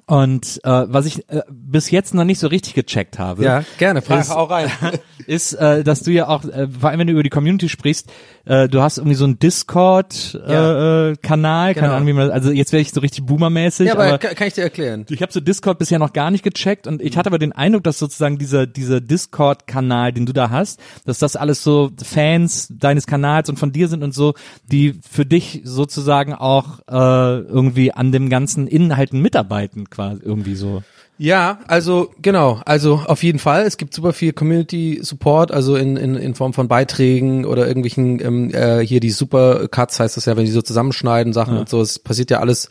[0.07, 3.43] und äh, was ich äh, bis jetzt noch nicht so richtig gecheckt habe.
[3.43, 4.71] Ja, gerne, frag ist, auch rein.
[5.27, 8.09] ist, äh, dass du ja auch, äh, vor allem wenn du über die Community sprichst,
[8.45, 11.15] äh, du hast irgendwie so einen Discord-Kanal, äh, ja.
[11.21, 11.85] Kanal, genau.
[11.85, 13.87] keine Ahnung, wie man, also jetzt werde ich so richtig boomermäßig.
[13.87, 15.05] Ja, aber, aber kann ich dir erklären.
[15.09, 17.83] Ich habe so Discord bisher noch gar nicht gecheckt und ich hatte aber den Eindruck,
[17.83, 23.07] dass sozusagen dieser, dieser Discord-Kanal, den du da hast, dass das alles so Fans deines
[23.07, 24.35] Kanals und von dir sind und so,
[24.71, 30.83] die für dich sozusagen auch äh, irgendwie an dem ganzen Inhalten mitarbeiten, quasi irgendwie so.
[31.19, 33.63] Ja, also genau, also auf jeden Fall.
[33.63, 38.23] Es gibt super viel Community Support, also in, in, in Form von Beiträgen oder irgendwelchen
[38.23, 41.61] ähm, äh, hier die Super Cuts heißt das ja, wenn die so zusammenschneiden Sachen ja.
[41.61, 41.81] und so.
[41.81, 42.69] Es passiert ja alles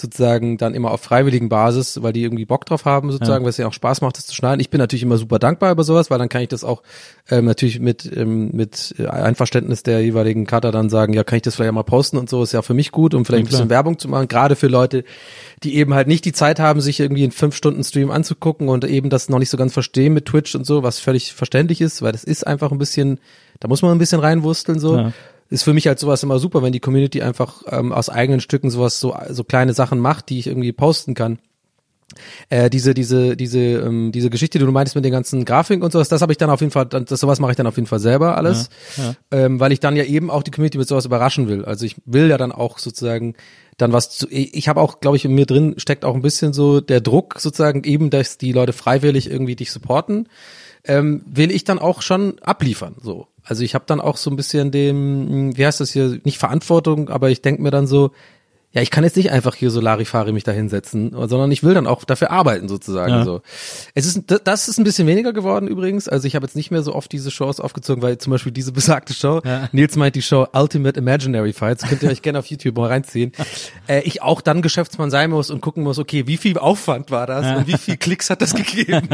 [0.00, 3.44] sozusagen dann immer auf freiwilligen Basis, weil die irgendwie Bock drauf haben sozusagen, ja.
[3.44, 4.60] weil es ja auch Spaß macht, das zu schneiden.
[4.60, 6.84] Ich bin natürlich immer super dankbar über sowas, weil dann kann ich das auch
[7.28, 11.56] ähm, natürlich mit ähm, mit Einverständnis der jeweiligen Cutter dann sagen, ja, kann ich das
[11.56, 13.70] vielleicht mal posten und so, ist ja für mich gut, um vielleicht ja, ein bisschen
[13.70, 15.02] Werbung zu machen, gerade für Leute,
[15.64, 18.84] die eben halt nicht die Zeit haben, sich irgendwie in fünf Stunden Stream anzugucken und
[18.84, 22.02] eben das noch nicht so ganz verstehen mit Twitch und so, was völlig verständlich ist,
[22.02, 23.18] weil das ist einfach ein bisschen,
[23.60, 24.96] da muss man ein bisschen reinwursteln so.
[24.96, 25.12] Ja
[25.50, 28.70] ist für mich halt sowas immer super, wenn die Community einfach ähm, aus eigenen Stücken
[28.70, 31.38] sowas so so kleine Sachen macht, die ich irgendwie posten kann.
[32.48, 35.92] Äh, diese diese diese ähm, diese Geschichte, die du meintest mit den ganzen Grafiken und
[35.92, 37.86] sowas, das habe ich dann auf jeden Fall, das sowas mache ich dann auf jeden
[37.86, 39.14] Fall selber alles, ja, ja.
[39.30, 41.64] Ähm, weil ich dann ja eben auch die Community mit sowas überraschen will.
[41.64, 43.34] Also ich will ja dann auch sozusagen
[43.78, 46.52] dann was zu, ich habe auch, glaube ich, in mir drin steckt auch ein bisschen
[46.52, 50.28] so der Druck sozusagen eben, dass die Leute freiwillig irgendwie dich supporten,
[50.84, 53.28] ähm, will ich dann auch schon abliefern so.
[53.44, 57.08] Also ich habe dann auch so ein bisschen dem, wie heißt das hier, nicht Verantwortung,
[57.08, 58.10] aber ich denk mir dann so,
[58.78, 61.74] ja, ich kann jetzt nicht einfach hier so Larifari mich da hinsetzen, sondern ich will
[61.74, 63.10] dann auch dafür arbeiten sozusagen.
[63.10, 63.24] Ja.
[63.24, 63.42] So.
[63.94, 66.08] Es ist, das ist ein bisschen weniger geworden übrigens.
[66.08, 68.70] Also ich habe jetzt nicht mehr so oft diese Shows aufgezogen, weil zum Beispiel diese
[68.70, 69.68] besagte Show, ja.
[69.72, 73.32] Nils meint die Show Ultimate Imaginary Fights, könnt ihr euch gerne auf YouTube mal reinziehen.
[73.88, 77.26] äh, ich auch dann Geschäftsmann sein muss und gucken muss, okay, wie viel Aufwand war
[77.26, 77.56] das ja.
[77.56, 79.08] und wie viel Klicks hat das gegeben?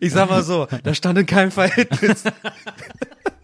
[0.00, 2.24] ich sag mal so, da stand in keinem Verhältnis.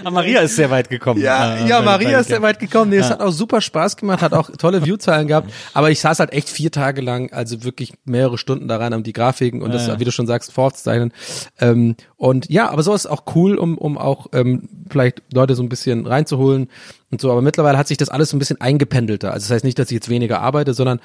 [0.00, 1.20] Aber Maria ist sehr weit gekommen.
[1.20, 2.90] Ja, äh, ja Maria ist sehr weit gekommen.
[2.90, 5.52] Nee, es hat auch super Spaß gemacht, hat auch tolle Viewzahlen gehabt.
[5.74, 9.12] Aber ich saß halt echt vier Tage lang, also wirklich mehrere Stunden daran, um die
[9.12, 11.12] Grafiken und das, wie du schon sagst, vorzuzeichnen.
[11.58, 15.62] Ähm, und ja, aber so ist auch cool, um, um auch ähm, vielleicht Leute so
[15.62, 16.68] ein bisschen reinzuholen
[17.10, 17.30] und so.
[17.30, 19.32] Aber mittlerweile hat sich das alles so ein bisschen eingependelter.
[19.32, 21.00] Also das heißt nicht, dass ich jetzt weniger arbeite, sondern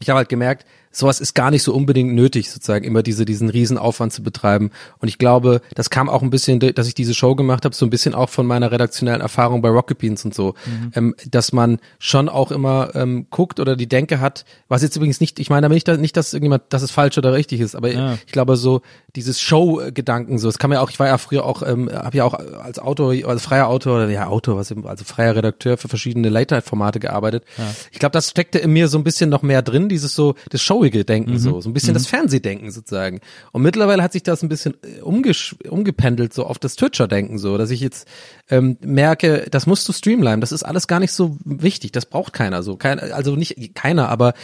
[0.00, 3.48] ich habe halt gemerkt, sowas ist gar nicht so unbedingt nötig, sozusagen immer diese, diesen
[3.48, 4.70] Riesenaufwand zu betreiben.
[4.98, 7.86] Und ich glaube, das kam auch ein bisschen, dass ich diese Show gemacht habe, so
[7.86, 10.92] ein bisschen auch von meiner redaktionellen Erfahrung bei Rocket Beans und so, mhm.
[10.94, 15.20] ähm, dass man schon auch immer ähm, guckt oder die Denke hat, was jetzt übrigens
[15.20, 17.92] nicht, ich meine damit nicht, nicht, dass irgendjemand, dass es falsch oder richtig ist, aber
[17.92, 18.18] ja.
[18.26, 18.82] ich glaube so
[19.14, 22.24] dieses Show-Gedanken, so, es kann ja auch, ich war ja früher auch, ähm, habe ja
[22.24, 26.28] auch als Autor, als freier Autor oder ja Autor, was also freier Redakteur für verschiedene
[26.28, 27.44] Late-Night-Formate gearbeitet.
[27.58, 27.64] Ja.
[27.92, 30.62] Ich glaube, das steckte in mir so ein bisschen noch mehr drin, dieses so, das
[30.62, 31.38] Show Showige denken, mhm.
[31.38, 31.98] so, so ein bisschen mhm.
[31.98, 33.20] das Fernsehdenken sozusagen.
[33.52, 37.70] Und mittlerweile hat sich das ein bisschen äh, umgependelt, so auf das Twitcher-Denken, so, dass
[37.70, 38.08] ich jetzt
[38.48, 42.32] ähm, merke, das musst du streamline, das ist alles gar nicht so wichtig, das braucht
[42.32, 42.76] keiner so.
[42.76, 44.34] Kein, also nicht keiner, aber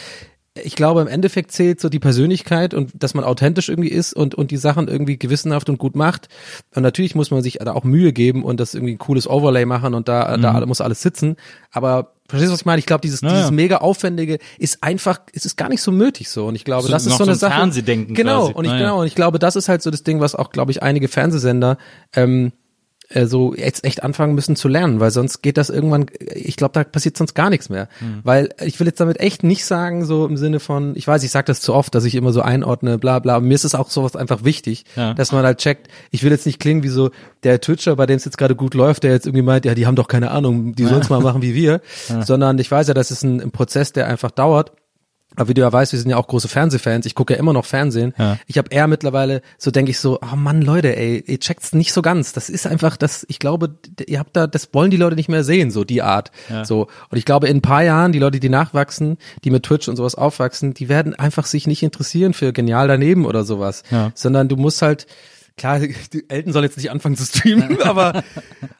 [0.63, 4.33] ich glaube, im Endeffekt zählt so die Persönlichkeit und dass man authentisch irgendwie ist und,
[4.33, 6.29] und die Sachen irgendwie gewissenhaft und gut macht.
[6.75, 9.65] Und natürlich muss man sich da auch Mühe geben und das irgendwie ein cooles Overlay
[9.65, 10.41] machen und da, mhm.
[10.41, 11.35] da muss alles sitzen.
[11.71, 12.79] Aber Verstehst du, was ich meine?
[12.79, 13.51] Ich glaube, dieses, Ja, dieses ja.
[13.51, 16.47] mega aufwendige ist einfach, es ist gar nicht so nötig so.
[16.47, 17.53] Und ich glaube, So- das ist so eine so ein Sache.
[17.59, 18.41] Fernsehdenken Genau.
[18.41, 18.53] quasi.
[18.53, 18.77] Und ich ja.
[18.77, 18.99] genau.
[19.01, 21.77] Und ich glaube, das ist halt so das Ding, was auch, glaube ich, einige Fernsehsender
[22.13, 22.51] ähm,
[23.09, 26.73] äh, so jetzt echt anfangen müssen zu lernen, weil sonst geht das irgendwann, ich glaube,
[26.73, 27.87] da passiert sonst gar nichts mehr.
[27.99, 28.19] Hm.
[28.23, 31.31] Weil ich will jetzt damit echt nicht sagen, so im Sinne von, ich weiß, ich
[31.31, 33.89] sage das zu oft, dass ich immer so einordne, bla bla, mir ist es auch
[33.89, 35.13] sowas einfach wichtig, Ja.
[35.13, 37.11] dass man halt checkt, ich will jetzt nicht klingen wie so
[37.43, 39.87] der Twitcher, bei dem es jetzt gerade gut läuft, der jetzt irgendwie meint, ja, die
[39.87, 41.81] haben doch keine Ahnung, die sollen es mal machen wie wir,
[42.25, 44.71] sondern ich weiß ja, das ist ein, ein Prozess, der einfach dauert.
[45.35, 47.05] Aber wie du ja weißt, wir sind ja auch große Fernsehfans.
[47.05, 48.13] Ich gucke ja immer noch Fernsehen.
[48.17, 48.39] Ja.
[48.47, 51.93] Ich habe eher mittlerweile, so denke ich so, oh Mann, Leute, ey, ihr checkt's nicht
[51.93, 52.33] so ganz.
[52.33, 55.43] Das ist einfach, das, ich glaube, ihr habt da, das wollen die Leute nicht mehr
[55.43, 56.31] sehen, so die Art.
[56.63, 56.87] So.
[57.09, 59.95] Und ich glaube, in ein paar Jahren, die Leute, die nachwachsen, die mit Twitch und
[59.95, 63.83] sowas aufwachsen, die werden einfach sich nicht interessieren für genial daneben oder sowas.
[63.91, 64.11] Ja.
[64.15, 65.05] Sondern du musst halt,
[65.57, 65.79] klar,
[66.13, 68.23] die Elton soll jetzt nicht anfangen zu streamen, aber,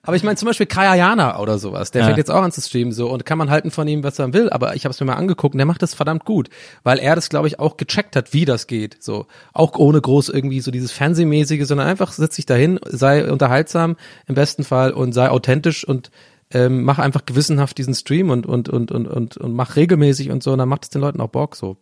[0.03, 2.05] aber ich meine zum Beispiel Kaya Jana oder sowas, der Ja.
[2.07, 4.31] fängt jetzt auch an zu streamen so und kann man halten von ihm, was er
[4.33, 6.49] will, aber ich habe es mir mal angeguckt und der macht das verdammt gut,
[6.83, 10.29] weil er das glaube ich auch gecheckt hat, wie das geht, so auch ohne groß
[10.29, 13.97] irgendwie so dieses Fernsehmäßige, sondern einfach setz dich dahin, sei unterhaltsam
[14.27, 16.11] im besten Fall und sei authentisch und
[16.51, 20.41] ähm, mach einfach gewissenhaft diesen Stream und und und und und und mach regelmäßig und
[20.43, 21.75] so und dann macht es den Leuten auch Bock so.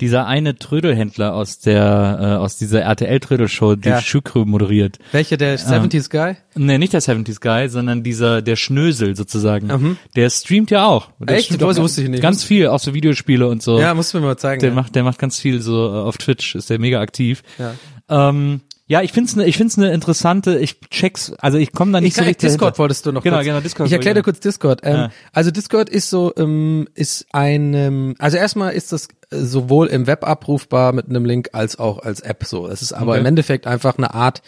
[0.00, 4.00] Dieser eine Trödelhändler aus der, äh, aus dieser RTL-Trödelshow, die Ja.
[4.00, 4.98] Schükrö moderiert.
[5.12, 6.36] Welche der 70s Guy?
[6.56, 9.96] Nee, nicht der 70s Guy, sondern dieser, der Schnösel sozusagen.
[10.16, 11.10] Der streamt ja auch.
[11.20, 11.38] Der Mhm.
[11.38, 11.62] Echt?
[11.62, 12.22] Das wusste ich nicht.
[12.22, 13.78] Ganz viel, auch so Videospiele und so.
[13.78, 14.60] Ja, musst du mir mal zeigen.
[14.60, 14.74] der ja.
[14.74, 17.42] macht, der macht ganz viel so äh, auf Twitch, ist der mega aktiv.
[17.58, 17.74] Ja.
[18.08, 22.00] Ähm, ja, ich find's ne, ich find's eine interessante, ich check's, also ich komme da
[22.00, 22.78] nicht Ich so kann, richtig Discord dahinter.
[22.80, 23.46] wolltest du noch Genau, kurz.
[23.46, 24.80] genau, Discord Ich erkläre dir kurz Discord.
[24.84, 25.10] Ähm, Ja.
[25.32, 30.06] Also Discord ist so, ähm, ist ein, ähm, also erstmal ist das äh, sowohl im
[30.06, 32.66] Web abrufbar mit einem Link als auch als App so.
[32.68, 33.20] Es ist aber Okay.
[33.20, 34.42] im Endeffekt einfach eine Art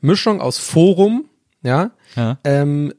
[0.00, 1.26] Mischung aus Forum,
[1.62, 2.38] ja, Ja.
[2.44, 2.92] ähm,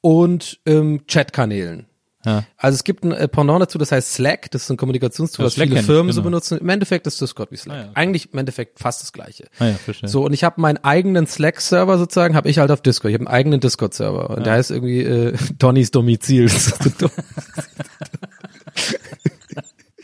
[0.00, 1.86] und ähm, Chatkanälen.
[2.26, 2.44] Ja.
[2.58, 5.46] Also es gibt ein äh, Pendant dazu, das heißt Slack, das ist ein Kommunikationstool, Ja,
[5.46, 6.30] das Slack viele Firmen so genau.
[6.30, 6.58] benutzen.
[6.58, 7.76] Im Endeffekt ist Discord wie Slack.
[7.76, 7.92] Ah, ja, okay.
[7.94, 9.48] Eigentlich im Endeffekt fast das gleiche.
[9.60, 10.08] Ah ja, verstehe.
[10.08, 13.10] So, und ich habe meinen eigenen Slack-Server sozusagen, habe ich halt auf Discord.
[13.10, 14.30] Ich habe einen eigenen Discord-Server.
[14.30, 16.50] Und der heißt irgendwie äh, Donnys Domizil.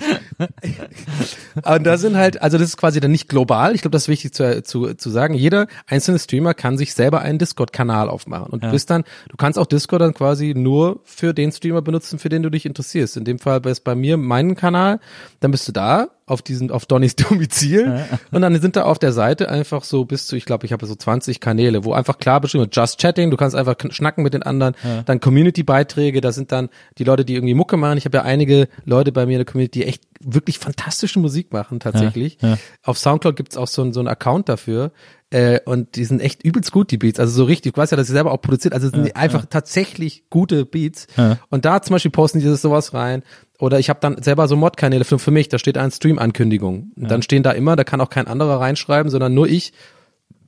[1.64, 3.74] Und da sind halt, also das ist quasi dann nicht global.
[3.74, 5.34] Ich glaube, das ist wichtig zu, zu, zu sagen.
[5.34, 8.46] Jeder einzelne Streamer kann sich selber einen Discord-Kanal aufmachen.
[8.46, 12.18] Und du bist dann, du kannst auch Discord dann quasi nur für den Streamer benutzen,
[12.18, 13.16] für den du dich interessierst.
[13.16, 15.00] In dem Fall ist bei mir meinen Kanal.
[15.40, 18.04] Dann bist du da auf diesen, auf Donnys Domizil.
[18.30, 20.86] Und dann sind da auf der Seite einfach so bis zu, ich glaube, ich habe
[20.86, 24.34] so 20 Kanäle, wo einfach klar beschrieben wird, Just Chatting, du kannst einfach schnacken mit
[24.34, 24.74] den anderen.
[25.04, 26.68] Dann Community-Beiträge, da sind dann
[26.98, 27.98] die Leute, die irgendwie Mucke machen.
[27.98, 31.52] Ich habe ja einige Leute bei mir in der Community, die echt wirklich fantastische Musik
[31.52, 32.38] machen tatsächlich.
[32.40, 32.58] Ja, ja.
[32.82, 34.92] Auf Soundcloud gibt's auch so, ein- so einen Account dafür.
[35.30, 37.18] Äh, und die sind echt übelst gut, die Beats.
[37.18, 38.74] Also so richtig, du weißt ja, dass sie selber auch produziert.
[38.74, 41.06] Also sind einfach tatsächlich gute Beats.
[41.16, 41.38] Ja.
[41.48, 43.22] Und da zum Beispiel posten die das sowas rein.
[43.58, 46.92] Oder ich habe dann selber so Mod-Kanäle für, für mich, da steht ein Stream-Ankündigung.
[46.96, 49.72] Und Dann stehen da immer, da kann auch kein anderer reinschreiben, sondern nur ich.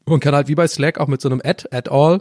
[0.05, 2.21] Und kann halt wie bei Slack auch mit so einem Add, Add All.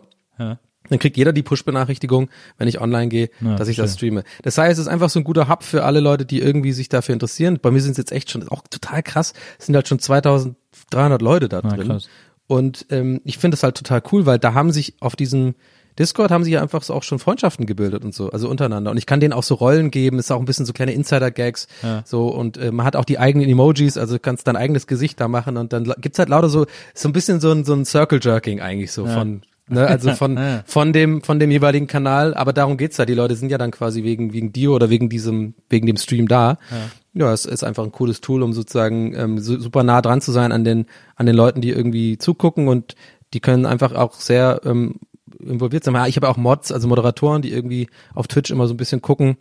[0.83, 0.89] Ja.
[0.89, 4.23] Dann kriegt jeder die Push-Benachrichtigung, wenn ich online gehe, Ja, dass ich das streame.
[4.41, 6.89] Das heißt, es ist einfach so ein guter Hub für alle Leute, die irgendwie sich
[6.89, 7.59] dafür interessieren.
[7.61, 11.21] Bei mir sind es jetzt echt schon, auch total krass, es sind halt schon 2300
[11.21, 11.87] Leute da drin.
[11.87, 12.09] krass.
[12.47, 15.55] Und ähm, ich finde das halt total cool, weil da haben sich auf diesem
[15.97, 18.89] Discord haben sich ja einfach so auch schon Freundschaften gebildet und so, also untereinander.
[18.89, 21.67] Und ich kann denen auch so Rollen geben, ist auch ein bisschen so kleine Insider-Gags.
[22.03, 25.19] So, und äh, man hat auch die eigenen Emojis, also du kannst dein eigenes Gesicht
[25.19, 26.65] da machen und dann gibt's halt lauter so,
[26.95, 30.63] so ein bisschen so ein, so ein Circle-Jerking eigentlich so von, ne, also von, Ja.
[30.65, 33.05] von dem, von dem jeweiligen Kanal, aber darum geht's ja.
[33.05, 36.27] Die Leute sind ja dann quasi wegen, wegen dir oder wegen diesem, wegen dem Stream
[36.27, 36.57] da.
[37.13, 40.31] Ja, es ist einfach ein cooles Tool, um sozusagen ähm, su- super nah dran zu
[40.31, 40.85] sein an den,
[41.15, 42.95] an den Leuten, die irgendwie zugucken und
[43.33, 44.95] die können einfach auch sehr ähm,
[45.39, 45.93] involviert sein.
[45.95, 49.01] Ja, Ich habe auch Mods, also Moderatoren, die irgendwie auf Twitch immer so ein bisschen
[49.01, 49.37] gucken,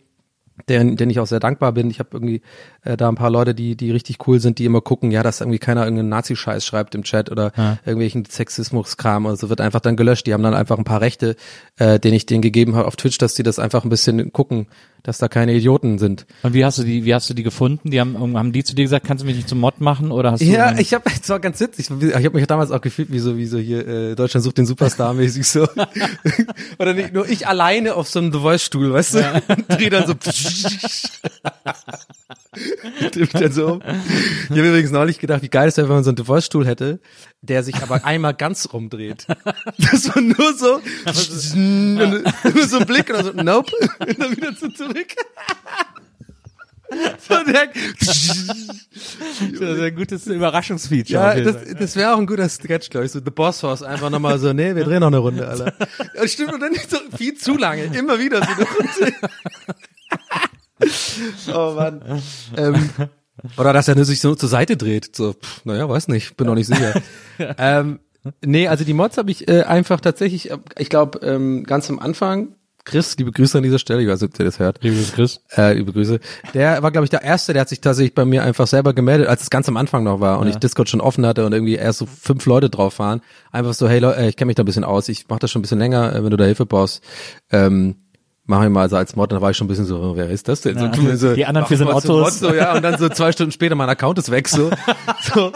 [0.69, 1.89] denen, denen ich auch sehr dankbar bin.
[1.89, 2.41] Ich habe irgendwie
[2.83, 5.41] äh, da ein paar Leute, die die richtig cool sind, die immer gucken, ja, dass
[5.41, 7.51] irgendwie keiner irgendeinen Nazi-Scheiß schreibt im Chat oder
[7.85, 10.27] irgendwelchen Sexismus-Kram oder so wird einfach dann gelöscht.
[10.27, 11.35] Die haben dann einfach ein paar Rechte,
[11.77, 14.67] äh, den ich denen gegeben habe auf Twitch, dass die das einfach ein bisschen gucken,
[15.03, 16.25] dass da keine Idioten sind.
[16.43, 17.91] Und wie hast du die, wie hast du die gefunden?
[17.91, 20.31] Die haben, haben die zu dir gesagt, kannst du mich nicht zum Mod machen oder
[20.31, 20.45] hast du?
[20.45, 21.89] Ja, ich habe, es war ganz witzig.
[21.89, 24.65] Ich habe mich damals auch gefühlt wie so, wie so hier äh, Deutschland sucht den
[24.65, 25.67] Superstar mäßig so.
[26.79, 29.43] Oder nicht nur ich alleine auf so einem The Voice Stuhl, weißt du?
[29.49, 30.13] Und dreh dann so.
[33.11, 33.79] Trifft dann so.
[34.45, 36.45] Ich habe übrigens neulich gedacht, wie geil es wäre, wenn man so einen The Voice
[36.45, 36.99] Stuhl hätte,
[37.41, 39.27] der sich aber einmal ganz rumdreht.
[39.77, 40.79] Das war nur so,
[41.55, 45.15] nur so ein Blick oder so, nope, und dann wieder so zurück.
[47.27, 47.69] So der,
[47.99, 51.37] das ist ein gutes Überraschungsfeature.
[51.37, 53.11] Ja, das, das wäre auch ein guter Sketch, glaube ich.
[53.11, 55.73] So The Boss Horse einfach nochmal so, nee, wir drehen noch eine Runde, Alter.
[56.27, 59.13] Stimmt, und dann nicht so viel zu lange, immer wieder so eine Runde.
[61.53, 62.21] oh Mann.
[62.57, 62.89] ähm,
[63.57, 65.15] oder dass er sich so zur Seite dreht.
[65.15, 67.01] So, pff, naja, weiß nicht, bin noch nicht sicher.
[67.57, 67.99] ähm,
[68.43, 71.99] nee, also die Mods habe ich äh, einfach tatsächlich, äh, ich glaube, ähm, ganz am
[71.99, 72.55] Anfang
[72.85, 74.83] Chris, liebe Grüße an dieser Stelle, ich weiß nicht, ob der das hört.
[74.83, 75.39] Liebe Chris.
[75.55, 76.19] Äh, liebe Grüße.
[76.53, 79.27] Der war, glaube ich, der Erste, der hat sich tatsächlich bei mir einfach selber gemeldet,
[79.27, 80.53] als es ganz am Anfang noch war und ja.
[80.53, 83.21] ich Discord schon offen hatte und irgendwie erst so fünf Leute drauf waren.
[83.51, 85.51] Einfach so, hey Leute, äh, ich kenne mich da ein bisschen aus, ich mache das
[85.51, 87.01] schon ein bisschen länger, äh, wenn du da Hilfe brauchst.
[87.51, 87.95] Ähm,
[88.45, 90.29] Mach ich mal also als Mod, dann war ich schon ein bisschen so, oh, wer
[90.29, 90.77] ist das denn?
[90.77, 92.09] Ja, so, so, die anderen vier sind Autos.
[92.09, 94.69] Mod, so, ja, und dann so zwei Stunden später mein Account ist weg, so.
[95.33, 95.53] so,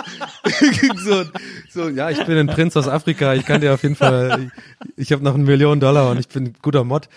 [0.95, 1.23] so,
[1.69, 4.51] so, ja, ich bin ein Prinz aus Afrika, ich kann dir auf jeden Fall,
[4.95, 7.09] ich, ich habe noch eine Million Dollar und ich bin ein guter Mod.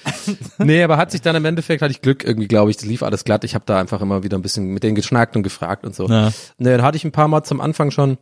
[0.59, 3.05] Nee, aber hat sich dann im Endeffekt, hatte ich Glück irgendwie, glaube ich, das lief
[3.05, 3.45] alles glatt.
[3.45, 6.09] Ich habe da einfach immer wieder ein bisschen mit denen geschnackt und gefragt und so.
[6.09, 6.33] Ja.
[6.59, 8.19] Nee, dann hatte ich ein paar Mods am Anfang schon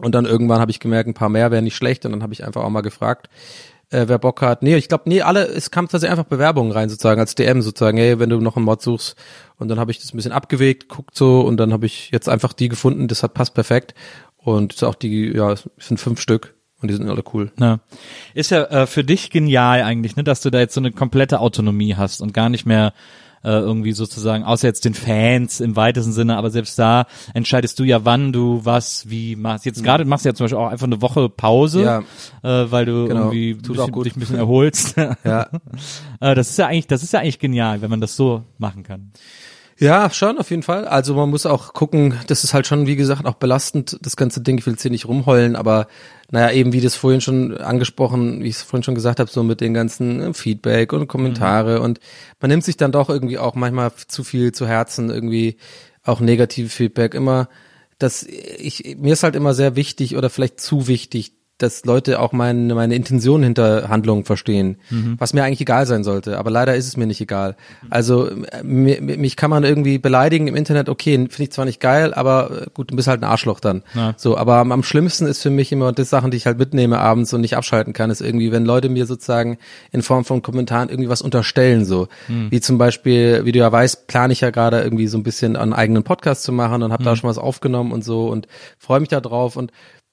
[0.00, 2.32] und dann irgendwann habe ich gemerkt, ein paar mehr wären nicht schlecht und dann habe
[2.32, 3.28] ich einfach auch mal gefragt,
[3.94, 4.62] äh, wer Bock hat.
[4.62, 7.96] Nee, ich glaube, nee, alle, es kam tatsächlich einfach Bewerbungen rein, sozusagen, als DM sozusagen,
[7.96, 9.16] hey, wenn du noch einen Mod suchst.
[9.56, 12.28] Und dann habe ich das ein bisschen abgewegt, guckt so und dann habe ich jetzt
[12.28, 13.94] einfach die gefunden, das hat passt perfekt.
[14.36, 17.50] Und ist auch die, ja, es sind fünf Stück und die sind alle cool.
[17.58, 17.80] Ja.
[18.34, 21.40] Ist ja äh, für dich genial eigentlich, ne, dass du da jetzt so eine komplette
[21.40, 22.92] Autonomie hast und gar nicht mehr
[23.44, 27.84] äh, irgendwie sozusagen, außer jetzt den Fans im weitesten Sinne, aber selbst da entscheidest du
[27.84, 29.66] ja, wann du was, wie machst.
[29.66, 31.98] Jetzt gerade machst du ja zum Beispiel auch einfach eine Woche Pause, ja.
[32.42, 33.30] äh, weil du genau.
[33.30, 34.96] irgendwie bisschen, dich ein bisschen erholst.
[35.24, 35.48] ja.
[36.20, 38.82] äh, das ist ja eigentlich, das ist ja eigentlich genial, wenn man das so machen
[38.82, 39.12] kann.
[39.78, 40.86] Ja, schon, auf jeden Fall.
[40.86, 44.40] Also man muss auch gucken, das ist halt schon, wie gesagt, auch belastend, das ganze
[44.40, 44.58] Ding.
[44.58, 45.88] Ich will jetzt hier nicht rumheulen, aber
[46.30, 49.42] naja, eben wie das vorhin schon angesprochen, wie ich es vorhin schon gesagt habe, so
[49.42, 51.84] mit den ganzen äh, Feedback und Kommentare mhm.
[51.84, 52.00] und
[52.40, 55.56] man nimmt sich dann doch irgendwie auch manchmal zu viel zu Herzen, irgendwie
[56.04, 57.14] auch negative Feedback.
[57.14, 57.48] Immer,
[57.98, 62.32] dass ich, mir ist halt immer sehr wichtig oder vielleicht zu wichtig, dass Leute auch
[62.32, 65.14] meine, meine Intention hinter Handlungen verstehen, mhm.
[65.18, 66.36] was mir eigentlich egal sein sollte.
[66.38, 67.56] Aber leider ist es mir nicht egal.
[67.90, 68.28] Also
[68.64, 72.66] mich kann man irgendwie beleidigen im Internet, okay, finde ich zwar nicht geil, aber äh,
[72.74, 73.82] gut, du bist halt ein Arschloch dann.
[73.94, 74.14] Ja.
[74.16, 76.98] So, aber am, am, schlimmsten ist für mich immer das Sachen, die ich halt mitnehme
[76.98, 79.58] abends und nicht abschalten kann, ist irgendwie, wenn Leute mir sozusagen
[79.92, 82.08] in Form von Kommentaren irgendwie was unterstellen, so.
[82.26, 82.50] Mhm.
[82.50, 85.54] Wie zum Beispiel, wie du ja weißt, plane ich ja gerade irgendwie so ein bisschen
[85.54, 87.06] einen eigenen Podcast zu machen und habe mhm.
[87.06, 88.48] da schon was aufgenommen und so und
[88.78, 89.70] freue mich da drauf und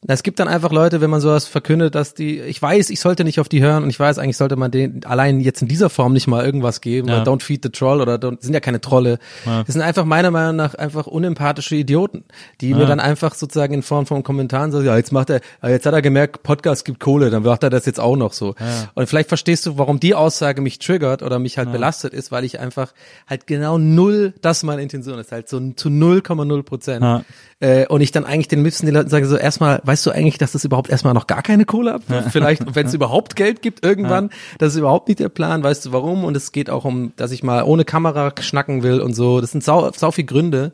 [0.07, 3.23] es gibt dann einfach Leute, wenn man sowas verkündet, dass die, ich weiß, ich sollte
[3.23, 5.91] nicht auf die hören und ich weiß, eigentlich sollte man denen allein jetzt in dieser
[5.91, 7.17] Form nicht mal irgendwas geben, ja.
[7.17, 9.19] weil don't feed the troll oder don't, sind ja keine Trolle.
[9.45, 9.63] Ja.
[9.63, 12.23] Das sind einfach meiner Meinung nach einfach unempathische Idioten,
[12.61, 12.77] die ja.
[12.77, 15.93] mir dann einfach sozusagen in Form von Kommentaren sagen, ja, jetzt macht er, jetzt hat
[15.93, 18.55] er gemerkt, Podcast gibt Kohle, dann macht er das jetzt auch noch so.
[18.95, 22.43] Und vielleicht verstehst du, warum die Aussage mich triggert oder mich halt belastet ist, weil
[22.43, 22.93] ich einfach
[23.27, 27.23] halt genau null, das meine Intention ist, halt so zu 0,0 Prozent.
[27.61, 30.39] Äh, und ich dann eigentlich den müssen den Leuten sage so erstmal, weißt du eigentlich,
[30.39, 32.03] dass das überhaupt erstmal noch gar keine Kohle hat?
[32.31, 35.91] Vielleicht, wenn es überhaupt Geld gibt irgendwann, das ist überhaupt nicht der Plan, weißt du
[35.91, 36.23] warum?
[36.23, 39.41] Und es geht auch um, dass ich mal ohne Kamera schnacken will und so.
[39.41, 40.73] Das sind sau, sau viele Gründe,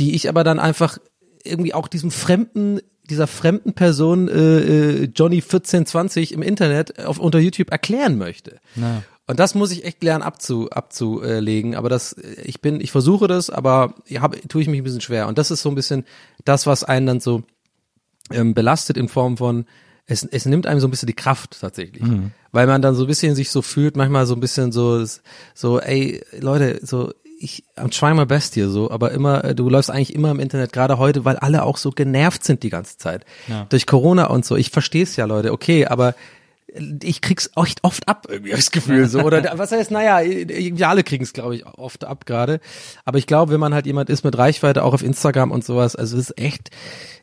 [0.00, 0.98] die ich aber dann einfach
[1.44, 7.40] irgendwie auch diesem fremden dieser fremden Person äh, äh, Johnny 1420 im Internet auf unter
[7.40, 8.60] YouTube erklären möchte.
[8.76, 9.02] Ja.
[9.30, 11.76] Und das muss ich echt lernen abzu, abzulegen.
[11.76, 15.28] Aber das, ich bin, ich versuche das, aber hab, tue ich mich ein bisschen schwer.
[15.28, 16.04] Und das ist so ein bisschen
[16.44, 17.44] das, was einen dann so
[18.32, 19.66] ähm, belastet in Form von,
[20.06, 22.02] es, es nimmt einem so ein bisschen die Kraft tatsächlich.
[22.02, 22.32] Mhm.
[22.50, 25.04] Weil man dann so ein bisschen sich so fühlt, manchmal so ein bisschen so,
[25.54, 29.92] so, ey, Leute, so, ich I'm trying my best hier so, aber immer, du läufst
[29.92, 33.24] eigentlich immer im Internet, gerade heute, weil alle auch so genervt sind die ganze Zeit.
[33.46, 33.66] Ja.
[33.68, 34.56] Durch Corona und so.
[34.56, 36.16] Ich verstehe es ja, Leute, okay, aber
[37.02, 39.20] ich krieg's echt oft ab, irgendwie das Gefühl so.
[39.20, 42.60] Oder was heißt, naja, wir alle kriegen es, glaube ich, oft ab gerade.
[43.04, 45.96] Aber ich glaube, wenn man halt jemand ist mit Reichweite, auch auf Instagram und sowas,
[45.96, 46.70] also es ist echt,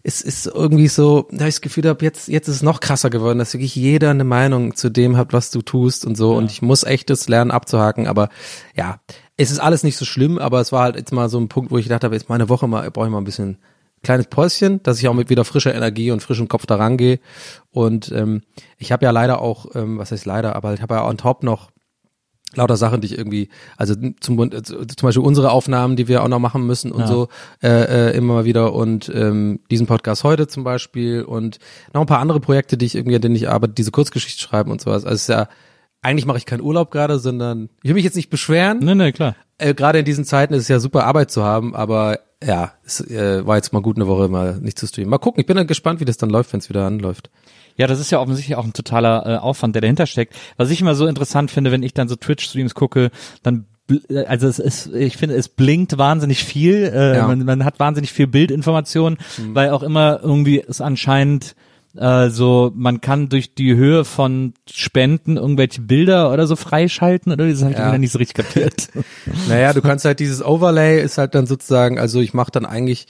[0.04, 3.10] es ist irgendwie so, da ich das Gefühl habe, jetzt, jetzt ist es noch krasser
[3.10, 6.32] geworden, dass wirklich jeder eine Meinung zu dem hat, was du tust und so.
[6.34, 6.38] Ja.
[6.38, 8.08] Und ich muss echt das lernen abzuhaken.
[8.08, 8.30] Aber
[8.76, 9.00] ja,
[9.38, 11.72] es ist alles nicht so schlimm, aber es war halt jetzt mal so ein Punkt,
[11.72, 13.58] wo ich gedacht habe, jetzt meine Woche mal, brauche ich mal ein bisschen
[14.04, 17.20] kleines Päuschen, dass ich auch mit wieder frischer Energie und frischem Kopf da rangehe.
[17.72, 18.42] Und ähm,
[18.78, 21.44] ich habe ja leider auch, ähm, was heißt leider, aber ich habe ja on top
[21.44, 21.72] noch
[22.56, 26.28] lauter Sachen, die ich irgendwie, also zum, äh, zum Beispiel unsere Aufnahmen, die wir auch
[26.28, 27.08] noch machen müssen und ja.
[27.08, 27.28] so
[27.62, 27.68] äh,
[28.12, 31.60] äh, immer mal wieder und ähm, diesen Podcast heute zum Beispiel und
[31.94, 34.72] noch ein paar andere Projekte, die ich irgendwie, an denen ich arbeite, diese Kurzgeschichte schreiben
[34.72, 35.04] und sowas.
[35.04, 35.50] Also es ist ja,
[36.02, 38.80] eigentlich mache ich keinen Urlaub gerade, sondern ich will mich jetzt nicht beschweren.
[38.80, 39.36] Nee, nee, klar.
[39.58, 43.02] Äh, gerade in diesen Zeiten ist es ja super Arbeit zu haben, aber ja, es
[43.02, 45.10] äh, war jetzt mal gut eine Woche mal nicht zu streamen.
[45.10, 47.30] Mal gucken, ich bin dann gespannt, wie das dann läuft, wenn es wieder anläuft.
[47.78, 50.36] Ja, das ist ja offensichtlich auch ein totaler äh, Aufwand, der dahinter steckt.
[50.58, 53.12] Was ich immer so interessant finde, wenn ich dann so Twitch-Streams gucke,
[53.44, 53.66] dann
[54.28, 57.28] also es ist, ich finde, es blinkt wahnsinnig viel, äh, ja.
[57.28, 59.56] man, man hat wahnsinnig viel Bildinformation, mhm.
[59.56, 61.56] weil auch immer irgendwie es anscheinend
[61.98, 67.48] äh, so man kann durch die Höhe von Spenden irgendwelche Bilder oder so freischalten oder
[67.48, 67.92] das habe ich Ja.
[67.92, 67.98] ja.
[67.98, 68.90] nicht so richtig kapiert.
[69.50, 73.08] Naja, du kannst halt dieses Overlay ist halt dann sozusagen, also ich mache dann eigentlich,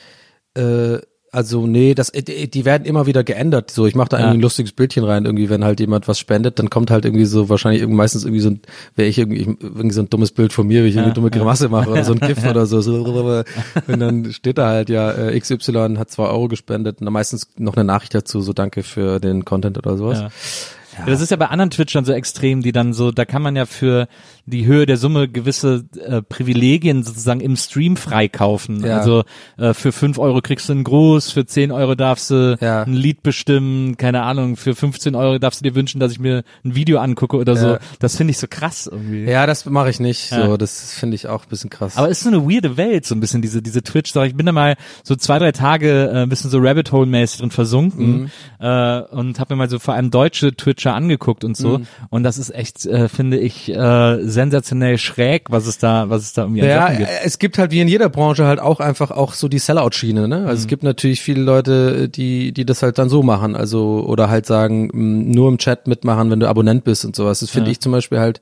[0.56, 0.98] äh,
[1.32, 3.70] also nee, das, äh, die werden immer wieder geändert.
[3.72, 4.24] So, ich mache da Ja.
[4.24, 7.26] irgendwie ein lustiges Bildchen rein, irgendwie, wenn halt jemand was spendet, dann kommt halt irgendwie
[7.26, 8.62] so wahrscheinlich irgendwie meistens irgendwie so ein,
[8.96, 11.70] wäre ich irgendwie, irgendwie so ein dummes Bild von mir, wie ich irgendwie dumme Grimasse
[11.70, 12.82] mache oder so ein GIF oder so.
[12.82, 13.04] so.
[13.04, 17.48] Und dann steht da halt ja, äh, XY hat zwei Euro gespendet und dann meistens
[17.58, 20.20] noch eine Nachricht dazu, so danke für den Content oder sowas.
[20.20, 20.30] Ja.
[21.00, 23.56] Ja, das ist ja bei anderen Twitchern so extrem, die dann so, da kann man
[23.56, 24.08] ja für
[24.48, 28.84] die Höhe der Summe gewisse äh, Privilegien sozusagen im Stream freikaufen.
[28.86, 28.98] Ja.
[28.98, 29.24] Also
[29.58, 32.84] äh, für fünf Euro kriegst du einen Gruß, für 10 Euro darfst du Ja.
[32.84, 36.44] ein Lied bestimmen, keine Ahnung, für 15 Euro darfst du dir wünschen, dass ich mir
[36.64, 37.68] ein Video angucke oder so.
[37.68, 37.80] Ja.
[38.00, 39.26] Das finde ich so krass irgendwie.
[39.26, 40.30] Ja, das mache ich nicht.
[40.30, 41.98] So, das finde ich auch ein bisschen krass.
[41.98, 44.28] Aber es ist so eine weirde Welt, so ein bisschen diese, diese Twitch-Sache.
[44.28, 47.52] Ich bin da mal so zwei, drei Tage äh, ein bisschen so Rabbit Hole-mäßig drin
[47.52, 51.82] versunken äh, und habe mir mal so vor allem deutsche Twitcher angeguckt und so.
[52.10, 56.34] Und das ist echt, äh, finde ich, äh, sensationell schräg, was es da, was es
[56.34, 57.10] da irgendwie Ja, gibt.
[57.24, 60.38] es gibt halt wie in jeder Branche halt auch einfach auch so die Sellout-Schiene, ne?
[60.38, 60.58] Also Mhm.
[60.60, 64.46] es gibt natürlich viele Leute, die, die das halt dann so machen, also oder halt
[64.46, 67.40] sagen, mh, nur im Chat mitmachen, wenn du Abonnent bist und sowas.
[67.42, 67.72] Das finde Ja.
[67.72, 68.40] ich zum Beispiel halt,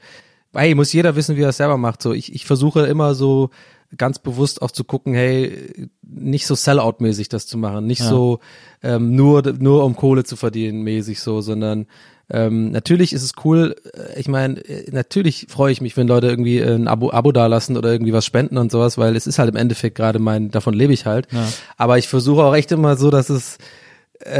[0.53, 2.01] hey, muss jeder wissen, wie er es selber macht.
[2.01, 3.49] So, ich, ich versuche immer so
[3.97, 8.07] ganz bewusst auch zu gucken, hey, nicht so Sellout-mäßig das zu machen, nicht Ja.
[8.09, 8.39] so
[8.83, 11.85] ähm, nur nur um Kohle zu verdienen mäßig so, sondern
[12.29, 16.27] ähm, natürlich ist es cool, äh, ich meine, äh, natürlich freue ich mich, wenn Leute
[16.27, 19.37] irgendwie äh, ein Abo, Abo dalassen oder irgendwie was spenden und sowas, weil es ist
[19.37, 21.27] halt im Endeffekt gerade mein, davon lebe ich halt.
[21.31, 21.47] Ja.
[21.77, 23.57] Aber ich versuche auch echt immer so, dass es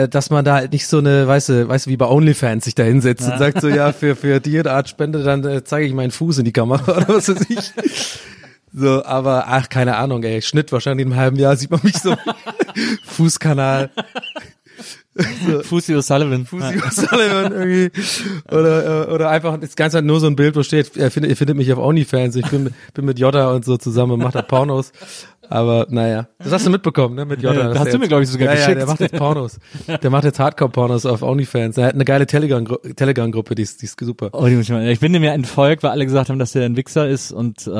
[0.10, 2.76] dass man da halt nicht so eine, weißt du, weißt du, wie bei OnlyFans sich
[2.76, 5.94] da hinsetzt und sagt so, ja, für, für die Art Spende, dann äh, zeige ich
[5.94, 7.74] meinen Fuß in die Kamera oder was weiß ich.
[8.74, 11.98] So, aber ach, keine Ahnung, ey, Schnitt wahrscheinlich in einem halben Jahr sieht man mich
[11.98, 12.16] so
[13.06, 13.90] Fußkanal,
[15.64, 16.46] Fusi O'Sullivan.
[16.46, 17.92] Fußi Sullivan irgendwie
[18.52, 21.30] oder äh, oder einfach das ganze halt nur so ein Bild, wo steht, ihr findet,
[21.30, 24.36] ihr findet mich auf OnlyFans, ich bin bin mit Jota und so zusammen und macht
[24.36, 24.92] da Pornos.
[25.50, 27.56] Aber naja, das hast du mitbekommen, ne, mit Jota.
[27.56, 28.78] Ja, dass hast du mir, jetzt- glaub ich, sogar ja, Ja, geschickt.
[28.80, 29.60] der macht jetzt Pornos.
[30.04, 31.78] Der macht jetzt Hardcore-Pornos auf OnlyFans.
[31.78, 34.30] Er hat eine geile Telegram-Gru- Telegram-Gruppe, die ist, die ist super.
[34.34, 36.52] Oh, die muss ich, mal, ich bin dem ja entfolgt, weil alle gesagt haben, dass
[36.54, 37.72] der ein Wichser ist und äh,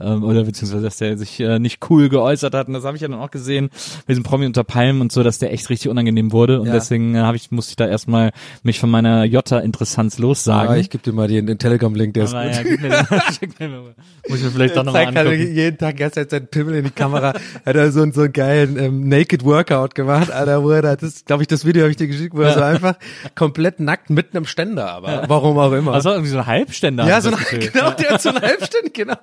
[0.00, 2.66] ähm, oder beziehungsweise dass der sich äh, nicht cool geäußert hat.
[2.68, 3.70] Und das habe ich ja dann auch gesehen
[4.06, 6.60] bei diesem Promi unter Palmen und so, dass der echt richtig unangenehm wurde.
[6.60, 6.72] Und Ja.
[6.72, 8.32] deswegen äh, ich musste ich da erstmal
[8.62, 10.74] mich von meiner Jota-Interessanz lossagen.
[10.74, 12.54] Ja, ich gebe dir mal den, den Telegram-Link, der ist Aber gut.
[12.56, 13.94] ja, gib mir den, schick mir mal.
[14.28, 15.54] Muss ich mir vielleicht doch nochmal halt angucken.
[15.54, 17.34] jeden Tag ganz seinen Pimmel in die Kamera.
[17.66, 20.96] hat er so, einen- so einen geilen ähm, Naked Workout gemacht, Alter, wo er da,
[20.96, 22.94] das, glaube ich, das Video habe ich dir geschickt, wo er so einfach
[23.34, 25.92] komplett nackt mitten im Ständer, aber warum auch immer.
[25.94, 27.06] Also irgendwie so ein Halbständer.
[27.06, 29.16] ja, so ein, genau, der hat so einen Halbständer, genau.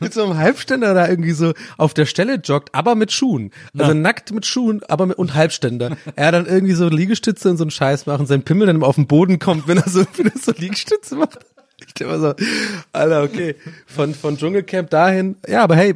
[0.00, 3.50] Mit so einem Halbständer da irgendwie so auf der Stelle joggt, aber mit Schuhen.
[3.78, 5.96] Also nackt mit Schuhen, aber mit, und Halbständer.
[6.16, 8.96] Er dann irgendwie so Liegestütze und so einen Scheiß machen, sein Pimmel dann immer auf
[8.96, 11.38] den Boden kommt, wenn er so, wenn er so Liegestütze macht.
[11.86, 12.34] Ich denke immer so,
[12.92, 13.54] Alter, okay,
[13.86, 15.94] von, von Dschungelcamp dahin, ja, aber hey,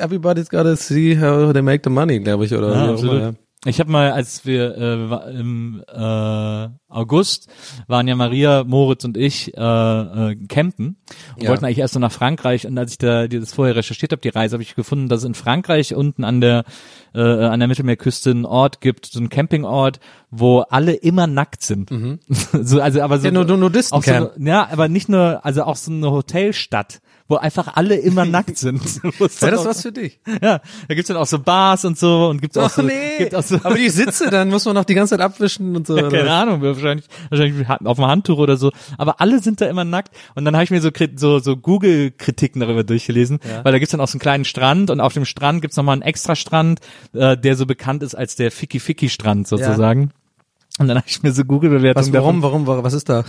[0.00, 3.32] everybody's gotta see how they make the money, glaube ich, oder Ja, immer, ja.
[3.64, 7.48] Ich habe mal, als wir äh, im äh, August
[7.88, 10.98] waren ja Maria, Moritz und ich äh, äh, campen
[11.34, 11.48] und Ja.
[11.50, 14.28] wollten eigentlich erst so nach Frankreich und als ich da das vorher recherchiert habe, die
[14.28, 16.62] Reise, habe ich gefunden, dass es in Frankreich unten an der
[17.12, 19.98] äh, an der Mittelmeerküste einen Ort gibt, so einen Campingort,
[20.30, 21.90] wo alle immer nackt sind.
[22.52, 25.76] so, also aber so Ja, nur- nur auch so ja, aber nicht nur, also auch
[25.76, 29.02] so eine Hotelstadt, wo einfach alle immer nackt sind.
[29.02, 30.20] Wäre dann das was für dich?
[30.26, 33.18] ja, da gibt's dann auch so Bars und so und gibt's auch so, Ach nee,
[33.18, 35.86] gibt auch so aber die Sitze, dann muss man noch die ganze Zeit abwischen und
[35.86, 35.96] so.
[35.96, 36.30] ja, keine?
[36.30, 38.72] Ahnung, wahrscheinlich, wahrscheinlich auf dem Handtuch oder so.
[38.98, 40.14] Aber alle sind da immer nackt.
[40.34, 44.00] Und dann habe ich mir so, so, so Google-Kritiken darüber durchgelesen, weil da gibt's dann
[44.00, 46.80] auch so einen kleinen Strand und auf dem Strand gibt's nochmal einen extra Strand,
[47.12, 50.12] äh, der so bekannt ist als der Ficky-Ficky-Strand sozusagen.
[50.78, 53.20] Und dann habe ich mir so Google-Bewertungen warum, warum, warum, was ist da?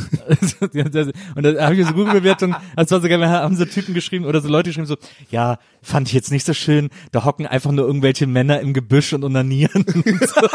[0.59, 4.25] und da habe ich mir so Google-Bewertungen, das war so wir haben so Typen geschrieben
[4.25, 4.97] oder so Leute geschrieben so,
[5.31, 9.13] ja, fand ich jetzt nicht so schön, da hocken einfach nur irgendwelche Männer im Gebüsch
[9.13, 9.85] und onanieren.
[9.95, 10.41] Und so.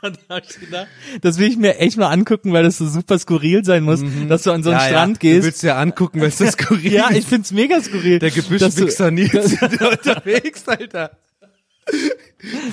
[0.00, 0.86] Und da ich gedacht,
[1.22, 4.44] das will ich mir echt mal angucken, weil das so super skurril sein muss, dass
[4.44, 4.84] du an so einen Mhm.
[4.84, 5.18] Ja, Strand ja.
[5.18, 5.40] gehst.
[5.40, 7.28] Du willst dir angucken, weil es das skurril ja, ich ist.
[7.28, 8.20] find's mega skurril.
[8.20, 11.10] Der dass du- Gebüschwichser Nils sind unterwegs, Alter.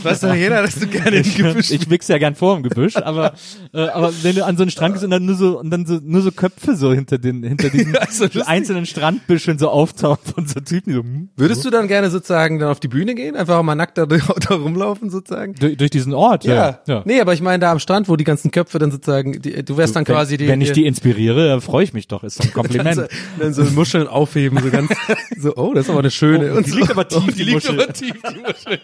[0.04, 2.98] Weiß doch jeder, dass du gerne im Gebüsch ich wichse ja gern vor im Gebüsch,
[2.98, 3.34] aber
[3.74, 5.88] äh, aber wenn du an so einen Strand gehst und dann nur so und dann
[5.88, 8.46] so nur so Köpfe so hinter den hinter diesen Ja, so lustig.
[8.46, 12.60] einzelnen Strandbüscheln so auftauchen von so Typen, die so hm, Würdest du dann gerne sozusagen
[12.60, 13.36] dann auf die Bühne gehen?
[13.36, 14.20] Einfach mal nackt da, da
[14.56, 15.56] rumlaufen sozusagen?
[15.56, 16.82] durch, durch diesen Ort, ja.
[16.86, 17.02] ja.
[17.06, 19.78] Nee, aber ich meine da am Strand, wo die ganzen Köpfe dann sozusagen, die, du
[19.78, 20.48] wärst dann wenn, quasi die.
[20.48, 22.96] wenn ich die inspiriere, dann freue ich mich doch, ist doch ein dann Kompliment.
[22.96, 23.04] so,
[23.40, 24.92] dann so Muscheln aufheben, so ganz,
[25.40, 26.54] so, oh, das ist aber eine schöne.
[26.56, 27.82] Oh, die liegt aber tief, die die liegt Muschel.
[27.82, 28.80] aber tief, die Muschel.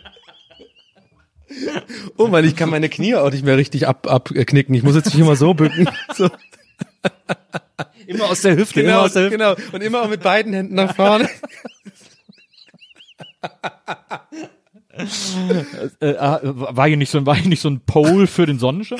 [2.17, 4.73] Oh Mann, ich kann meine Knie auch nicht mehr richtig ab, abknicken.
[4.75, 5.89] Ich muss jetzt mich immer so bücken.
[6.15, 6.29] So.
[8.07, 9.37] Immer aus der Hüfte, Genau, immer aus der Hüfte.
[9.37, 9.55] genau.
[9.71, 11.29] Und immer auch mit beiden Händen nach vorne.
[15.99, 18.59] äh, äh, war hier nicht so ein, war hier nicht so ein Pole für den
[18.59, 18.99] Sonnenschein?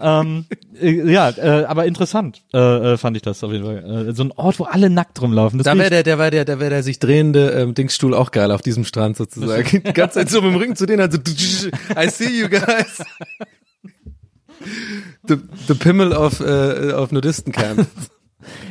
[0.00, 0.44] ähm,
[0.80, 4.08] äh, ja, äh, aber interessant äh, äh, fand ich das auf jeden Fall.
[4.08, 5.58] Äh, so ein Ort, wo alle nackt rumlaufen.
[5.58, 8.30] Das Da wäre der, der wäre der, der wäre der sich drehende ähm, Dingsstuhl auch
[8.30, 9.82] geil auf diesem Strand sozusagen.
[9.86, 13.02] Die ganze Zeit so mit dem Rücken zu denen, also I see you guys.
[15.26, 15.36] The,
[15.68, 17.86] the Pimmel of, äh, auf Nudistencamp.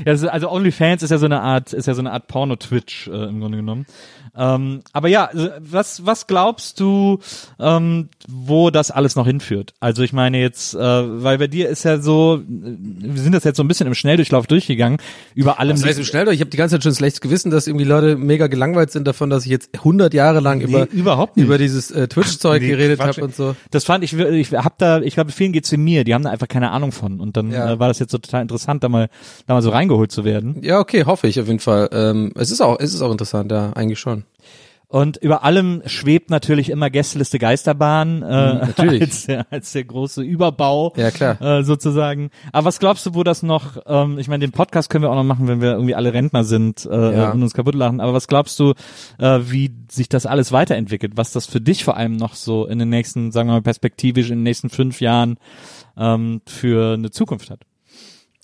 [0.04, 3.08] Ja, ist- also OnlyFans ist ja so eine Art, ist ja so eine Art Porno-Twitch
[3.08, 3.86] äh, im Grunde genommen.
[4.35, 7.19] Ähm, aber ja, also was was glaubst du,
[7.60, 9.73] ähm, wo das alles noch hinführt?
[9.80, 13.43] Also ich meine jetzt, äh, weil bei dir ist ja so, äh, wir sind das
[13.43, 14.97] jetzt so ein bisschen im Schnelldurchlauf durchgegangen
[15.35, 15.76] über allem.
[15.77, 16.31] Das heißt, so schnell doch.
[16.31, 19.30] Ich habe die ganze Zeit schon schlechtes Gewissen, dass irgendwie Leute mega gelangweilt sind davon,
[19.30, 21.45] dass ich jetzt 100 Jahre lang über überhaupt nicht.
[21.45, 23.56] über dieses äh, Twitch-Zeug Nee, geredet habe und so.
[23.72, 26.30] Das fand ich, ich hab da, ich glaube, vielen geht's wie mir, die haben da
[26.30, 27.19] einfach keine Ahnung von.
[27.19, 27.73] Und dann Ja.
[27.73, 29.10] äh, war das jetzt so total interessant, da mal,
[29.47, 30.57] da mal so reingeholt zu werden.
[30.61, 31.89] Ja, okay, hoffe ich auf jeden Fall.
[31.91, 34.23] Ähm, es ist auch, es ist auch interessant, ja, eigentlich schon.
[34.91, 39.02] Und über allem schwebt natürlich immer Gästeliste Geisterbahn, äh, natürlich.
[39.03, 41.40] als, der, als der große Überbau, Ja, klar.
[41.40, 42.32] Äh, sozusagen.
[42.52, 45.16] Aber was glaubst du, wo das noch, ähm, ich meine, den Podcast können wir auch
[45.16, 47.30] noch machen, wenn wir irgendwie alle Rentner sind äh, Ja.
[47.30, 48.74] und uns kaputt lachen, aber was glaubst du,
[49.20, 52.80] äh, wie sich das alles weiterentwickelt, was das für dich vor allem noch so in
[52.80, 55.38] den nächsten, sagen wir mal perspektivisch, in den nächsten fünf Jahren
[55.98, 57.60] ähm, für eine Zukunft hat?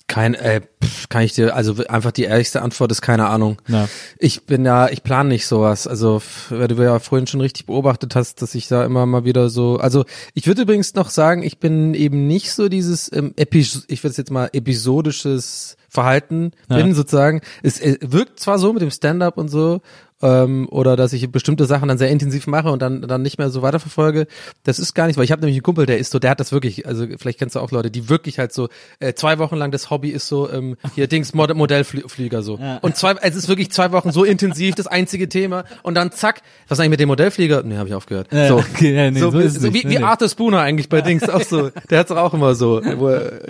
[0.08, 3.60] Kein, äh, pff, kann ich dir, also einfach die ehrlichste Antwort ist keine Ahnung.
[3.66, 3.88] Ja.
[4.18, 5.88] Ich bin ja, ich plane nicht sowas.
[5.88, 9.48] Also, weil du ja vorhin schon richtig beobachtet hast, dass ich da immer mal wieder
[9.48, 10.04] so, also
[10.34, 14.12] ich würde übrigens noch sagen, ich bin eben nicht so dieses, ähm, Epis ich würde
[14.12, 16.76] es jetzt mal episodisches Verhalten Ja.
[16.76, 17.40] bin sozusagen.
[17.62, 19.80] Es, äh, wirkt zwar so mit dem Stand-up und so,
[20.22, 23.50] ähm, oder dass ich bestimmte Sachen dann sehr intensiv mache und dann dann nicht mehr
[23.50, 24.26] so weiterverfolge.
[24.64, 26.40] Das ist gar nicht, weil ich habe nämlich einen Kumpel, der ist so, der hat
[26.40, 28.68] das wirklich, also vielleicht kennst du auch Leute, die wirklich halt so
[28.98, 32.96] äh, zwei Wochen lang das Hobby ist so ähm, hier Dings Mod Modellflieger so und
[32.96, 36.80] zwei, es ist wirklich zwei Wochen so intensiv das einzige Thema und dann zack, was
[36.80, 37.62] eigentlich mit dem Modellflieger?
[37.62, 38.28] Nee, habe ich aufgehört.
[38.32, 39.98] Ja, so, okay, ja, nee, so, so so wie, wie.
[39.98, 41.70] Arthur Spooner eigentlich bei Dings auch so.
[41.90, 42.80] Der hat's auch immer so.
[42.80, 43.40] Er-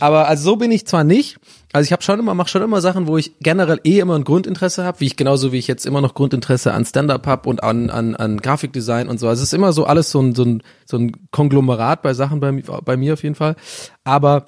[0.00, 1.38] aber also so bin ich zwar nicht.
[1.72, 4.24] Also ich habe schon immer, mache schon immer Sachen, wo ich generell eh immer ein
[4.24, 7.62] Grundinteresse habe, wie ich genauso wie ich jetzt immer noch Grundinteresse an Stand-up habe und
[7.62, 9.28] an, an, an Grafikdesign und so.
[9.28, 12.40] Also es ist immer so alles so ein, so ein, so ein Konglomerat bei Sachen
[12.40, 13.54] bei, bei mir auf jeden Fall.
[14.02, 14.46] Aber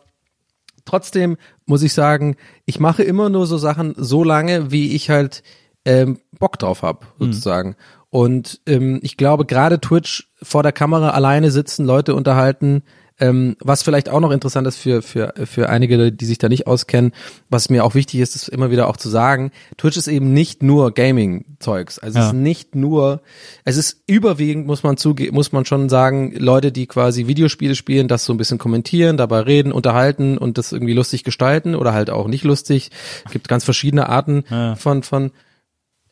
[0.85, 2.37] trotzdem muss ich sagen,
[2.67, 5.45] ich mache immer nur so Sachen so lange, wie ich halt
[5.85, 7.77] ähm, Bock drauf habe, sozusagen.
[8.11, 12.83] Und ähm, ich glaube, gerade Twitch vor der Kamera alleine sitzen, Leute unterhalten,
[13.23, 16.67] ähm, was vielleicht auch noch interessant ist für, für, für einige, die sich da nicht
[16.67, 17.13] auskennen,
[17.49, 20.63] was mir auch wichtig ist, ist immer wieder auch zu sagen, Twitch ist eben nicht
[20.63, 21.99] nur Gaming-Zeugs.
[22.01, 22.31] Also es Ja.
[22.31, 23.21] ist nicht nur,
[23.65, 28.09] es ist überwiegend, muss man zuge muss man schon sagen, Leute, die quasi Videospiele spielen,
[28.09, 32.11] das so ein bisschen kommentieren, dabei reden, unterhalten und das irgendwie lustig gestalten oder halt
[32.11, 32.91] auch nicht lustig.
[33.31, 34.75] gibt ganz verschiedene Arten Ja.
[34.75, 35.31] von, von,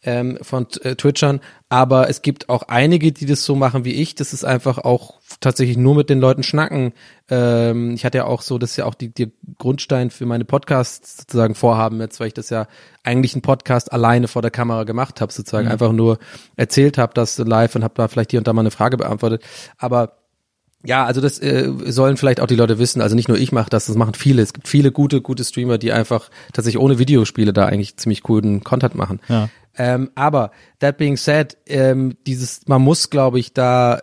[0.02, 4.14] ähm, von äh, Twitchern, aber es gibt auch einige, die das so machen wie ich.
[4.14, 6.92] Das ist einfach auch tatsächlich nur mit den Leuten schnacken.
[7.28, 10.44] Ähm, ich hatte ja auch so, das ist ja auch die, die Grundstein für meine
[10.44, 12.66] Podcasts sozusagen vorhaben jetzt, weil ich das ja
[13.04, 16.18] eigentlich einen Podcast alleine vor der Kamera gemacht habe, sozusagen einfach nur
[16.56, 19.42] erzählt habe, das live und habe da vielleicht hier und da mal eine Frage beantwortet.
[19.78, 20.16] Aber
[20.82, 23.02] ja, also das äh, sollen vielleicht auch die Leute wissen.
[23.02, 24.40] Also nicht nur ich mache das, das machen viele.
[24.40, 28.64] Es gibt viele gute, gute Streamer, die einfach tatsächlich ohne Videospiele da eigentlich ziemlich coolen
[28.64, 29.20] Content machen.
[29.28, 29.50] Ja.
[29.76, 34.02] Ähm, aber that being said, ähm, dieses, man muss, glaube ich, da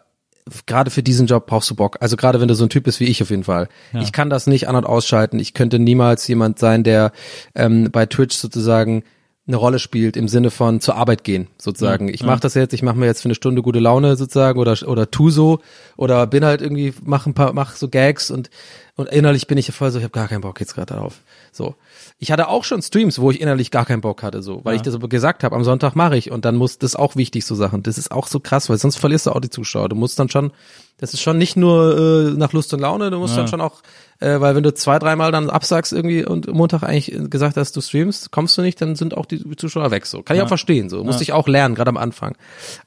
[0.66, 1.98] gerade für diesen Job brauchst du Bock.
[2.00, 3.68] Also gerade wenn du so ein Typ bist wie ich auf jeden Fall.
[4.02, 5.40] Ich kann das nicht an und ausschalten.
[5.40, 7.12] Ich könnte niemals jemand sein, der
[7.56, 9.04] ähm, bei Twitch sozusagen
[9.48, 12.10] eine Rolle spielt im Sinne von zur Arbeit gehen sozusagen.
[12.10, 14.76] ich mache das jetzt, ich mache mir jetzt für eine Stunde gute Laune sozusagen oder
[14.86, 15.60] oder tu so
[15.96, 18.50] oder bin halt irgendwie mach ein paar mach so Gags und
[18.98, 21.22] und innerlich bin ich voll so, ich habe gar keinen Bock jetzt gerade darauf.
[21.52, 21.76] So.
[22.20, 24.82] Ich hatte auch schon Streams, wo ich innerlich gar keinen Bock hatte, so, weil ich
[24.82, 27.54] das aber gesagt habe, am Sonntag mache ich und dann muss das auch wichtig so
[27.54, 27.84] Sachen.
[27.84, 29.88] Das ist auch so krass, weil sonst verlierst du auch die Zuschauer.
[29.88, 30.52] Du musst dann schon,
[30.98, 33.84] das ist schon nicht nur äh, nach Lust und Laune, du musst dann schon auch,
[34.20, 37.82] äh, weil wenn du zwei, dreimal dann absagst irgendwie und Montag eigentlich gesagt hast, du
[37.82, 40.08] streamst, kommst du nicht, dann sind auch die Zuschauer weg.
[40.08, 42.36] So kann ich auch verstehen, so musste ich auch lernen, gerade am Anfang.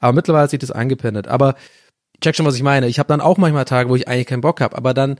[0.01, 1.29] Aber mittlerweile hat sich das eingependelt.
[1.29, 1.55] Aber
[2.21, 2.87] check schon, was ich meine.
[2.87, 5.17] Ich habe dann auch manchmal Tage, wo ich eigentlich keinen Bock habe, aber dann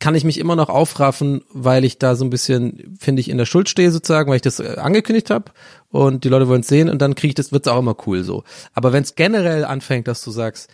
[0.00, 3.38] kann ich mich immer noch aufraffen, weil ich da so ein bisschen, finde ich, in
[3.38, 5.52] der Schuld stehe sozusagen, weil ich das äh, angekündigt habe
[5.88, 8.22] und die Leute wollen es sehen und dann kriege ich das, wird's auch immer cool
[8.22, 8.44] so.
[8.74, 10.68] Aber wenn es generell anfängt, dass du sagst,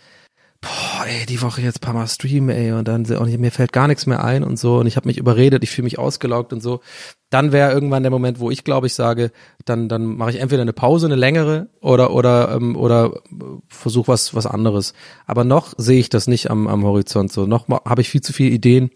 [0.61, 3.87] boah, ey, die Woche jetzt paar Mal streamen, ey, und dann und mir fällt gar
[3.87, 6.61] nichts mehr ein und so und ich habe mich überredet, ich fühle mich ausgelaugt und
[6.61, 6.81] so,
[7.29, 9.31] dann wäre irgendwann der Moment, wo ich glaube, ich sage,
[9.65, 13.21] dann dann mache ich entweder eine Pause, eine längere oder oder ähm, oder
[13.69, 14.93] versuche was was anderes.
[15.25, 17.47] Aber noch sehe ich das nicht am am Horizont so.
[17.47, 18.91] Noch habe ich viel zu viele Ideen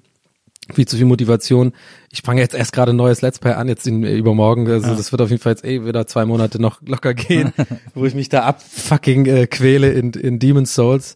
[0.74, 1.74] viel zu viel Motivation.
[2.12, 4.68] Ich fange jetzt erst gerade ein neues Let's Play an, jetzt in, übermorgen.
[4.70, 4.96] Also ja.
[4.96, 7.54] das wird auf jeden Fall jetzt eh wieder zwei Monate noch locker gehen,
[7.94, 11.16] wo ich mich da abfucking äh, quäle in, in Demon's Souls.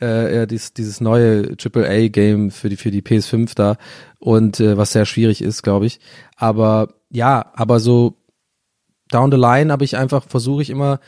[0.00, 3.76] Äh, ja, dieses, dieses neue AAA-Game für die, für die PS5 da
[4.20, 5.98] und äh, was sehr schwierig ist, glaube ich.
[6.36, 8.14] Aber ja, aber so
[9.10, 11.00] down the line habe ich einfach, versuche ich immer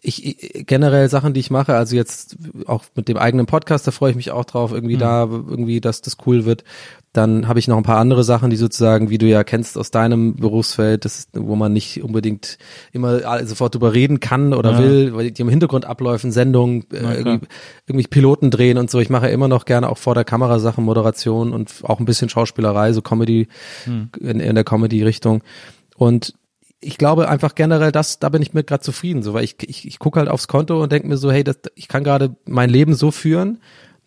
[0.00, 4.10] ich generell Sachen, die ich mache, also jetzt auch mit dem eigenen Podcast, da freue
[4.10, 5.00] ich mich auch drauf, irgendwie mhm.
[5.00, 6.64] da irgendwie, dass das cool wird.
[7.12, 9.90] Dann habe ich noch ein paar andere Sachen, die sozusagen, wie du ja kennst aus
[9.90, 12.58] deinem Berufsfeld, das ist, wo man nicht unbedingt
[12.92, 14.78] immer sofort drüber reden kann oder ja.
[14.78, 17.46] will, weil die im Hintergrund abläufen, Sendungen, äh, irgendwie,
[17.86, 19.00] irgendwie Piloten drehen und so.
[19.00, 22.28] Ich mache immer noch gerne auch vor der Kamera Sachen, Moderation und auch ein bisschen
[22.28, 23.48] Schauspielerei, so Comedy
[23.86, 24.10] mhm.
[24.20, 25.42] in, in der Comedy-Richtung.
[25.96, 26.34] Und
[26.80, 29.86] ich glaube einfach generell, das, da bin ich mir gerade zufrieden, so, weil ich, ich,
[29.86, 32.70] ich gucke halt aufs Konto und denke mir so, hey, das, ich kann gerade mein
[32.70, 33.58] Leben so führen,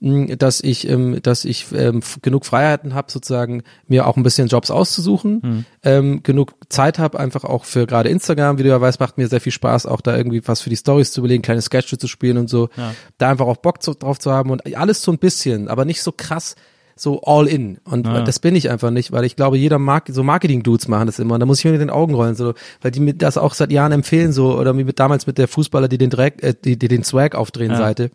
[0.02, 4.48] hm, dass ich, ähm, dass ich ähm, genug Freiheiten habe, sozusagen mir auch ein bisschen
[4.48, 5.66] Jobs auszusuchen, mhm.
[5.84, 9.28] ähm, genug Zeit habe, einfach auch für gerade Instagram, wie du ja weißt, macht mir
[9.28, 12.08] sehr viel Spaß, auch da irgendwie was für die Stories zu überlegen, kleine Sketche zu
[12.08, 12.96] spielen und so, ja.
[13.18, 16.02] da einfach auch Bock zu, drauf zu haben und alles so ein bisschen, aber nicht
[16.02, 16.56] so krass
[16.96, 17.78] so all in.
[17.84, 18.22] Und ja.
[18.22, 21.36] das bin ich einfach nicht, weil ich glaube, jeder mag, so Marketing-Dudes machen das immer.
[21.36, 23.54] Und da muss ich mir mit den Augen rollen, so, weil die mir das auch
[23.54, 26.54] seit Jahren empfehlen, so, oder wie mit, damals mit der Fußballer, die den Dreck, äh,
[26.54, 27.78] die, die den Swag aufdrehen ja.
[27.78, 28.12] Seite.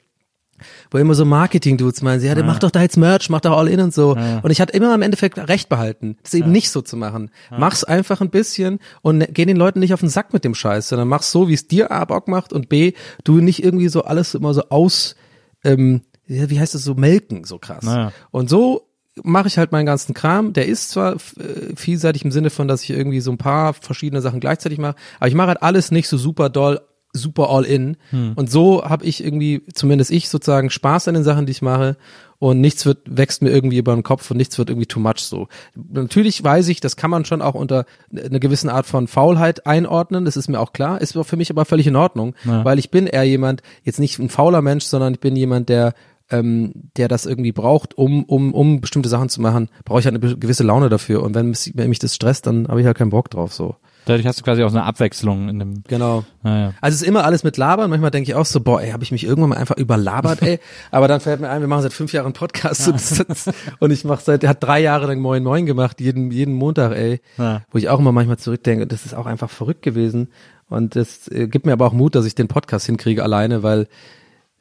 [0.90, 2.42] Wo immer so Marketing-Dudes meinen, sie, ja, ja.
[2.42, 4.16] mach doch da jetzt Merch, mach doch all in und so.
[4.16, 4.40] Ja.
[4.40, 6.52] Und ich hatte immer im Endeffekt recht behalten, das eben ja.
[6.52, 7.30] nicht so zu machen.
[7.50, 10.54] Mach's einfach ein bisschen und ne, geh den Leuten nicht auf den Sack mit dem
[10.54, 12.92] Scheiß, sondern mach's so, wie es dir A Bock macht und B,
[13.24, 15.16] du nicht irgendwie so alles immer so aus,
[15.62, 17.84] ähm, wie heißt das so, melken, so krass.
[17.84, 18.12] Naja.
[18.30, 18.86] Und so
[19.22, 20.52] mache ich halt meinen ganzen Kram.
[20.52, 24.20] Der ist zwar äh, vielseitig im Sinne von, dass ich irgendwie so ein paar verschiedene
[24.20, 26.80] Sachen gleichzeitig mache, aber ich mache halt alles nicht so super doll,
[27.12, 27.96] super all in.
[28.10, 28.32] Hm.
[28.36, 31.96] Und so habe ich irgendwie, zumindest ich sozusagen, Spaß an den Sachen, die ich mache.
[32.38, 35.20] Und nichts wird, wächst mir irgendwie über den Kopf und nichts wird irgendwie too much
[35.20, 35.48] so.
[35.74, 40.26] Natürlich weiß ich, das kann man schon auch unter einer gewissen Art von Faulheit einordnen,
[40.26, 42.62] das ist mir auch klar, ist für mich aber völlig in Ordnung, ja.
[42.62, 45.94] weil ich bin eher jemand, jetzt nicht ein fauler Mensch, sondern ich bin jemand, der
[46.30, 50.22] ähm, der das irgendwie braucht, um, um, um bestimmte Sachen zu machen, brauche ich halt
[50.22, 51.22] eine gewisse Laune dafür.
[51.22, 53.52] Und wenn mich, wenn mich das stresst, dann habe ich halt keinen Bock drauf.
[53.52, 53.76] So.
[54.06, 55.82] Dadurch hast du quasi auch so eine Abwechslung in dem.
[55.88, 56.24] Genau.
[56.44, 56.74] Ah, ja.
[56.80, 57.90] Also es ist immer alles mit Labern.
[57.90, 60.60] Manchmal denke ich auch so, boah, ey, habe ich mich irgendwann mal einfach überlabert, ey.
[60.92, 63.54] Aber dann fällt mir ein, wir machen seit fünf Jahren Podcast ja.
[63.80, 66.92] und ich mache seit, er hat drei Jahre lang Moin Moin gemacht, jeden, jeden Montag,
[66.92, 67.20] ey.
[67.36, 67.62] Ja.
[67.70, 70.28] Wo ich auch immer manchmal zurückdenke, das ist auch einfach verrückt gewesen.
[70.68, 73.88] Und das äh, gibt mir aber auch Mut, dass ich den Podcast hinkriege alleine, weil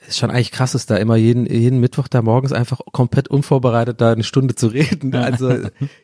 [0.07, 4.01] ist schon eigentlich krass, ist da immer jeden, jeden Mittwoch da morgens einfach komplett unvorbereitet
[4.01, 5.13] da eine Stunde zu reden.
[5.15, 5.47] Also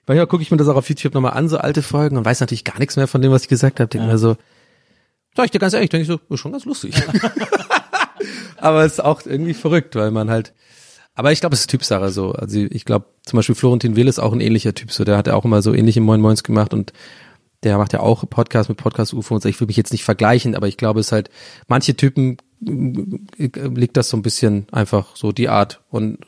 [0.08, 2.40] manchmal gucke ich mir das auch auf YouTube nochmal an, so alte Folgen und weiß
[2.40, 3.90] natürlich gar nichts mehr von dem, was ich gesagt habe.
[3.90, 4.14] Denke ja.
[4.14, 4.38] mir so,
[5.36, 6.96] sag ich dir ganz ehrlich, denke ich so, ist schon ganz lustig.
[8.58, 10.54] aber es ist auch irgendwie verrückt, weil man halt,
[11.14, 12.32] aber ich glaube, es ist Typsache so.
[12.32, 15.04] Also ich glaube, zum Beispiel Florentin Will ist auch ein ähnlicher Typ so.
[15.04, 16.94] Der hat ja auch immer so ähnliche Moin Moins gemacht und
[17.64, 19.50] der macht ja auch Podcast mit Podcast UFO und so.
[19.50, 21.30] Ich will mich jetzt nicht vergleichen, aber ich glaube, es ist halt,
[21.68, 25.82] manche Typen liegt das so ein bisschen einfach so die Art.
[25.90, 26.20] Und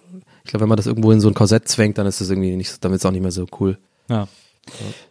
[0.44, 2.56] ich glaube, wenn man das irgendwo in so ein Korsett zwängt, dann ist das irgendwie
[2.56, 3.78] nicht, dann es auch nicht mehr so cool.
[4.10, 4.28] Ja.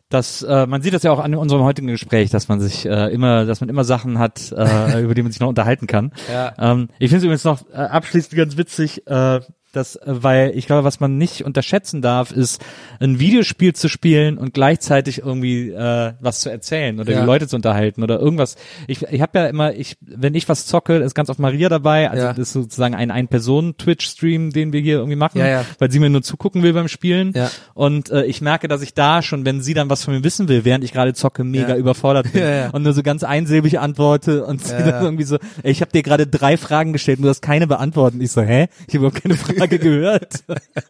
[0.08, 3.12] Das, äh, man sieht das ja auch an unserem heutigen Gespräch, dass man sich äh,
[3.12, 6.12] immer, dass man immer Sachen hat, äh, über die man sich noch unterhalten kann.
[6.30, 6.54] Ja.
[6.58, 9.40] Ähm, ich finde es übrigens noch äh, abschließend ganz witzig, äh,
[9.72, 12.62] das, äh, weil ich glaube, was man nicht unterschätzen darf, ist
[13.00, 17.20] ein Videospiel zu spielen und gleichzeitig irgendwie äh, was zu erzählen oder ja.
[17.20, 18.56] die Leute zu unterhalten oder irgendwas.
[18.86, 22.10] Ich, ich habe ja immer, ich, wenn ich was zocke, ist ganz oft Maria dabei.
[22.10, 22.28] Also ja.
[22.30, 25.90] das ist sozusagen ein ein Personen Twitch Stream, den wir hier irgendwie machen, ja, weil
[25.90, 27.32] sie mir nur zugucken will beim Spielen.
[27.34, 27.50] Ja.
[27.74, 30.48] Und äh, ich merke, dass ich da schon, wenn sie dann was von mir wissen
[30.48, 32.70] will, während ich gerade zocke, mega überfordert bin ja, ja.
[32.70, 36.02] und nur so ganz einsilbig antworte und sie dann irgendwie so, ey, ich habe dir
[36.02, 38.20] gerade drei Fragen gestellt und du hast keine beantworten.
[38.20, 38.68] Ich so, hä?
[38.86, 40.44] Ich habe überhaupt keine Frage Frage gehört.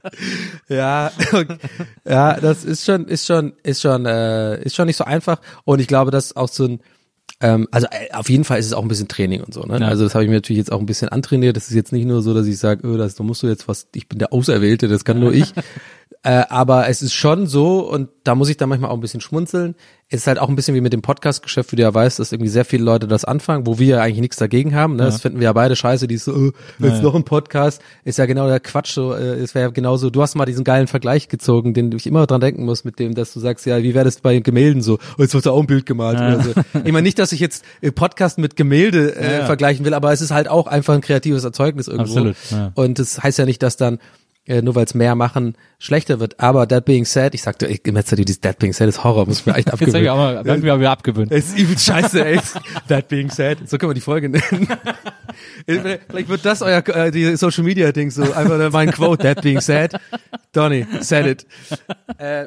[0.68, 1.12] ja,
[2.08, 5.40] ja, das ist schon, ist schon, ist schon, äh, ist schon nicht so einfach.
[5.64, 6.80] Und ich glaube, dass auch so ein,
[7.40, 9.62] ähm, also äh, auf jeden Fall ist es auch ein bisschen Training und so.
[9.62, 9.78] Ne?
[9.80, 9.88] Ja.
[9.88, 11.56] Also das habe ich mir natürlich jetzt auch ein bisschen antrainiert.
[11.56, 13.68] Das ist jetzt nicht nur so, dass ich sage, oh, das, da musst du jetzt
[13.68, 15.52] was, ich bin der Auserwählte, das kann nur ich.
[16.22, 19.20] Äh, aber es ist schon so, und da muss ich dann manchmal auch ein bisschen
[19.20, 19.74] schmunzeln,
[20.08, 22.32] es ist halt auch ein bisschen wie mit dem Podcast-Geschäft, wie du ja weißt, dass
[22.32, 24.96] irgendwie sehr viele Leute das anfangen, wo wir ja eigentlich nichts dagegen haben.
[24.96, 25.04] Ne?
[25.04, 25.06] Ja.
[25.06, 28.18] Das finden wir ja beide scheiße, die so, äh, jetzt ja, noch ein Podcast, ist
[28.18, 28.92] ja genau der Quatsch.
[28.92, 32.06] So, äh, es wäre ja genauso, du hast mal diesen geilen Vergleich gezogen, den ich
[32.06, 34.82] immer dran denken muss, mit dem, dass du sagst, ja, wie wäre das bei Gemälden
[34.82, 34.98] so?
[35.16, 36.34] Oh, jetzt wird da auch ein Bild gemalt ja.
[36.34, 36.50] oder so.
[36.84, 37.64] Ich meine nicht, dass ich jetzt
[37.94, 41.88] Podcast mit Gemälde äh, vergleichen will, aber es ist halt auch einfach ein kreatives Erzeugnis
[41.88, 42.18] irgendwo.
[42.18, 42.36] Absolut,
[42.74, 43.98] Und das heißt ja nicht, dass dann
[44.46, 46.40] äh, nur weil es mehr machen, schlechter wird.
[46.40, 49.40] Aber that being said, ich sagte, ich immer dieses that being said ist Horror, muss
[49.40, 50.02] ich mir echt abgewöhnen.
[50.02, 50.76] Jetzt hab ich auch mal, ja.
[50.76, 51.30] mir abgewöhnt.
[51.30, 52.40] Es ist übel scheiße, ey.
[52.88, 53.68] that being said.
[53.68, 54.68] So können wir die Folge nennen.
[55.66, 59.60] Vielleicht wird das euer äh, die Social Media Ding so einfach mein Quote, that being
[59.60, 59.94] said.
[60.52, 61.46] Donny, said it.
[62.18, 62.46] Äh,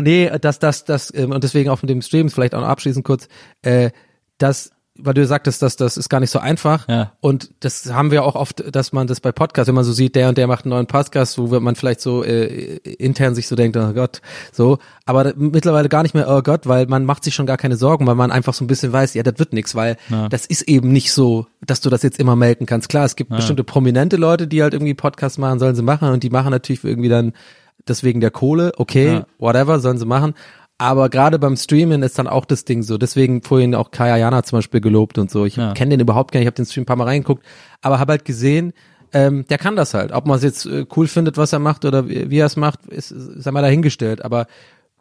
[0.00, 3.04] nee, das, das, das, ähm, und deswegen auch mit dem Stream, vielleicht auch noch abschließend
[3.04, 3.28] kurz,
[3.62, 3.90] äh,
[4.38, 6.88] dass weil du sagtest, dass das ist gar nicht so einfach.
[6.88, 7.12] Ja.
[7.20, 10.14] Und das haben wir auch oft, dass man das bei Podcasts, wenn man so sieht,
[10.14, 13.56] der und der macht einen neuen Podcast, wo man vielleicht so äh, intern sich so
[13.56, 14.22] denkt, oh Gott,
[14.52, 14.78] so.
[15.04, 18.06] Aber mittlerweile gar nicht mehr, oh Gott, weil man macht sich schon gar keine Sorgen,
[18.06, 20.28] weil man einfach so ein bisschen weiß, ja, das wird nichts, weil ja.
[20.28, 22.88] das ist eben nicht so, dass du das jetzt immer melden kannst.
[22.88, 23.36] Klar, es gibt ja.
[23.36, 26.84] bestimmte prominente Leute, die halt irgendwie Podcasts machen, sollen sie machen und die machen natürlich
[26.84, 27.32] irgendwie dann
[27.88, 30.34] deswegen der Kohle, okay, whatever, sollen sie machen.
[30.84, 32.98] Aber gerade beim Streamen ist dann auch das Ding so.
[32.98, 35.46] Deswegen vorhin auch Kaya Jana zum Beispiel gelobt und so.
[35.46, 35.72] Ich ja.
[35.72, 36.44] kenne den überhaupt gar nicht.
[36.44, 37.42] Ich habe den Stream ein paar Mal reingeguckt,
[37.80, 38.74] aber habe halt gesehen,
[39.14, 40.12] ähm, der kann das halt.
[40.12, 42.56] Ob man es jetzt äh, cool findet, was er macht oder wie, wie er es
[42.56, 44.22] macht, ist, sei mal dahingestellt.
[44.22, 44.46] Aber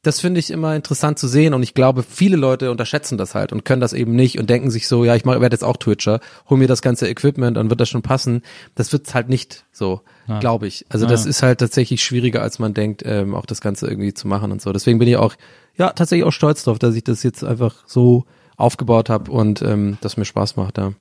[0.03, 3.53] das finde ich immer interessant zu sehen und ich glaube, viele Leute unterschätzen das halt
[3.53, 6.19] und können das eben nicht und denken sich so, ja, ich werde jetzt auch Twitcher,
[6.49, 8.41] hol mir das ganze Equipment und wird das schon passen.
[8.75, 10.39] Das wird halt nicht so, ja.
[10.39, 10.85] glaube ich.
[10.89, 11.11] Also ja.
[11.11, 14.51] das ist halt tatsächlich schwieriger, als man denkt, ähm, auch das Ganze irgendwie zu machen
[14.51, 14.73] und so.
[14.73, 15.35] Deswegen bin ich auch,
[15.77, 18.25] ja, tatsächlich auch stolz drauf, dass ich das jetzt einfach so
[18.57, 20.91] aufgebaut habe und ähm, das mir Spaß macht, ja.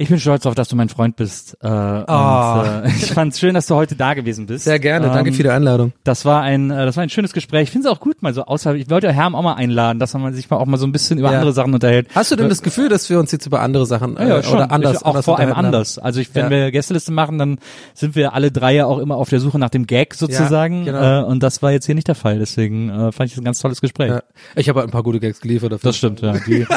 [0.00, 1.56] Ich bin stolz darauf, dass du mein Freund bist.
[1.60, 1.70] Äh, oh.
[1.70, 4.62] und, äh, ich fand es schön, dass du heute da gewesen bist.
[4.62, 5.92] Sehr gerne, danke ähm, für die Einladung.
[6.04, 7.64] Das war ein, äh, das war ein schönes Gespräch.
[7.64, 10.14] Ich finde es auch gut, mal so außer ich wollte Herm auch mal einladen, dass
[10.14, 11.38] man sich mal auch mal so ein bisschen über ja.
[11.38, 12.06] andere Sachen unterhält.
[12.14, 14.42] Hast du denn das Gefühl, dass wir uns jetzt über andere Sachen äh, ja, ja,
[14.44, 14.54] schon.
[14.54, 15.98] oder anders, ich, auch anders vor allem anders.
[15.98, 16.50] Also ich, wenn ja.
[16.50, 17.58] wir Gästeliste machen, dann
[17.92, 20.84] sind wir alle drei ja auch immer auf der Suche nach dem Gag sozusagen.
[20.84, 21.22] Genau.
[21.22, 22.38] äh, und das war jetzt hier nicht der Fall.
[22.38, 24.12] Deswegen äh, fand ich das ein ganz tolles Gespräch.
[24.54, 25.72] Ich habe halt ein paar gute Gags geliefert.
[25.72, 25.88] Dafür.
[25.88, 26.34] Das stimmt, ja.
[26.46, 26.64] Die,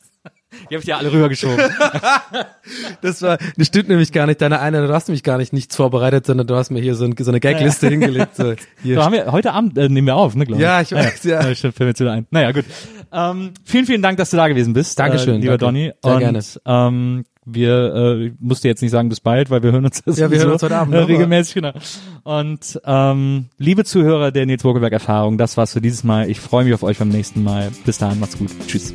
[0.70, 1.58] Die habe ich ja alle rübergeschoben.
[3.02, 4.40] das war, das stimmt nämlich gar nicht.
[4.40, 7.04] Deine eine, du hast nämlich gar nicht nichts vorbereitet, sondern du hast mir hier so,
[7.04, 7.90] ein, so eine Gagliste ja.
[7.90, 8.36] hingelegt.
[8.36, 8.96] So, hier.
[8.96, 10.64] So haben wir, heute Abend äh, nehmen wir auf, ne, glaube ich.
[10.64, 11.42] Ja, ich weiß, ja.
[11.42, 11.50] ja.
[11.50, 12.26] Ich fällt mir wieder ein.
[12.30, 12.64] Naja, gut.
[13.12, 14.98] Ähm, vielen, vielen Dank, dass du da gewesen bist.
[14.98, 15.36] Dankeschön.
[15.36, 15.64] Äh, lieber danke.
[15.64, 15.92] Donny.
[16.02, 16.40] Sehr Und, gerne.
[16.66, 20.30] Ähm, wir äh, musste jetzt nicht sagen bis bald, weil wir hören uns das ja,
[20.30, 21.72] wir hören uns heute Abend äh, regelmäßig genau.
[22.24, 26.28] Und ähm, liebe Zuhörer der Nils Wokelberg Erfahrung, das war's für dieses Mal.
[26.28, 27.70] Ich freue mich auf euch beim nächsten Mal.
[27.84, 28.50] Bis dahin, macht's gut.
[28.66, 28.94] Tschüss.